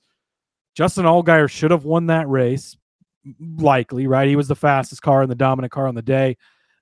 Justin 0.75 1.05
Allgaier 1.05 1.49
should 1.49 1.71
have 1.71 1.85
won 1.85 2.07
that 2.07 2.27
race, 2.27 2.75
likely, 3.57 4.07
right? 4.07 4.27
He 4.27 4.35
was 4.35 4.47
the 4.47 4.55
fastest 4.55 5.01
car 5.01 5.21
and 5.21 5.29
the 5.29 5.35
dominant 5.35 5.71
car 5.71 5.87
on 5.87 5.95
the 5.95 6.01
day. 6.01 6.37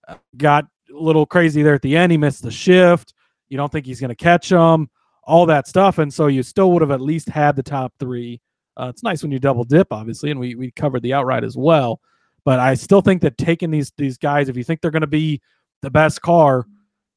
Uh, 0.07 0.15
Got 0.37 0.65
a 0.89 0.97
little 0.97 1.25
crazy 1.25 1.61
there 1.61 1.73
at 1.73 1.81
the 1.81 1.97
end. 1.97 2.11
He 2.11 2.17
missed 2.17 2.43
the 2.43 2.51
shift. 2.51 3.13
You 3.49 3.57
don't 3.57 3.71
think 3.71 3.85
he's 3.85 3.99
going 3.99 4.09
to 4.09 4.15
catch 4.15 4.49
him, 4.49 4.89
all 5.23 5.45
that 5.47 5.67
stuff. 5.67 5.97
And 5.97 6.13
so 6.13 6.27
you 6.27 6.41
still 6.41 6.71
would 6.71 6.81
have 6.81 6.91
at 6.91 7.01
least 7.01 7.27
had 7.27 7.57
the 7.57 7.63
top 7.63 7.93
three. 7.99 8.39
Uh, 8.77 8.87
it's 8.87 9.03
nice 9.03 9.21
when 9.21 9.31
you 9.31 9.39
double 9.39 9.65
dip, 9.65 9.91
obviously, 9.91 10.31
and 10.31 10.39
we, 10.39 10.55
we 10.55 10.71
covered 10.71 11.01
the 11.01 11.13
outright 11.13 11.43
as 11.43 11.57
well. 11.57 11.99
But 12.43 12.59
I 12.59 12.73
still 12.73 13.01
think 13.01 13.21
that 13.21 13.37
taking 13.37 13.71
these 13.71 13.91
these 13.97 14.17
guys, 14.17 14.49
if 14.49 14.57
you 14.57 14.63
think 14.63 14.81
they're 14.81 14.91
going 14.91 15.01
to 15.01 15.07
be 15.07 15.41
the 15.81 15.91
best 15.91 16.21
car, 16.21 16.65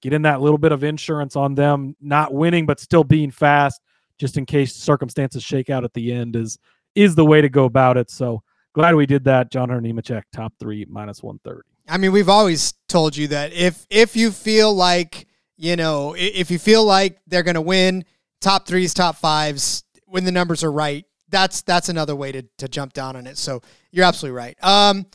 get 0.03 0.13
in 0.13 0.23
that 0.23 0.41
little 0.41 0.59
bit 0.59 0.73
of 0.73 0.85
insurance 0.85 1.37
on 1.37 1.55
them 1.55 1.97
not 2.01 2.35
winning 2.35 2.67
but 2.67 2.81
still 2.81 3.05
being 3.05 3.31
fast, 3.31 3.81
just 4.19 4.37
in 4.37 4.45
case 4.45 4.75
circumstances 4.75 5.43
shake 5.43 5.71
out 5.71 5.85
at 5.85 5.93
the 5.95 6.13
end 6.13 6.37
is 6.37 6.59
is 6.95 7.15
the 7.15 7.25
way 7.25 7.41
to 7.41 7.49
go 7.49 7.65
about 7.65 7.97
it. 7.97 8.11
So 8.11 8.43
glad 8.75 8.95
we 8.95 9.07
did 9.07 9.25
that. 9.25 9.51
John 9.51 9.71
Hunter 9.71 9.87
Nemechek, 9.87 10.23
top 10.33 10.53
three, 10.61 10.87
minus 10.89 11.23
one 11.23 11.39
thirty. 11.45 11.69
I 11.89 11.99
mean, 11.99 12.13
we've 12.13 12.29
always 12.29 12.73
told 12.89 13.17
you 13.17 13.29
that 13.29 13.53
if 13.53 13.87
if 13.91 14.17
you 14.17 14.31
feel 14.31 14.75
like 14.75 15.27
you 15.57 15.77
know, 15.77 16.15
if 16.19 16.51
you 16.51 16.59
feel 16.59 16.85
like 16.85 17.19
they're 17.27 17.43
going 17.43 17.55
to 17.55 17.61
win 17.61 18.05
top 18.41 18.67
threes, 18.67 18.93
top 18.93 19.17
fives, 19.17 19.85
when 20.07 20.25
the 20.25 20.33
numbers 20.33 20.65
are 20.65 20.73
right, 20.73 21.05
that's 21.29 21.63
that's 21.63 21.89
another 21.89 22.15
way 22.17 22.33
to 22.33 22.43
to 22.59 22.69
jump 22.69 22.93
down 22.93 23.17
on 23.17 23.27
it. 23.27 23.39
So 23.39 23.63
you're 23.91 24.05
absolutely 24.05 24.37
right. 24.37 24.57
Um, 24.63 25.07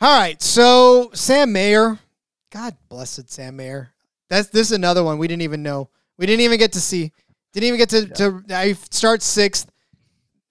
all 0.00 0.18
right. 0.18 0.40
So 0.42 1.10
Sam 1.14 1.52
Mayer, 1.52 1.98
God 2.50 2.76
blessed 2.88 3.30
Sam 3.30 3.56
Mayer. 3.56 3.90
That's 4.28 4.48
this 4.48 4.68
is 4.68 4.72
another 4.72 5.04
one 5.04 5.18
we 5.18 5.28
didn't 5.28 5.42
even 5.42 5.62
know. 5.62 5.90
We 6.18 6.26
didn't 6.26 6.42
even 6.42 6.58
get 6.58 6.72
to 6.72 6.80
see. 6.80 7.12
Didn't 7.52 7.68
even 7.68 7.78
get 7.78 7.90
to 7.90 8.06
to 8.06 8.42
I 8.50 8.72
start 8.90 9.22
sixth. 9.22 9.70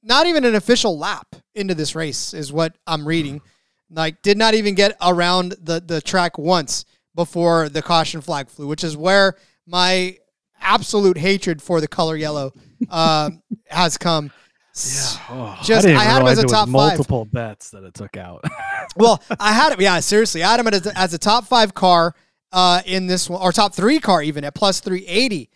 Not 0.01 0.25
even 0.25 0.43
an 0.43 0.55
official 0.55 0.97
lap 0.97 1.35
into 1.55 1.75
this 1.75 1.95
race 1.95 2.33
is 2.33 2.51
what 2.51 2.75
I'm 2.85 3.07
reading 3.07 3.41
Like 3.89 4.21
did 4.21 4.37
not 4.37 4.53
even 4.53 4.75
get 4.75 4.95
around 5.01 5.55
the 5.61 5.79
the 5.79 6.01
track 6.01 6.37
once 6.37 6.85
before 7.15 7.69
the 7.69 7.81
caution 7.81 8.21
flag 8.21 8.49
flew, 8.49 8.67
which 8.67 8.83
is 8.83 8.97
where 8.97 9.35
my 9.67 10.17
absolute 10.59 11.17
hatred 11.17 11.61
for 11.61 11.79
the 11.79 11.87
color 11.87 12.15
yellow 12.15 12.53
um, 12.89 13.41
has 13.67 13.97
come. 13.97 14.31
Oh, 14.75 15.57
Just- 15.63 15.85
didn't 15.85 15.97
I 15.97 16.03
had 16.03 16.17
him 16.17 16.25
realize 16.25 16.31
as 16.33 16.39
a 16.39 16.41
it 16.41 16.45
was 16.45 16.51
top 16.51 16.65
five. 16.65 16.71
multiple 16.71 17.25
bets 17.25 17.69
that 17.71 17.83
it 17.83 17.93
took 17.93 18.17
out. 18.17 18.43
well, 18.95 19.21
I 19.39 19.53
had 19.53 19.73
him. 19.73 19.81
Yeah, 19.81 19.99
seriously, 19.99 20.43
I 20.43 20.51
had 20.51 20.59
him 20.59 20.67
as 20.67 20.85
a, 20.87 20.97
as 20.97 21.13
a 21.13 21.17
top 21.19 21.45
five 21.45 21.73
car 21.75 22.15
uh, 22.51 22.81
in 22.85 23.05
this 23.07 23.29
one, 23.29 23.41
or 23.41 23.51
top 23.51 23.75
three 23.75 23.99
car 23.99 24.23
even 24.23 24.43
at 24.43 24.55
plus 24.55 24.79
three 24.79 25.05
eighty. 25.05 25.49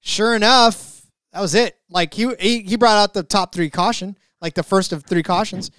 Sure 0.00 0.34
enough, 0.36 1.02
that 1.32 1.40
was 1.40 1.54
it. 1.54 1.76
Like 1.90 2.14
he, 2.14 2.32
he 2.38 2.60
he 2.60 2.76
brought 2.76 2.96
out 2.96 3.14
the 3.14 3.22
top 3.24 3.52
three 3.52 3.68
caution, 3.70 4.16
like 4.40 4.54
the 4.54 4.62
first 4.62 4.92
of 4.92 5.04
three 5.04 5.22
cautions. 5.24 5.70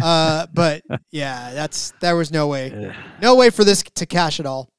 Uh, 0.00 0.46
but 0.54 0.82
yeah, 1.10 1.52
that's 1.52 1.92
there 2.00 2.16
was 2.16 2.32
no 2.32 2.48
way, 2.48 2.94
no 3.20 3.34
way 3.34 3.50
for 3.50 3.64
this 3.64 3.82
to 3.82 4.06
cash 4.06 4.40
at 4.40 4.46
all. 4.46 4.70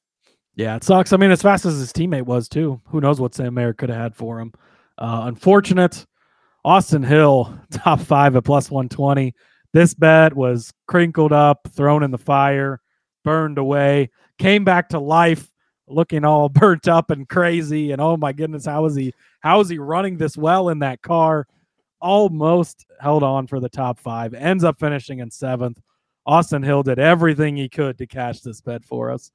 Yeah, 0.55 0.75
it 0.75 0.83
sucks. 0.83 1.13
I 1.13 1.17
mean, 1.17 1.31
as 1.31 1.41
fast 1.41 1.65
as 1.65 1.77
his 1.77 1.93
teammate 1.93 2.25
was 2.25 2.49
too. 2.49 2.81
Who 2.87 3.01
knows 3.01 3.21
what 3.21 3.33
Sam 3.35 3.53
Mayer 3.53 3.73
could 3.73 3.89
have 3.89 3.99
had 3.99 4.15
for 4.15 4.39
him? 4.39 4.51
Uh, 4.97 5.21
unfortunate. 5.25 6.05
Austin 6.63 7.03
Hill, 7.03 7.57
top 7.71 7.99
five 7.99 8.35
at 8.35 8.43
plus 8.43 8.69
one 8.69 8.89
twenty. 8.89 9.33
This 9.73 9.93
bet 9.93 10.35
was 10.35 10.73
crinkled 10.87 11.31
up, 11.31 11.67
thrown 11.71 12.03
in 12.03 12.11
the 12.11 12.17
fire, 12.17 12.81
burned 13.23 13.57
away, 13.57 14.09
came 14.37 14.63
back 14.63 14.89
to 14.89 14.99
life, 14.99 15.47
looking 15.87 16.25
all 16.25 16.49
burnt 16.49 16.87
up 16.87 17.11
and 17.11 17.27
crazy. 17.27 17.91
And 17.91 18.01
oh 18.01 18.17
my 18.17 18.33
goodness, 18.33 18.65
how 18.65 18.85
is 18.85 18.95
he? 18.95 19.13
How 19.41 19.59
is 19.59 19.69
he 19.69 19.77
running 19.77 20.17
this 20.17 20.37
well 20.37 20.69
in 20.69 20.79
that 20.79 21.01
car? 21.01 21.47
Almost 21.99 22.85
held 22.99 23.23
on 23.23 23.47
for 23.47 23.59
the 23.59 23.69
top 23.69 23.99
five. 23.99 24.33
Ends 24.33 24.63
up 24.63 24.79
finishing 24.79 25.19
in 25.19 25.31
seventh. 25.31 25.79
Austin 26.25 26.63
Hill 26.63 26.83
did 26.83 26.99
everything 26.99 27.55
he 27.55 27.69
could 27.69 27.97
to 27.97 28.05
cash 28.05 28.41
this 28.41 28.61
bet 28.61 28.85
for 28.85 29.11
us 29.11 29.31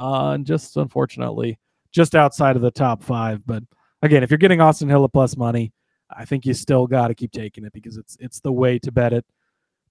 uh, 0.00 0.30
and 0.30 0.46
just 0.46 0.76
unfortunately 0.76 1.58
just 1.92 2.14
outside 2.14 2.56
of 2.56 2.62
the 2.62 2.70
top 2.70 3.02
five. 3.02 3.46
But 3.46 3.62
again, 4.02 4.22
if 4.22 4.30
you're 4.30 4.38
getting 4.38 4.60
Austin 4.60 4.88
Hill 4.88 5.04
at 5.04 5.12
plus 5.12 5.36
money, 5.36 5.72
I 6.10 6.24
think 6.24 6.44
you 6.46 6.54
still 6.54 6.86
got 6.86 7.08
to 7.08 7.14
keep 7.14 7.32
taking 7.32 7.64
it 7.64 7.72
because 7.72 7.96
it's 7.96 8.16
it's 8.20 8.40
the 8.40 8.52
way 8.52 8.78
to 8.80 8.92
bet 8.92 9.12
it. 9.12 9.24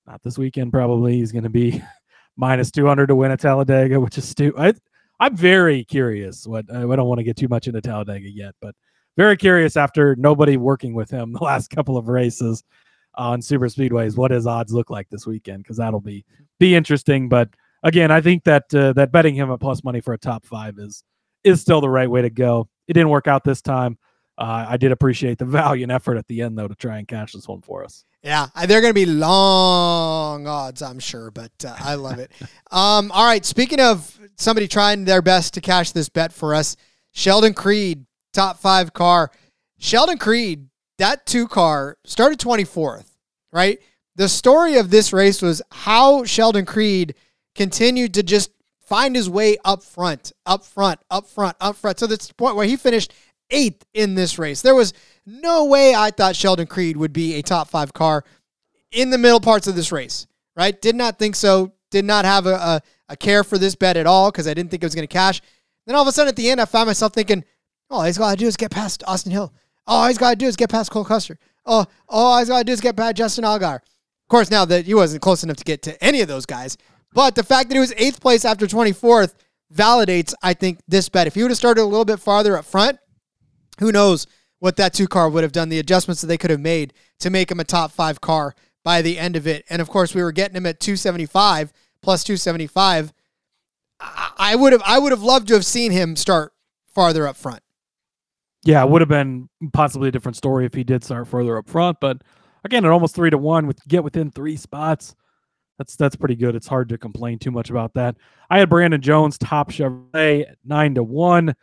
Not 0.07 0.22
this 0.24 0.38
weekend, 0.38 0.72
probably. 0.72 1.18
He's 1.18 1.32
going 1.32 1.43
to 1.43 1.49
be 1.49 1.82
minus 2.38 2.72
200 2.72 3.07
to 3.07 3.16
win 3.16 3.32
at 3.32 3.39
Talladega, 3.39 3.99
which 3.99 4.18
is 4.18 4.28
stu- 4.28 4.53
I, 4.57 4.74
I'm 5.20 5.36
very 5.36 5.84
curious. 5.86 6.45
What 6.45 6.66
I 6.74 6.82
don't 6.82 7.07
want 7.07 7.20
to 7.20 7.24
get 7.24 7.38
too 7.38 7.47
much 7.47 7.68
into 7.68 7.82
Talladega 7.82 8.30
yet, 8.30 8.55
but 8.61 8.76
very 9.16 9.38
curious 9.38 9.78
after 9.78 10.16
nobody 10.16 10.57
working 10.57 10.93
with 10.93 11.09
him 11.09 11.34
the 11.34 11.43
last 11.43 11.70
couple 11.70 11.97
of 11.97 12.07
races 12.07 12.64
on 13.16 13.41
super 13.41 13.68
speedways 13.68 14.18
what 14.18 14.32
his 14.32 14.47
odds 14.47 14.74
look 14.74 14.89
like 14.89 15.07
this 15.09 15.28
weekend 15.28 15.64
because 15.64 15.78
that'll 15.78 15.99
be 15.99 16.26
be 16.59 16.74
interesting 16.74 17.30
but 17.30 17.47
again 17.84 18.09
i 18.09 18.20
think 18.20 18.43
that 18.43 18.74
uh, 18.74 18.91
that 18.93 19.11
betting 19.11 19.36
him 19.36 19.51
at 19.51 19.59
plus 19.59 19.84
money 19.84 20.01
for 20.01 20.14
a 20.14 20.18
top 20.18 20.43
five 20.45 20.80
is 20.80 21.03
is 21.43 21.61
still 21.61 21.80
the 21.80 21.89
right 21.89 22.09
way 22.09 22.22
to 22.24 22.30
go 22.30 22.68
it 22.88 22.93
didn't 22.93 23.09
work 23.09 23.28
out 23.28 23.43
this 23.43 23.61
time 23.61 23.97
uh, 24.38 24.65
i 24.69 24.77
did 24.77 24.91
appreciate 24.91 25.38
the 25.38 25.45
value 25.61 25.84
and 25.84 25.91
effort 25.91 26.17
at 26.17 26.27
the 26.27 26.41
end 26.41 26.57
though 26.57 26.67
to 26.67 26.75
try 26.75 26.97
and 26.97 27.07
cash 27.07 27.34
this 27.34 27.47
one 27.47 27.61
for 27.61 27.84
us 27.84 28.05
Yeah, 28.23 28.47
they're 28.67 28.79
going 28.79 28.91
to 28.91 29.05
be 29.05 29.05
long 29.05 30.47
odds, 30.47 30.81
I'm 30.81 30.99
sure, 30.99 31.29
but 31.29 31.51
uh, 31.67 31.75
I 31.77 31.95
love 31.95 32.19
it. 32.19 32.31
Um, 32.71 33.11
all 33.11 33.25
right, 33.25 33.45
speaking 33.45 33.79
of 33.79 34.17
somebody 34.38 34.67
trying 34.67 35.03
their 35.05 35.21
best 35.21 35.53
to 35.55 35.61
cash 35.61 35.91
this 35.91 36.09
bet 36.09 36.34
for 36.34 36.55
us, 36.55 36.75
Sheldon 37.11 37.53
Creed, 37.53 38.05
top 38.31 38.57
five 38.57 38.93
car. 38.93 39.29
Sheldon 39.77 40.17
Creed, 40.17 40.69
that 40.97 41.25
two 41.27 41.47
car 41.47 41.97
started 42.05 42.39
24th, 42.39 43.11
right? 43.51 43.77
The 44.15 44.29
story 44.29 44.77
of 44.77 44.89
this 44.89 45.13
race 45.13 45.41
was 45.41 45.61
how 45.71 46.23
Sheldon 46.23 46.65
Creed 46.65 47.13
continued 47.53 48.13
to 48.15 48.23
just 48.23 48.49
find 48.79 49.15
his 49.15 49.29
way 49.29 49.57
up 49.65 49.84
front, 49.84 50.31
up 50.45 50.65
front, 50.65 50.99
up 51.11 51.27
front, 51.27 51.57
up 51.59 51.75
front. 51.75 51.99
So 51.99 52.07
that's 52.07 52.27
the 52.27 52.34
point 52.34 52.55
where 52.55 52.65
he 52.65 52.75
finished 52.75 53.13
eighth 53.54 53.86
in 53.93 54.16
this 54.16 54.38
race. 54.38 54.62
There 54.62 54.76
was 54.76 54.93
no 55.26 55.66
way 55.66 55.95
I 55.95 56.12
thought 56.12 56.36
Sheldon 56.36 56.68
Creed 56.68 56.97
would 56.97 57.14
be 57.14 57.36
a 57.36 57.41
top 57.41 57.70
five 57.70 57.93
car 57.93 58.26
in 58.91 59.10
the 59.10 59.18
middle 59.18 59.39
parts 59.39 59.68
of 59.68 59.76
this 59.76 59.91
race, 59.91 60.28
right? 60.56 60.80
Did 60.82 60.95
not 60.95 61.18
think 61.18 61.36
so. 61.36 61.72
Did 61.91 62.04
not 62.04 62.26
have 62.26 62.45
a, 62.47 62.56
a, 62.56 62.82
a 63.10 63.18
care 63.18 63.43
for 63.43 63.58
this 63.58 63.76
bet 63.76 63.95
at 63.95 64.08
all 64.08 64.32
because 64.32 64.47
I 64.47 64.54
didn't 64.54 64.72
think 64.72 64.84
it 64.84 64.86
was 64.86 64.95
going 64.95 65.08
to 65.08 65.14
cash. 65.14 65.41
Then 65.86 65.95
all 65.95 66.01
of 66.01 66.08
a 66.08 66.12
sudden 66.12 66.30
at 66.30 66.36
the 66.36 66.49
end, 66.49 66.60
I 66.60 66.66
found 66.66 66.88
myself 66.88 67.14
thinking, 67.14 67.45
oh, 67.89 67.97
all 67.97 68.04
he's 68.04 68.18
got 68.18 68.32
to 68.32 68.38
do 68.38 68.47
is 68.47 68.58
get 68.58 68.72
past 68.72 69.04
Austin 69.06 69.32
Hill. 69.32 69.54
All 69.86 70.08
he's 70.08 70.18
got 70.18 70.32
to 70.32 70.36
do 70.36 70.47
is 70.47 70.56
get 70.56 70.70
past 70.70 70.91
Cole 70.91 71.06
Custer. 71.06 71.38
Oh, 71.66 71.86
all 72.10 72.39
he's 72.39 72.49
got 72.49 72.60
to 72.60 72.64
do 72.64 72.72
is 72.72 72.82
get 72.82 72.95
past 72.95 73.16
Justin 73.16 73.43
Allgaier. 73.43 73.76
Of 73.76 74.30
course, 74.30 74.49
now 74.49 74.66
that 74.66 74.86
he 74.86 74.93
wasn't 74.93 75.22
close 75.22 75.43
enough 75.43 75.58
to 75.58 75.64
get 75.64 75.82
to 75.84 76.04
any 76.04 76.22
of 76.22 76.28
those 76.28 76.45
guys, 76.45 76.78
but 77.14 77.36
the 77.36 77.43
fact 77.43 77.70
that 77.70 77.76
he 77.76 77.80
was 77.80 77.93
eighth 77.97 78.22
place 78.22 78.45
after 78.45 78.66
24th 78.66 79.36
validates, 79.74 80.34
I 80.41 80.54
think, 80.54 80.80
this 80.88 81.10
bet. 81.10 81.28
If 81.28 81.36
he 81.36 81.41
would 81.41 81.51
have 81.51 81.58
started 81.58 81.82
a 81.82 81.86
little 81.86 82.06
bit 82.06 82.20
farther 82.20 82.58
up 82.58 82.66
front, 82.66 82.97
who 83.80 83.91
knows 83.91 84.28
what 84.59 84.76
that 84.78 84.93
two 84.93 85.07
car 85.07 85.30
would 85.30 85.43
have 85.43 85.51
done, 85.51 85.69
the 85.69 85.80
adjustments 85.80 86.21
that 86.21 86.28
they 86.28 86.38
could 86.38 86.49
have 86.51 86.59
made 86.59 86.93
to 87.19 87.30
make 87.30 87.51
him 87.51 87.59
a 87.59 87.63
top 87.65 87.91
five 87.91 88.21
car 88.21 88.55
by 88.84 89.01
the 89.01 89.17
end 89.19 89.36
of 89.36 89.45
it. 89.47 89.65
And 89.69 89.82
of 89.82 89.89
course, 89.89 90.13
we 90.15 90.24
were 90.24 90.32
getting 90.32 90.55
him 90.55 90.65
at 90.65 90.80
275 90.80 91.74
plus 92.01 92.24
275. 92.24 93.13
I 93.99 94.55
would 94.55 94.74
have 94.74 94.82
I 94.86 94.99
would 94.99 95.11
have 95.11 95.21
loved 95.24 95.47
to 95.49 95.53
have 95.53 95.65
seen 95.65 95.91
him 95.91 96.15
start 96.15 96.53
farther 96.88 97.28
up 97.28 97.36
front. 97.38 97.61
yeah 98.65 98.84
it 98.84 98.89
would 98.89 99.01
have 99.01 99.09
been 99.09 99.49
possibly 99.74 100.09
a 100.09 100.11
different 100.11 100.36
story 100.36 100.65
if 100.65 100.74
he 100.74 100.84
did 100.84 101.03
start 101.03 101.28
further 101.28 101.57
up 101.57 101.67
front 101.67 101.97
but 101.99 102.17
again 102.63 102.86
at 102.86 102.91
almost 102.91 103.15
three 103.15 103.30
to 103.30 103.38
one 103.38 103.65
with 103.65 103.80
get 103.88 104.03
within 104.03 104.30
three 104.30 104.55
spots 104.55 105.15
that's 105.78 105.95
that's 105.95 106.15
pretty 106.15 106.36
good 106.36 106.55
it's 106.55 106.67
hard 106.67 106.88
to 106.89 106.97
complain 106.97 107.39
too 107.39 107.49
much 107.49 107.69
about 107.71 107.93
that 107.95 108.15
i 108.49 108.59
had 108.59 108.69
brandon 108.69 109.01
jones 109.01 109.38
top 109.39 109.71
chevrolet 109.71 110.45
nine 110.63 110.93
to 110.93 111.01
one 111.03 111.55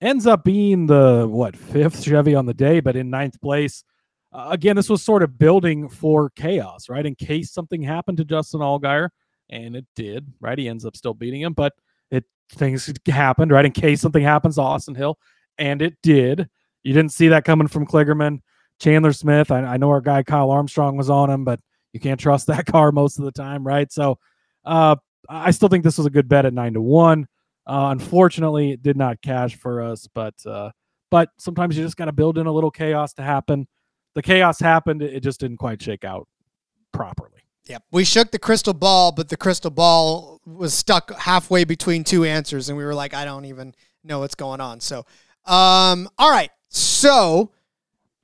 ends 0.00 0.26
up 0.26 0.44
being 0.44 0.86
the 0.86 1.26
what 1.28 1.56
fifth 1.56 2.04
chevy 2.04 2.34
on 2.34 2.46
the 2.46 2.54
day 2.54 2.80
but 2.80 2.96
in 2.96 3.10
ninth 3.10 3.40
place 3.40 3.84
uh, 4.32 4.48
again 4.50 4.76
this 4.76 4.88
was 4.88 5.02
sort 5.02 5.22
of 5.22 5.38
building 5.38 5.88
for 5.88 6.30
chaos 6.30 6.88
right 6.88 7.06
in 7.06 7.14
case 7.14 7.50
something 7.50 7.82
happened 7.82 8.16
to 8.18 8.24
justin 8.24 8.60
allgaier 8.60 9.08
and 9.50 9.74
it 9.74 9.86
did 9.96 10.30
right 10.40 10.58
he 10.58 10.68
ends 10.68 10.84
up 10.84 10.96
still 10.96 11.14
beating 11.14 11.40
him 11.40 11.52
but 11.52 11.72
it 12.10 12.24
things 12.52 12.92
happened 13.08 13.50
right 13.50 13.64
in 13.64 13.72
case 13.72 14.00
something 14.00 14.22
happens 14.22 14.54
to 14.54 14.62
austin 14.62 14.94
hill 14.94 15.18
and 15.58 15.82
it 15.82 15.96
did. 16.02 16.48
You 16.82 16.94
didn't 16.94 17.12
see 17.12 17.28
that 17.28 17.44
coming 17.44 17.68
from 17.68 17.86
Kligerman. 17.86 18.40
Chandler 18.80 19.12
Smith, 19.12 19.50
I, 19.50 19.60
I 19.60 19.76
know 19.76 19.90
our 19.90 20.00
guy 20.00 20.22
Kyle 20.22 20.50
Armstrong 20.50 20.96
was 20.96 21.10
on 21.10 21.28
him, 21.28 21.44
but 21.44 21.60
you 21.92 22.00
can't 22.00 22.20
trust 22.20 22.46
that 22.46 22.66
car 22.66 22.92
most 22.92 23.18
of 23.18 23.24
the 23.24 23.32
time, 23.32 23.66
right? 23.66 23.92
So 23.92 24.18
uh, 24.64 24.96
I 25.28 25.50
still 25.50 25.68
think 25.68 25.84
this 25.84 25.98
was 25.98 26.06
a 26.06 26.10
good 26.10 26.28
bet 26.28 26.46
at 26.46 26.54
nine 26.54 26.74
to 26.74 26.80
one. 26.80 27.26
Uh, 27.68 27.90
unfortunately, 27.90 28.72
it 28.72 28.82
did 28.82 28.96
not 28.96 29.20
cash 29.20 29.54
for 29.54 29.82
us, 29.82 30.08
but 30.14 30.34
uh, 30.46 30.70
but 31.10 31.28
sometimes 31.38 31.76
you 31.76 31.84
just 31.84 31.98
got 31.98 32.06
to 32.06 32.12
build 32.12 32.38
in 32.38 32.46
a 32.46 32.52
little 32.52 32.70
chaos 32.70 33.12
to 33.14 33.22
happen. 33.22 33.68
The 34.14 34.22
chaos 34.22 34.58
happened; 34.58 35.02
it 35.02 35.20
just 35.20 35.38
didn't 35.38 35.58
quite 35.58 35.82
shake 35.82 36.02
out 36.02 36.26
properly. 36.92 37.42
Yep. 37.66 37.82
We 37.92 38.04
shook 38.04 38.30
the 38.30 38.38
crystal 38.38 38.72
ball, 38.72 39.12
but 39.12 39.28
the 39.28 39.36
crystal 39.36 39.70
ball 39.70 40.40
was 40.46 40.72
stuck 40.72 41.14
halfway 41.18 41.64
between 41.64 42.04
two 42.04 42.24
answers, 42.24 42.70
and 42.70 42.78
we 42.78 42.84
were 42.84 42.94
like, 42.94 43.12
I 43.12 43.26
don't 43.26 43.44
even 43.44 43.74
know 44.02 44.20
what's 44.20 44.34
going 44.34 44.62
on. 44.62 44.80
So, 44.80 45.00
um, 45.44 46.08
all 46.16 46.30
right. 46.30 46.50
So, 46.70 47.52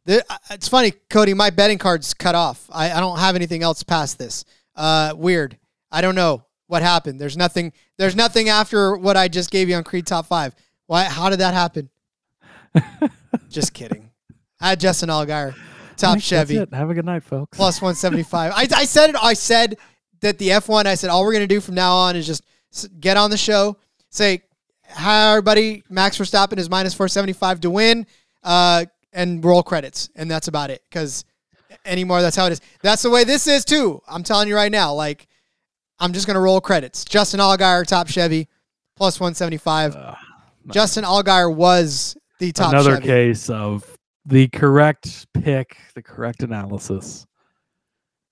uh, 0.09 0.21
it's 0.51 0.69
funny, 0.69 0.93
Cody. 1.11 1.35
My 1.35 1.51
betting 1.51 1.77
card's 1.77 2.15
cut 2.15 2.35
off. 2.35 2.71
I, 2.73 2.93
I 2.93 3.01
don't 3.01 3.19
have 3.19 3.37
anything 3.37 3.63
else 3.63 3.83
past 3.83 4.19
this. 4.19 4.47
Uh, 4.75 5.13
weird. 5.15 5.59
I 5.93 6.01
don't 6.01 6.15
know 6.15 6.45
what 6.67 6.83
happened. 6.83 7.21
There's 7.21 7.37
nothing. 7.37 7.73
There's 7.99 8.17
nothing 8.17 8.49
after 8.49 8.97
what 8.97 9.17
I 9.17 9.29
just 9.29 9.51
gave 9.51 9.69
you 9.69 9.77
on 9.77 9.85
Creed 9.85 10.07
Top 10.07 10.27
Five. 10.27 10.55
Why? 10.87 11.05
How 11.05 11.31
did 11.31 11.41
that 11.41 11.55
happen? 11.55 11.91
just 13.49 13.73
kidding. 13.75 14.11
I 14.61 14.75
Justin 14.77 15.09
Allgaier, 15.09 15.55
top 15.97 16.21
Chevy. 16.21 16.57
Have 16.73 16.91
a 16.91 16.95
good 16.95 17.05
night, 17.05 17.23
folks. 17.23 17.57
plus 17.57 17.83
175. 17.83 18.53
I, 18.53 18.67
I 18.75 18.85
said 18.85 19.11
it. 19.11 19.17
I 19.21 19.35
said 19.35 19.77
that 20.25 20.39
the 20.39 20.49
F1, 20.49 20.87
I 20.87 20.95
said, 20.95 21.11
all 21.11 21.23
we're 21.23 21.33
going 21.33 21.47
to 21.47 21.55
do 21.55 21.61
from 21.61 21.75
now 21.75 21.95
on 21.95 22.17
is 22.17 22.27
just 22.27 22.43
get 22.99 23.17
on 23.17 23.31
the 23.31 23.37
show, 23.37 23.77
say, 24.11 24.43
hi, 24.89 25.31
everybody. 25.31 25.85
Max 25.91 26.19
Verstappen 26.19 26.59
is 26.59 26.71
minus 26.71 26.95
475 26.95 27.61
to 27.61 27.71
win, 27.71 28.07
uh, 28.43 28.87
and 29.13 29.45
roll 29.45 29.63
credits. 29.63 30.09
And 30.17 30.31
that's 30.31 30.49
about 30.49 30.71
it. 30.71 30.83
Because 30.89 31.25
anymore, 31.85 32.23
that's 32.23 32.37
how 32.37 32.47
it 32.47 32.53
is. 32.53 32.61
That's 32.83 33.03
the 33.03 33.11
way 33.11 33.25
this 33.25 33.47
is, 33.47 33.65
too. 33.65 34.01
I'm 34.09 34.23
telling 34.23 34.49
you 34.49 34.57
right 34.57 34.73
now. 34.73 34.95
Like, 34.95 35.29
I'm 35.99 36.13
just 36.13 36.27
going 36.27 36.35
to 36.35 36.41
roll 36.41 36.61
credits. 36.61 37.05
Justin 37.05 37.41
Allgaier, 37.41 37.87
top 37.87 38.09
Chevy, 38.09 38.49
plus 38.97 39.21
175. 39.21 39.97
Justin 40.73 41.05
Allgaier 41.05 41.55
was 41.55 42.17
the 42.39 42.53
top 42.53 42.73
Another 42.73 42.97
Chevy. 42.97 43.07
case 43.07 43.51
of 43.51 43.97
the 44.27 44.49
correct 44.49 45.27
pick, 45.35 45.77
the 45.95 46.03
correct 46.03 46.43
analysis, 46.43 47.27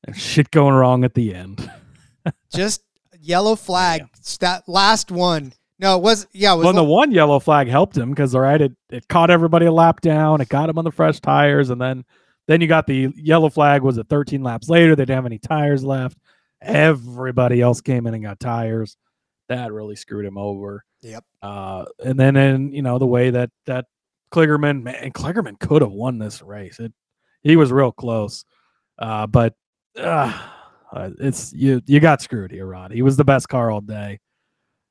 and 0.05 0.17
shit 0.17 0.51
going 0.51 0.75
wrong 0.75 1.05
at 1.05 1.15
the 1.15 1.35
end. 1.35 1.71
Just 2.55 2.83
yellow 3.21 3.55
flag. 3.55 4.03
That 4.41 4.69
last 4.69 5.11
one. 5.11 5.53
No, 5.79 5.97
it 5.97 6.03
was, 6.03 6.27
yeah, 6.33 6.53
it 6.55 6.57
was 6.57 6.65
Well, 6.65 6.75
the 6.75 6.85
one 6.85 7.11
yellow 7.11 7.41
flag 7.41 7.67
helped 7.67 7.97
him 7.97 8.11
because 8.11 8.35
all 8.35 8.41
right, 8.41 8.61
it, 8.61 8.73
it 8.91 9.09
caught 9.09 9.31
everybody 9.31 9.67
a 9.67 9.73
lap 9.73 10.01
down. 10.01 10.41
It 10.41 10.49
got 10.49 10.69
him 10.69 10.79
on 10.79 10.85
the 10.85 10.93
fresh 10.93 11.21
tires, 11.21 11.71
and 11.71 11.81
then 11.81 12.05
then 12.47 12.61
you 12.61 12.67
got 12.67 12.87
the 12.87 13.13
yellow 13.17 13.49
flag. 13.49 13.83
Was 13.83 13.99
it 13.99 14.09
13 14.09 14.43
laps 14.43 14.69
later? 14.69 14.95
They 14.95 15.03
didn't 15.03 15.17
have 15.17 15.27
any 15.27 15.39
tires 15.39 15.85
left, 15.85 16.19
Everybody 16.63 17.61
else 17.61 17.81
came 17.81 18.07
in 18.07 18.15
and 18.15 18.23
got 18.23 18.41
tires. 18.41 18.97
That 19.49 19.73
really 19.73 19.97
screwed 19.97 20.25
him 20.25 20.39
over. 20.39 20.85
Yep. 21.03 21.25
Uh, 21.43 21.85
and 22.05 22.19
then 22.19 22.37
in 22.37 22.73
you 22.73 22.83
know 22.83 22.99
the 22.99 23.07
way 23.07 23.31
that 23.31 23.51
that 23.67 23.87
Kligerman 24.33 24.83
man, 24.83 25.11
Kligerman 25.13 25.59
could 25.59 25.83
have 25.83 25.91
won 25.93 26.19
this 26.19 26.41
race. 26.43 26.79
It 26.79 26.93
he 27.43 27.57
was 27.57 27.73
real 27.73 27.93
close, 27.93 28.45
uh, 28.99 29.27
but 29.27 29.55
uh, 29.99 30.33
it's 31.19 31.53
you 31.53 31.83
you 31.87 32.01
got 32.01 32.23
screwed 32.23 32.53
here, 32.53 32.67
Rod. 32.67 32.93
He 32.93 33.03
was 33.03 33.17
the 33.17 33.25
best 33.25 33.49
car 33.49 33.71
all 33.71 33.81
day. 33.81 34.21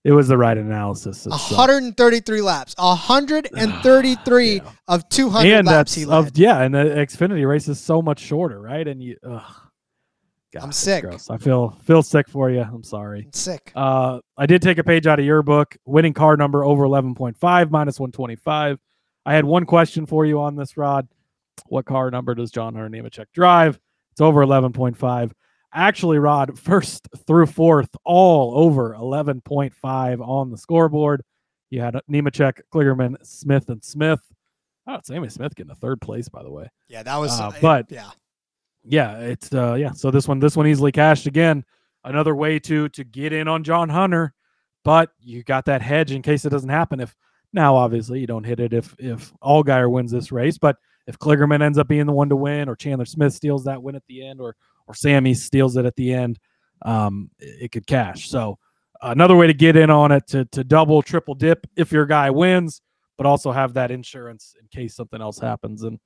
It 0.04 0.12
was 0.14 0.28
the 0.28 0.38
right 0.38 0.58
analysis. 0.58 1.28
It 1.28 1.32
sucked. 1.32 1.52
133 1.52 2.42
laps. 2.42 2.76
133 2.78 4.54
Yeah. 4.56 4.72
of 4.88 5.08
200 5.10 5.54
and 5.54 5.68
laps 5.68 5.94
he 5.94 6.06
of 6.06 6.32
yeah, 6.36 6.62
and 6.62 6.74
the 6.74 6.80
Xfinity 6.80 7.48
race 7.48 7.68
is 7.68 7.80
so 7.80 8.02
much 8.02 8.20
shorter, 8.20 8.60
right? 8.60 8.88
And 8.88 9.02
you, 9.02 9.18
ugh, 9.24 9.44
God, 10.54 10.64
I'm 10.64 10.72
sick. 10.72 11.04
gross. 11.04 11.30
I 11.30 11.38
feel 11.38 11.72
feel 11.84 12.04
sick 12.04 12.28
for 12.28 12.50
you. 12.50 12.62
I'm 12.62 12.84
sorry. 12.84 13.28
Sick. 13.34 13.72
Uh, 13.76 14.20
I 14.38 14.46
did 14.46 14.62
take 14.62 14.78
a 14.78 14.84
page 14.84 15.08
out 15.08 15.20
of 15.20 15.26
your 15.26 15.42
book. 15.44 15.78
Winning 15.86 16.14
car 16.14 16.36
number 16.38 16.64
over 16.66 16.84
11.5 16.84 17.70
minus 17.72 18.00
125. 18.00 18.78
I 19.26 19.34
had 19.34 19.46
one 19.46 19.66
question 19.66 20.06
for 20.06 20.26
you 20.26 20.42
on 20.42 20.56
this, 20.56 20.76
Rod. 20.78 21.08
What 21.68 21.86
car 21.86 22.12
number 22.12 22.36
does 22.36 22.52
John 22.52 22.76
Hunter 22.76 22.90
Nemechek 22.90 23.28
drive? 23.34 23.80
It's 24.12 24.20
over 24.22 24.44
11.5. 24.46 25.32
Actually, 25.74 26.20
Rod, 26.20 26.60
first 26.60 27.08
through 27.28 27.46
fourth, 27.46 27.90
all 28.04 28.58
over 28.58 28.94
11.5 29.00 30.28
on 30.28 30.52
the 30.52 30.58
scoreboard. 30.58 31.22
You 31.70 31.80
had 31.82 31.96
Nemechek, 32.12 32.62
Kligerman, 32.74 33.16
Smith, 33.26 33.70
and 33.70 33.82
Smith. 33.84 34.20
Oh, 34.88 35.00
Sammy 35.04 35.30
Smith 35.30 35.56
getting 35.56 35.72
a 35.72 35.76
third 35.76 36.02
place, 36.02 36.28
by 36.28 36.44
the 36.44 36.52
way. 36.52 36.68
Yeah, 36.90 37.04
that 37.04 37.16
was. 37.18 37.40
Uh, 37.40 37.52
it- 37.56 37.62
but- 37.62 37.92
yeah, 37.92 38.10
Yeah, 38.84 39.20
it's 39.20 39.54
uh 39.54 39.76
yeah. 39.76 39.92
So 39.92 40.12
this 40.12 40.28
one, 40.28 40.40
this 40.40 40.58
one 40.58 40.68
easily 40.68 40.92
cashed 40.92 41.28
again. 41.28 41.64
Another 42.04 42.36
way 42.36 42.60
to 42.60 42.90
to 42.90 43.04
get 43.04 43.34
in 43.34 43.48
on 43.48 43.64
John 43.64 43.90
Hunter, 43.90 44.34
but 44.84 45.12
you 45.20 45.44
got 45.44 45.66
that 45.66 45.82
hedge 45.82 46.12
in 46.12 46.22
case 46.22 46.46
it 46.46 46.50
doesn't 46.50 46.70
happen. 46.70 47.00
If 47.00 47.16
now 47.54 47.76
obviously 47.76 48.20
you 48.20 48.28
don't 48.28 48.44
hit 48.44 48.60
it 48.60 48.74
if 48.74 48.96
if 48.98 49.32
Allgaier 49.44 49.90
wins 49.92 50.12
this 50.12 50.32
race, 50.32 50.58
but 50.58 50.78
if 51.08 51.20
Kligerman 51.20 51.62
ends 51.62 51.78
up 51.78 51.88
being 51.88 52.06
the 52.06 52.14
one 52.14 52.30
to 52.30 52.36
win, 52.36 52.70
or 52.70 52.76
Chandler 52.76 53.06
Smith 53.06 53.34
steals 53.34 53.64
that 53.66 53.82
win 53.82 53.96
at 53.96 54.06
the 54.08 54.26
end, 54.26 54.40
or 54.40 54.56
or 54.88 54.96
Sammy 54.96 55.34
steals 55.34 55.78
it 55.78 55.86
at 55.86 55.96
the 55.96 56.14
end, 56.14 56.40
um, 56.84 57.30
it, 57.40 57.72
could 57.72 57.86
cash. 57.88 58.30
So 58.30 58.58
another 59.02 59.36
way 59.36 59.48
to 59.48 59.54
get 59.54 59.76
in 59.76 59.90
on 59.90 60.12
it 60.12 60.28
to 60.28 60.46
to 60.46 60.64
double, 60.64 61.02
triple 61.02 61.36
dip 61.36 61.68
if 61.76 61.92
your 61.92 62.06
guy 62.06 62.30
wins, 62.32 62.82
but 63.18 63.26
also 63.26 63.52
have 63.52 63.74
that 63.76 63.92
insurance 63.92 64.56
in 64.60 64.68
case 64.68 64.96
something 64.96 65.22
else 65.22 65.40
happens. 65.40 65.84
And 65.84 66.00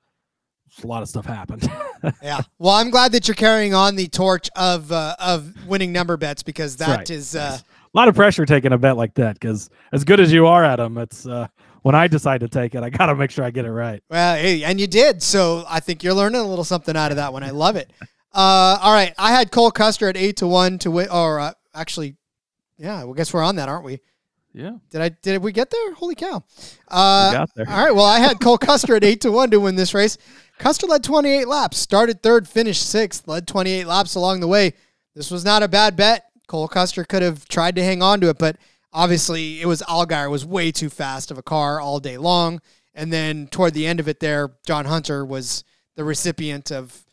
a 0.83 0.87
lot 0.87 1.01
of 1.01 1.09
stuff 1.09 1.25
happened. 1.25 1.69
yeah. 2.21 2.41
Well, 2.59 2.73
I'm 2.73 2.89
glad 2.89 3.11
that 3.13 3.27
you're 3.27 3.35
carrying 3.35 3.73
on 3.73 3.95
the 3.95 4.07
torch 4.07 4.49
of 4.55 4.91
uh, 4.91 5.15
of 5.19 5.53
winning 5.67 5.91
number 5.91 6.17
bets 6.17 6.43
because 6.43 6.77
that 6.77 6.97
right. 6.97 7.09
is. 7.09 7.35
Uh, 7.35 7.59
a 7.61 7.97
lot 7.97 8.07
of 8.09 8.15
pressure 8.15 8.45
taking 8.45 8.73
a 8.73 8.77
bet 8.77 8.97
like 8.97 9.13
that 9.13 9.39
because 9.39 9.69
as 9.93 10.03
good 10.03 10.19
as 10.19 10.31
you 10.31 10.47
are 10.47 10.65
at 10.65 10.77
them, 10.77 10.97
it's 10.97 11.25
uh, 11.25 11.47
when 11.83 11.95
I 11.95 12.07
decide 12.07 12.41
to 12.41 12.49
take 12.49 12.75
it, 12.75 12.83
I 12.83 12.89
got 12.89 13.05
to 13.05 13.15
make 13.15 13.31
sure 13.31 13.45
I 13.45 13.51
get 13.51 13.63
it 13.63 13.71
right. 13.71 14.03
Well, 14.09 14.35
hey, 14.35 14.63
and 14.63 14.81
you 14.81 14.87
did. 14.87 15.23
So 15.23 15.63
I 15.69 15.79
think 15.79 16.03
you're 16.03 16.13
learning 16.13 16.41
a 16.41 16.43
little 16.43 16.65
something 16.65 16.97
out 16.97 17.11
of 17.11 17.17
that 17.17 17.31
one. 17.31 17.43
I 17.43 17.51
love 17.51 17.75
it. 17.77 17.91
Uh, 18.33 18.77
all 18.81 18.91
right, 18.91 19.13
I 19.17 19.31
had 19.31 19.49
Cole 19.49 19.71
Custer 19.71 20.09
at 20.09 20.17
eight 20.17 20.37
to 20.37 20.47
one 20.47 20.77
to 20.79 20.91
win, 20.91 21.07
or 21.09 21.39
uh, 21.39 21.53
actually, 21.73 22.17
yeah, 22.77 23.05
I 23.05 23.13
guess 23.13 23.33
we're 23.33 23.43
on 23.43 23.55
that, 23.55 23.69
aren't 23.69 23.85
we? 23.85 24.01
Yeah, 24.55 24.71
Did 24.89 25.01
I? 25.01 25.09
Did 25.09 25.43
we 25.43 25.51
get 25.51 25.69
there? 25.69 25.93
Holy 25.93 26.15
cow! 26.15 26.43
Uh, 26.87 27.31
got 27.31 27.49
there. 27.55 27.69
All 27.69 27.85
right. 27.85 27.93
Well, 27.93 28.05
I 28.05 28.19
had 28.19 28.39
Cole 28.39 28.57
Custer 28.57 28.95
at 28.95 29.03
eight 29.03 29.21
to 29.21 29.31
one 29.31 29.51
to 29.51 29.59
win 29.59 29.75
this 29.75 29.93
race. 29.93 30.17
Custer 30.59 30.87
led 30.87 31.03
28 31.03 31.47
laps, 31.47 31.77
started 31.77 32.21
third, 32.23 32.47
finished 32.47 32.87
sixth, 32.89 33.27
led 33.27 33.47
28 33.47 33.85
laps 33.85 34.15
along 34.15 34.39
the 34.39 34.47
way. 34.47 34.73
This 35.15 35.31
was 35.31 35.43
not 35.45 35.63
a 35.63 35.67
bad 35.67 35.95
bet. 35.95 36.25
Cole 36.47 36.67
Custer 36.67 37.03
could 37.03 37.21
have 37.21 37.47
tried 37.47 37.75
to 37.75 37.83
hang 37.83 38.01
on 38.01 38.21
to 38.21 38.29
it, 38.29 38.37
but 38.37 38.57
obviously 38.93 39.61
it 39.61 39.65
was 39.65 39.81
Allgaier 39.83 40.29
was 40.29 40.45
way 40.45 40.71
too 40.71 40.89
fast 40.89 41.31
of 41.31 41.37
a 41.37 41.43
car 41.43 41.79
all 41.81 41.99
day 41.99 42.17
long. 42.17 42.61
And 42.93 43.11
then 43.11 43.47
toward 43.47 43.73
the 43.73 43.85
end 43.87 43.99
of 43.99 44.07
it, 44.07 44.19
there, 44.19 44.51
John 44.65 44.85
Hunter 44.85 45.25
was 45.25 45.63
the 45.95 46.03
recipient 46.03 46.71
of 46.71 47.03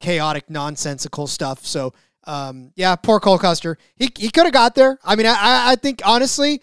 chaotic, 0.00 0.48
nonsensical 0.48 1.26
stuff. 1.26 1.66
So, 1.66 1.92
um, 2.24 2.72
yeah, 2.76 2.96
poor 2.96 3.20
Cole 3.20 3.38
Custer. 3.38 3.76
He, 3.96 4.10
he 4.16 4.30
could 4.30 4.44
have 4.44 4.52
got 4.52 4.74
there. 4.74 4.98
I 5.04 5.16
mean, 5.16 5.26
I- 5.26 5.32
I, 5.32 5.72
I 5.72 5.76
think 5.76 6.00
honestly, 6.04 6.62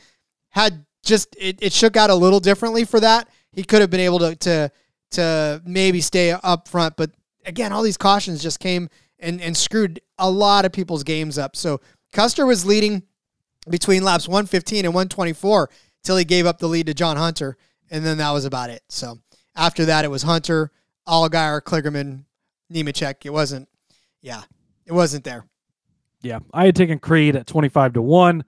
had 0.49 0.85
just 1.03 1.35
it, 1.39 1.59
it 1.61 1.73
shook 1.73 1.95
out 1.95 2.09
a 2.09 2.15
little 2.15 2.39
differently 2.39 2.83
for 2.83 2.99
that, 2.99 3.29
he 3.51 3.63
could 3.63 3.81
have 3.81 3.89
been 3.89 3.99
able 3.99 4.19
to 4.19 4.35
to 4.35 4.71
to 5.11 5.61
maybe 5.65 6.01
stay 6.01 6.31
up 6.31 6.67
front. 6.67 6.95
But 6.97 7.11
again, 7.45 7.71
all 7.71 7.83
these 7.83 7.97
cautions 7.97 8.41
just 8.41 8.59
came 8.59 8.89
and, 9.19 9.41
and 9.41 9.55
screwed 9.55 10.01
a 10.17 10.29
lot 10.29 10.65
of 10.65 10.71
people's 10.71 11.03
games 11.03 11.37
up. 11.37 11.55
So 11.55 11.81
Custer 12.13 12.45
was 12.45 12.65
leading 12.65 13.03
between 13.69 14.03
laps 14.03 14.27
115 14.27 14.85
and 14.85 14.93
124 14.93 15.69
till 16.03 16.17
he 16.17 16.25
gave 16.25 16.45
up 16.45 16.59
the 16.59 16.67
lead 16.67 16.87
to 16.87 16.93
John 16.93 17.17
Hunter, 17.17 17.57
and 17.91 18.05
then 18.05 18.17
that 18.17 18.31
was 18.31 18.45
about 18.45 18.69
it. 18.69 18.83
So 18.89 19.19
after 19.55 19.85
that, 19.85 20.05
it 20.05 20.09
was 20.09 20.23
Hunter, 20.23 20.71
Allgaier, 21.07 21.61
Kligerman, 21.61 22.25
Nemechek. 22.71 23.25
It 23.25 23.31
wasn't, 23.31 23.67
yeah, 24.21 24.43
it 24.85 24.93
wasn't 24.93 25.23
there. 25.23 25.45
Yeah, 26.21 26.39
I 26.53 26.65
had 26.65 26.75
taken 26.75 26.99
Creed 26.99 27.35
at 27.35 27.47
twenty-five 27.47 27.93
to 27.93 28.01
one. 28.01 28.43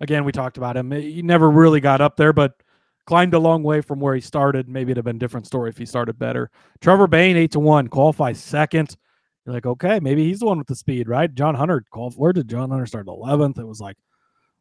Again, 0.00 0.24
we 0.24 0.32
talked 0.32 0.58
about 0.58 0.76
him. 0.76 0.90
He 0.90 1.22
never 1.22 1.50
really 1.50 1.80
got 1.80 2.00
up 2.00 2.16
there, 2.16 2.32
but 2.32 2.62
climbed 3.06 3.34
a 3.34 3.38
long 3.38 3.62
way 3.62 3.80
from 3.80 4.00
where 4.00 4.14
he 4.14 4.20
started. 4.20 4.68
Maybe 4.68 4.90
it'd 4.92 4.98
have 4.98 5.04
been 5.04 5.16
a 5.16 5.18
different 5.18 5.46
story 5.46 5.70
if 5.70 5.78
he 5.78 5.86
started 5.86 6.18
better. 6.18 6.50
Trevor 6.80 7.06
Bayne, 7.06 7.36
eight 7.36 7.52
to 7.52 7.60
one, 7.60 7.88
qualifies 7.88 8.38
second. 8.42 8.96
You're 9.44 9.54
like, 9.54 9.66
okay, 9.66 10.00
maybe 10.00 10.24
he's 10.24 10.40
the 10.40 10.46
one 10.46 10.58
with 10.58 10.66
the 10.68 10.74
speed, 10.74 11.06
right? 11.08 11.32
John 11.34 11.54
Hunter 11.54 11.84
qualified. 11.90 12.18
Where 12.18 12.32
did 12.32 12.48
John 12.48 12.70
Hunter 12.70 12.86
start? 12.86 13.06
Eleventh. 13.08 13.58
It 13.58 13.66
was 13.66 13.80
like, 13.80 13.96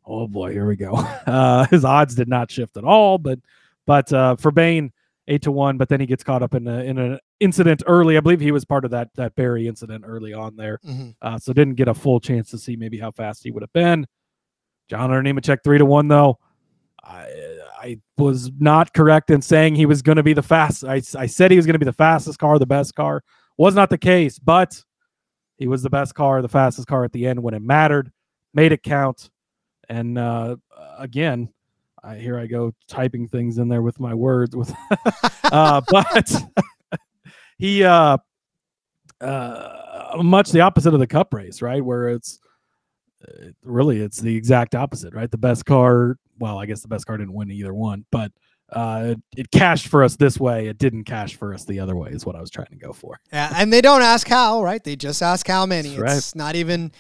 oh 0.06 0.28
boy, 0.28 0.52
here 0.52 0.66
we 0.68 0.76
go. 0.76 0.94
Uh, 1.26 1.66
his 1.68 1.86
odds 1.86 2.16
did 2.16 2.28
not 2.28 2.52
shift 2.52 2.76
at 2.78 2.84
all, 2.84 3.18
but 3.18 3.40
but 3.86 4.12
uh, 4.12 4.36
for 4.36 4.52
Bayne, 4.52 4.92
eight 5.30 5.42
to 5.44 5.52
one. 5.54 5.78
But 5.78 5.88
then 5.88 6.02
he 6.02 6.06
gets 6.06 6.22
caught 6.24 6.44
up 6.44 6.54
in 6.54 6.68
a, 6.68 6.80
in 6.84 6.98
an 6.98 7.20
incident 7.40 7.82
early. 7.88 8.18
I 8.18 8.20
believe 8.20 8.42
he 8.42 8.52
was 8.52 8.66
part 8.66 8.84
of 8.84 8.92
that 8.92 9.08
that 9.16 9.36
Berry 9.36 9.68
incident 9.70 10.04
early 10.06 10.34
on 10.34 10.58
there 10.58 10.80
Mhm. 10.86 11.16
uh, 11.22 11.38
so 11.40 11.54
didn't 11.54 11.76
get 11.76 11.88
a 11.88 11.94
full 11.94 12.20
chance 12.20 12.50
to 12.52 12.58
see 12.58 12.76
maybe 12.76 13.00
how 13.00 13.12
fast 13.12 13.44
he 13.46 13.52
would 13.52 13.64
have 13.64 13.72
been. 13.72 14.06
John 14.90 15.10
Hunter 15.10 15.22
Nemechek 15.24 15.60
three 15.64 15.78
to 15.78 15.86
one 15.86 16.10
though. 16.10 16.40
I 17.02 17.53
I 17.84 17.98
was 18.18 18.50
not 18.60 18.94
correct 18.94 19.30
in 19.30 19.42
saying 19.42 19.76
he 19.76 19.86
was 19.86 20.02
going 20.02 20.16
to 20.16 20.24
be 20.24 20.34
the 20.34 20.42
fast. 20.42 20.86
I, 20.86 21.02
I 21.18 21.26
said 21.26 21.52
he 21.52 21.58
was 21.58 21.66
going 21.66 21.74
to 21.74 21.80
be 21.80 21.86
the 21.86 21.92
fastest 21.92 22.40
car, 22.40 22.58
the 22.58 22.66
best 22.66 22.96
car. 22.96 23.24
Was 23.58 23.76
not 23.76 23.90
the 23.90 23.98
case, 23.98 24.40
but 24.40 24.82
he 25.58 25.68
was 25.68 25.84
the 25.84 25.90
best 25.90 26.16
car, 26.16 26.42
the 26.42 26.48
fastest 26.48 26.88
car 26.88 27.04
at 27.04 27.12
the 27.12 27.28
end 27.28 27.44
when 27.44 27.54
it 27.54 27.62
mattered. 27.62 28.12
Made 28.54 28.72
it 28.72 28.84
count, 28.84 29.32
and 29.90 30.18
uh, 30.18 30.56
again, 30.98 31.50
I, 32.04 32.16
here 32.16 32.38
I 32.38 32.46
go 32.46 32.72
typing 32.88 33.28
things 33.28 33.58
in 33.58 33.68
there 33.68 33.82
with 33.82 34.00
my 34.00 34.14
words 34.14 34.56
with, 34.56 34.72
uh, 35.46 35.82
but 35.90 36.32
he 37.58 37.84
uh, 37.84 38.18
uh, 39.22 40.18
much 40.22 40.52
the 40.52 40.62
opposite 40.62 40.94
of 40.94 41.00
the 41.00 41.08
cup 41.08 41.34
race, 41.34 41.62
right? 41.62 41.84
Where 41.84 42.10
it's 42.10 42.40
uh, 43.28 43.48
really 43.64 44.02
it's 44.02 44.20
the 44.20 44.36
exact 44.36 44.76
opposite, 44.76 45.14
right? 45.14 45.32
The 45.32 45.38
best 45.38 45.66
car, 45.66 46.18
well, 46.40 46.60
I 46.60 46.66
guess 46.66 46.82
the 46.82 46.88
best 46.88 47.06
car 47.06 47.18
didn't 47.18 47.34
win 47.34 47.52
either 47.52 47.74
one, 47.74 48.06
but 48.12 48.32
uh, 48.72 49.14
it, 49.14 49.22
it 49.38 49.52
cashed 49.52 49.88
for 49.88 50.04
us 50.04 50.16
this 50.16 50.40
way. 50.40 50.68
It 50.68 50.78
didn't 50.78 51.04
cash 51.04 51.36
for 51.36 51.54
us 51.54 51.66
the 51.66 51.80
other 51.80 51.96
way, 51.96 52.10
is 52.10 52.26
what 52.26 52.36
I 52.36 52.42
was 52.42 52.50
trying 52.50 52.68
to 52.68 52.76
go 52.76 52.92
for. 52.92 53.20
Yeah, 53.32 53.54
and 53.56 53.72
they 53.72 53.82
don't 53.82 54.02
ask 54.02 54.28
how, 54.28 54.64
right? 54.64 54.84
They 54.84 54.96
just 54.96 55.22
ask 55.22 55.48
how 55.48 55.66
many. 55.66 55.90
That's 55.90 56.02
right. 56.02 56.18
It's 56.18 56.36
not 56.36 56.56
even. 56.56 56.92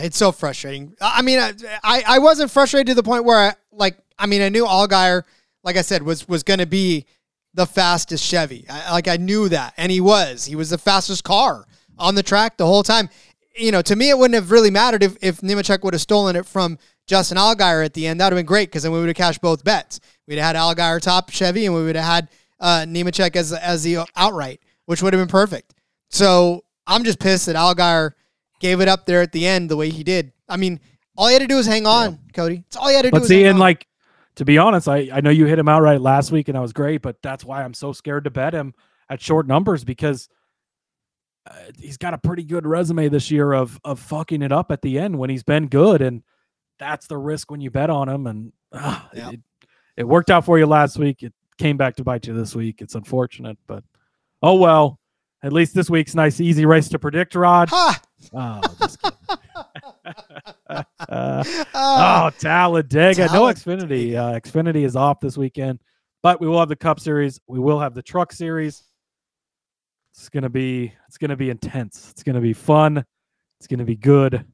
It's 0.00 0.18
so 0.18 0.32
frustrating. 0.32 0.94
I 1.00 1.18
I 1.18 1.22
mean, 1.22 1.38
I, 1.38 1.52
I 1.82 2.04
I 2.06 2.18
wasn't 2.18 2.50
frustrated 2.50 2.88
to 2.88 2.94
the 2.94 3.02
point 3.02 3.24
where 3.24 3.38
I 3.38 3.54
like. 3.70 3.96
I 4.18 4.26
mean, 4.26 4.42
I 4.42 4.48
knew 4.50 4.64
Allgaier, 4.64 5.22
like 5.64 5.76
I 5.76 5.82
said, 5.82 6.02
was 6.02 6.28
was 6.28 6.42
going 6.42 6.58
to 6.58 6.66
be 6.66 7.06
the 7.54 7.66
fastest 7.66 8.24
Chevy. 8.24 8.66
I, 8.68 8.92
like 8.92 9.08
I 9.08 9.16
knew 9.16 9.48
that, 9.48 9.74
and 9.76 9.90
he 9.90 10.00
was. 10.00 10.44
He 10.44 10.56
was 10.56 10.70
the 10.70 10.78
fastest 10.78 11.24
car 11.24 11.66
on 11.98 12.14
the 12.14 12.22
track 12.22 12.56
the 12.56 12.66
whole 12.66 12.82
time. 12.82 13.08
You 13.56 13.72
know, 13.72 13.82
to 13.82 13.96
me, 13.96 14.10
it 14.10 14.16
wouldn't 14.16 14.34
have 14.34 14.50
really 14.50 14.70
mattered 14.70 15.02
if 15.02 15.16
if 15.22 15.40
Nemechek 15.40 15.82
would 15.82 15.94
have 15.94 16.00
stolen 16.00 16.36
it 16.36 16.46
from 16.46 16.78
Justin 17.06 17.38
Allgaier 17.38 17.84
at 17.84 17.94
the 17.94 18.06
end. 18.06 18.20
That 18.20 18.26
would 18.26 18.32
have 18.34 18.38
been 18.38 18.46
great 18.46 18.68
because 18.68 18.84
then 18.84 18.92
we 18.92 18.98
would 18.98 19.08
have 19.08 19.16
cashed 19.16 19.40
both 19.40 19.64
bets. 19.64 20.00
We'd 20.26 20.38
have 20.38 20.56
had 20.56 20.56
Allgaier 20.56 21.00
top 21.00 21.30
Chevy, 21.30 21.66
and 21.66 21.74
we 21.74 21.82
would 21.82 21.96
have 21.96 22.04
had 22.04 22.28
uh, 22.60 22.84
Nemechek 22.86 23.36
as 23.36 23.52
as 23.52 23.82
the 23.82 24.06
outright, 24.16 24.60
which 24.86 25.02
would 25.02 25.12
have 25.12 25.20
been 25.20 25.30
perfect. 25.30 25.74
So 26.10 26.64
I'm 26.86 27.04
just 27.04 27.18
pissed 27.18 27.46
that 27.46 27.56
Allgaier 27.56 28.12
gave 28.60 28.80
it 28.80 28.88
up 28.88 29.06
there 29.06 29.20
at 29.20 29.32
the 29.32 29.46
end 29.46 29.70
the 29.70 29.76
way 29.76 29.90
he 29.90 30.04
did. 30.04 30.32
I 30.48 30.56
mean, 30.56 30.80
all 31.16 31.26
he 31.26 31.34
had 31.34 31.42
to 31.42 31.48
do 31.48 31.56
was 31.56 31.66
hang 31.66 31.86
on, 31.86 32.18
Cody. 32.32 32.64
It's 32.66 32.76
all 32.76 32.88
he 32.88 32.94
had 32.94 33.02
to 33.02 33.10
do. 33.10 33.18
But 33.18 33.26
see, 33.26 33.44
and 33.44 33.54
on. 33.54 33.60
like 33.60 33.86
to 34.36 34.44
be 34.44 34.58
honest, 34.58 34.88
I, 34.88 35.08
I 35.12 35.20
know 35.20 35.30
you 35.30 35.46
hit 35.46 35.58
him 35.58 35.68
outright 35.68 36.00
last 36.00 36.32
week 36.32 36.48
and 36.48 36.56
that 36.56 36.62
was 36.62 36.72
great, 36.72 37.02
but 37.02 37.20
that's 37.22 37.44
why 37.44 37.62
I'm 37.62 37.74
so 37.74 37.92
scared 37.92 38.24
to 38.24 38.30
bet 38.30 38.54
him 38.54 38.74
at 39.08 39.20
short 39.20 39.46
numbers 39.46 39.84
because 39.84 40.28
uh, 41.46 41.54
he's 41.78 41.98
got 41.98 42.14
a 42.14 42.18
pretty 42.18 42.44
good 42.44 42.66
resume 42.66 43.08
this 43.08 43.30
year 43.30 43.52
of 43.52 43.78
of 43.84 43.98
fucking 43.98 44.42
it 44.42 44.52
up 44.52 44.70
at 44.70 44.82
the 44.82 44.98
end 44.98 45.18
when 45.18 45.28
he's 45.28 45.42
been 45.42 45.66
good, 45.66 46.00
and 46.00 46.22
that's 46.82 47.06
the 47.06 47.16
risk 47.16 47.50
when 47.50 47.60
you 47.60 47.70
bet 47.70 47.90
on 47.90 48.08
them. 48.08 48.26
And 48.26 48.52
uh, 48.72 49.00
Yeah. 49.14 49.30
it, 49.30 49.40
it 49.96 50.04
worked 50.08 50.30
out 50.30 50.44
for 50.44 50.58
you 50.58 50.66
last 50.66 50.98
week. 50.98 51.22
It 51.22 51.32
came 51.58 51.76
back 51.76 51.94
to 51.96 52.04
bite 52.04 52.26
you 52.26 52.34
this 52.34 52.54
week. 52.56 52.80
It's 52.82 52.94
unfortunate, 52.96 53.56
but 53.66 53.84
oh 54.42 54.56
well. 54.56 54.98
At 55.44 55.52
least 55.52 55.74
this 55.74 55.90
week's 55.90 56.14
nice, 56.14 56.38
easy 56.40 56.66
race 56.66 56.88
to 56.90 57.00
predict, 57.00 57.34
Rod. 57.34 57.68
ha! 57.68 58.00
Oh, 58.32 58.60
just 58.80 59.02
kidding. 59.02 59.18
Uh, 60.68 60.84
oh, 61.74 62.30
Talladega. 62.38 63.26
No. 63.26 63.42
Xfinity. 63.46 64.14
Uh, 64.14 64.38
Xfinity 64.38 64.84
is 64.84 64.94
off 64.94 65.18
this 65.18 65.36
weekend, 65.36 65.80
but 66.22 66.40
we 66.40 66.46
will 66.46 66.60
have 66.60 66.68
the 66.68 66.76
Cup 66.76 67.00
Series. 67.00 67.40
We 67.48 67.58
will 67.58 67.80
have 67.80 67.92
the 67.94 68.02
Truck 68.02 68.32
Series. 68.32 68.84
It's 70.14 70.28
gonna 70.28 70.48
be. 70.48 70.92
It's 71.08 71.18
gonna 71.18 71.36
be 71.36 71.50
intense. 71.50 72.10
It's 72.12 72.22
gonna 72.22 72.40
be 72.40 72.52
fun. 72.52 73.04
It's 73.58 73.66
gonna 73.66 73.84
be 73.84 73.96
good. 73.96 74.44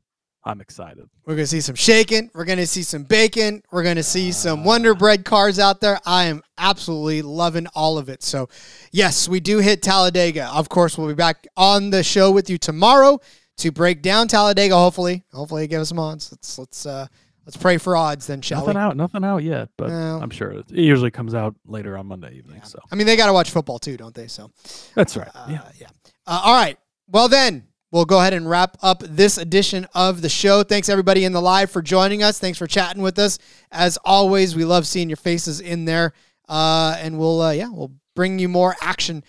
I'm 0.44 0.60
excited. 0.60 1.08
We're 1.26 1.34
gonna 1.34 1.46
see 1.46 1.60
some 1.60 1.74
shaking. 1.74 2.30
We're 2.32 2.44
gonna 2.44 2.66
see 2.66 2.82
some 2.82 3.02
bacon. 3.04 3.62
We're 3.70 3.82
gonna 3.82 4.02
see 4.02 4.32
some 4.32 4.64
Wonder 4.64 4.94
Bread 4.94 5.24
cars 5.24 5.58
out 5.58 5.80
there. 5.80 5.98
I 6.06 6.24
am 6.24 6.42
absolutely 6.56 7.22
loving 7.22 7.66
all 7.74 7.98
of 7.98 8.08
it. 8.08 8.22
So, 8.22 8.48
yes, 8.92 9.28
we 9.28 9.40
do 9.40 9.58
hit 9.58 9.82
Talladega. 9.82 10.48
Of 10.52 10.68
course, 10.68 10.96
we'll 10.96 11.08
be 11.08 11.14
back 11.14 11.46
on 11.56 11.90
the 11.90 12.02
show 12.02 12.30
with 12.30 12.48
you 12.48 12.56
tomorrow 12.56 13.18
to 13.58 13.72
break 13.72 14.00
down 14.00 14.28
Talladega. 14.28 14.74
Hopefully, 14.76 15.24
hopefully, 15.32 15.66
give 15.66 15.80
us 15.80 15.88
some 15.90 15.98
odds. 15.98 16.30
Let's 16.32 16.58
let's 16.58 16.86
uh 16.86 17.08
let's 17.44 17.56
pray 17.56 17.76
for 17.76 17.96
odds 17.96 18.26
then, 18.26 18.40
shall 18.40 18.60
nothing 18.60 18.76
we? 18.76 18.80
out. 18.80 18.96
Nothing 18.96 19.24
out 19.24 19.38
yet, 19.42 19.68
but 19.76 19.88
No. 19.88 20.20
I'm 20.22 20.30
sure 20.30 20.52
it, 20.52 20.70
usually 20.70 21.10
comes 21.10 21.34
out 21.34 21.56
later 21.66 21.98
on 21.98 22.06
Monday 22.06 22.34
evening. 22.36 22.62
So 22.64 22.78
I 22.90 22.94
mean, 22.94 23.06
they 23.06 23.16
got 23.16 23.26
to 23.26 23.32
watch 23.32 23.50
football 23.50 23.78
too, 23.80 23.96
don't 23.98 24.14
they? 24.14 24.28
So, 24.28 24.50
that's 24.94 25.16
right. 25.16 25.28
uh, 25.34 25.46
yeah. 25.50 25.68
yeah. 25.78 25.88
Uh, 26.26 26.40
all 26.44 26.54
right. 26.54 26.78
Well, 27.08 27.28
then 27.28 27.64
we'll 27.90 28.04
go 28.04 28.20
ahead 28.20 28.34
and 28.34 28.48
wrap 28.48 28.76
up 28.82 29.02
this 29.04 29.38
edition 29.38 29.86
of 29.94 30.22
the 30.22 30.28
show. 30.28 30.62
Thanks 30.62 30.88
everybody 30.88 31.24
in 31.24 31.32
the 31.32 31.40
live 31.40 31.70
for 31.70 31.82
joining 31.82 32.22
us. 32.22 32.38
Thanks 32.38 32.58
for 32.58 32.66
chatting 32.66 33.02
with 33.02 33.18
us. 33.18 33.38
As 33.70 33.98
always, 34.04 34.54
we 34.54 34.64
love 34.64 34.86
seeing 34.86 35.08
your 35.08 35.16
faces 35.16 35.60
in 35.60 35.84
there. 35.84 36.12
Uh, 36.48 36.96
and 37.00 37.18
we'll, 37.18 37.42
uh, 37.42 37.52
yeah, 37.52 37.68
we'll 37.70 37.92
bring 38.14 38.38
you 38.38 38.48
more 38.48 38.74
action 38.80 39.22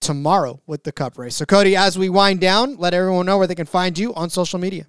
tomorrow 0.00 0.60
with 0.66 0.84
the 0.84 0.92
cup 0.92 1.18
race. 1.18 1.36
So, 1.36 1.44
Cody, 1.46 1.76
as 1.76 1.98
we 1.98 2.08
wind 2.08 2.40
down, 2.40 2.76
let 2.76 2.94
everyone 2.94 3.26
know 3.26 3.38
where 3.38 3.46
they 3.46 3.54
can 3.54 3.66
find 3.66 3.98
you 3.98 4.14
on 4.14 4.30
social 4.30 4.58
media. 4.58 4.86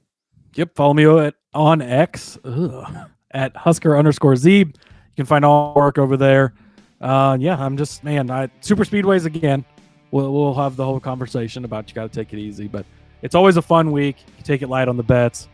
Yep. 0.55 0.75
Follow 0.75 0.93
me 0.93 1.05
at, 1.05 1.35
on 1.53 1.81
X 1.81 2.37
ugh, 2.43 3.09
at 3.31 3.55
Husker 3.55 3.95
underscore 3.95 4.33
Zeeb. 4.33 4.75
You 4.75 5.15
can 5.15 5.25
find 5.25 5.45
all 5.45 5.73
work 5.75 5.97
over 5.97 6.17
there. 6.17 6.53
Uh, 6.99 7.37
yeah, 7.39 7.55
I'm 7.55 7.77
just 7.77 8.03
man. 8.03 8.31
I, 8.31 8.49
super 8.61 8.83
speedways 8.83 9.25
again. 9.25 9.63
We'll 10.09 10.33
we'll 10.33 10.55
have 10.55 10.75
the 10.75 10.85
whole 10.85 10.99
conversation 10.99 11.63
about 11.63 11.89
you 11.89 11.95
got 11.95 12.11
to 12.11 12.15
take 12.23 12.33
it 12.33 12.39
easy, 12.39 12.67
but 12.67 12.85
it's 13.21 13.35
always 13.35 13.57
a 13.57 13.61
fun 13.61 13.91
week. 13.91 14.17
You 14.37 14.43
take 14.43 14.61
it 14.61 14.67
light 14.69 14.87
on 14.87 14.97
the 14.97 15.03
bets. 15.03 15.47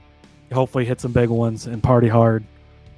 You 0.49 0.55
hopefully 0.55 0.85
hit 0.85 1.01
some 1.01 1.11
big 1.11 1.29
ones 1.29 1.65
and 1.65 1.81
party 1.81 2.07
hard. 2.07 2.43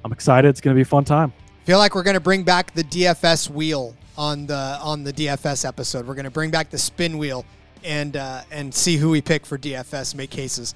I'm 0.04 0.12
excited. 0.12 0.48
It's 0.48 0.60
gonna 0.60 0.74
be 0.74 0.82
a 0.82 0.84
fun 0.84 1.04
time. 1.04 1.32
feel 1.64 1.78
like 1.78 1.94
we're 1.94 2.02
going 2.02 2.14
to 2.14 2.20
bring 2.20 2.42
back 2.44 2.72
the 2.74 2.84
DFS 2.84 3.50
wheel 3.50 3.96
on 4.16 4.46
the 4.46 4.78
on 4.80 5.04
the 5.04 5.12
DFS 5.12 5.66
episode. 5.66 6.06
We're 6.06 6.14
going 6.14 6.24
to 6.24 6.30
bring 6.30 6.50
back 6.50 6.70
the 6.70 6.78
spin 6.78 7.18
wheel 7.18 7.44
and 7.84 8.16
uh, 8.16 8.42
and 8.50 8.74
see 8.74 8.96
who 8.96 9.10
we 9.10 9.20
pick 9.20 9.44
for 9.46 9.58
DFS 9.58 10.14
make 10.14 10.30
cases. 10.30 10.74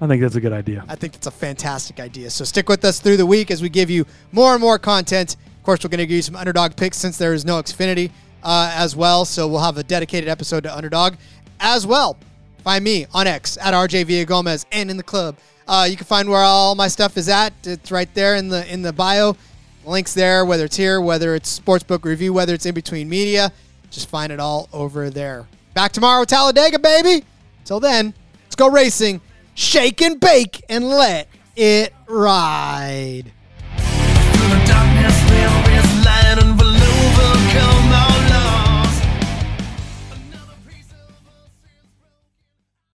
I 0.00 0.06
think 0.06 0.20
that's 0.20 0.34
a 0.34 0.40
good 0.40 0.52
idea. 0.52 0.84
I 0.88 0.94
think 0.94 1.14
that's 1.14 1.26
a 1.26 1.30
fantastic 1.30 2.00
idea. 2.00 2.28
So 2.28 2.44
stick 2.44 2.68
with 2.68 2.84
us 2.84 3.00
through 3.00 3.16
the 3.16 3.24
week 3.24 3.50
as 3.50 3.62
we 3.62 3.70
give 3.70 3.88
you 3.88 4.04
more 4.30 4.52
and 4.52 4.60
more 4.60 4.78
content. 4.78 5.36
Of 5.56 5.62
course, 5.62 5.82
we're 5.82 5.88
going 5.88 5.98
to 5.98 6.06
give 6.06 6.16
you 6.16 6.22
some 6.22 6.36
underdog 6.36 6.76
picks 6.76 6.98
since 6.98 7.16
there 7.16 7.32
is 7.32 7.46
no 7.46 7.62
Xfinity 7.62 8.10
uh, 8.42 8.70
as 8.74 8.94
well. 8.94 9.24
So 9.24 9.48
we'll 9.48 9.60
have 9.60 9.78
a 9.78 9.82
dedicated 9.82 10.28
episode 10.28 10.64
to 10.64 10.76
underdog 10.76 11.14
as 11.60 11.86
well. 11.86 12.18
Find 12.66 12.82
me 12.82 13.06
on 13.14 13.28
X 13.28 13.56
at 13.58 13.74
RJ 13.74 14.26
Gomez 14.26 14.66
and 14.72 14.90
in 14.90 14.96
the 14.96 15.04
club. 15.04 15.36
Uh, 15.68 15.86
you 15.88 15.96
can 15.96 16.04
find 16.04 16.28
where 16.28 16.40
all 16.40 16.74
my 16.74 16.88
stuff 16.88 17.16
is 17.16 17.28
at. 17.28 17.52
It's 17.62 17.92
right 17.92 18.12
there 18.12 18.34
in 18.34 18.48
the 18.48 18.66
in 18.68 18.82
the 18.82 18.92
bio. 18.92 19.36
Links 19.84 20.14
there, 20.14 20.44
whether 20.44 20.64
it's 20.64 20.74
here, 20.74 21.00
whether 21.00 21.36
it's 21.36 21.60
sportsbook 21.60 22.04
review, 22.04 22.32
whether 22.32 22.54
it's 22.54 22.66
in 22.66 22.74
between 22.74 23.08
media. 23.08 23.52
Just 23.92 24.08
find 24.08 24.32
it 24.32 24.40
all 24.40 24.68
over 24.72 25.10
there. 25.10 25.46
Back 25.74 25.92
tomorrow, 25.92 26.24
Talladega, 26.24 26.80
baby. 26.80 27.24
Till 27.64 27.78
then, 27.78 28.12
let's 28.46 28.56
go 28.56 28.68
racing, 28.68 29.20
shake 29.54 30.02
and 30.02 30.18
bake, 30.18 30.64
and 30.68 30.88
let 30.88 31.28
it 31.54 31.94
ride. 32.08 33.30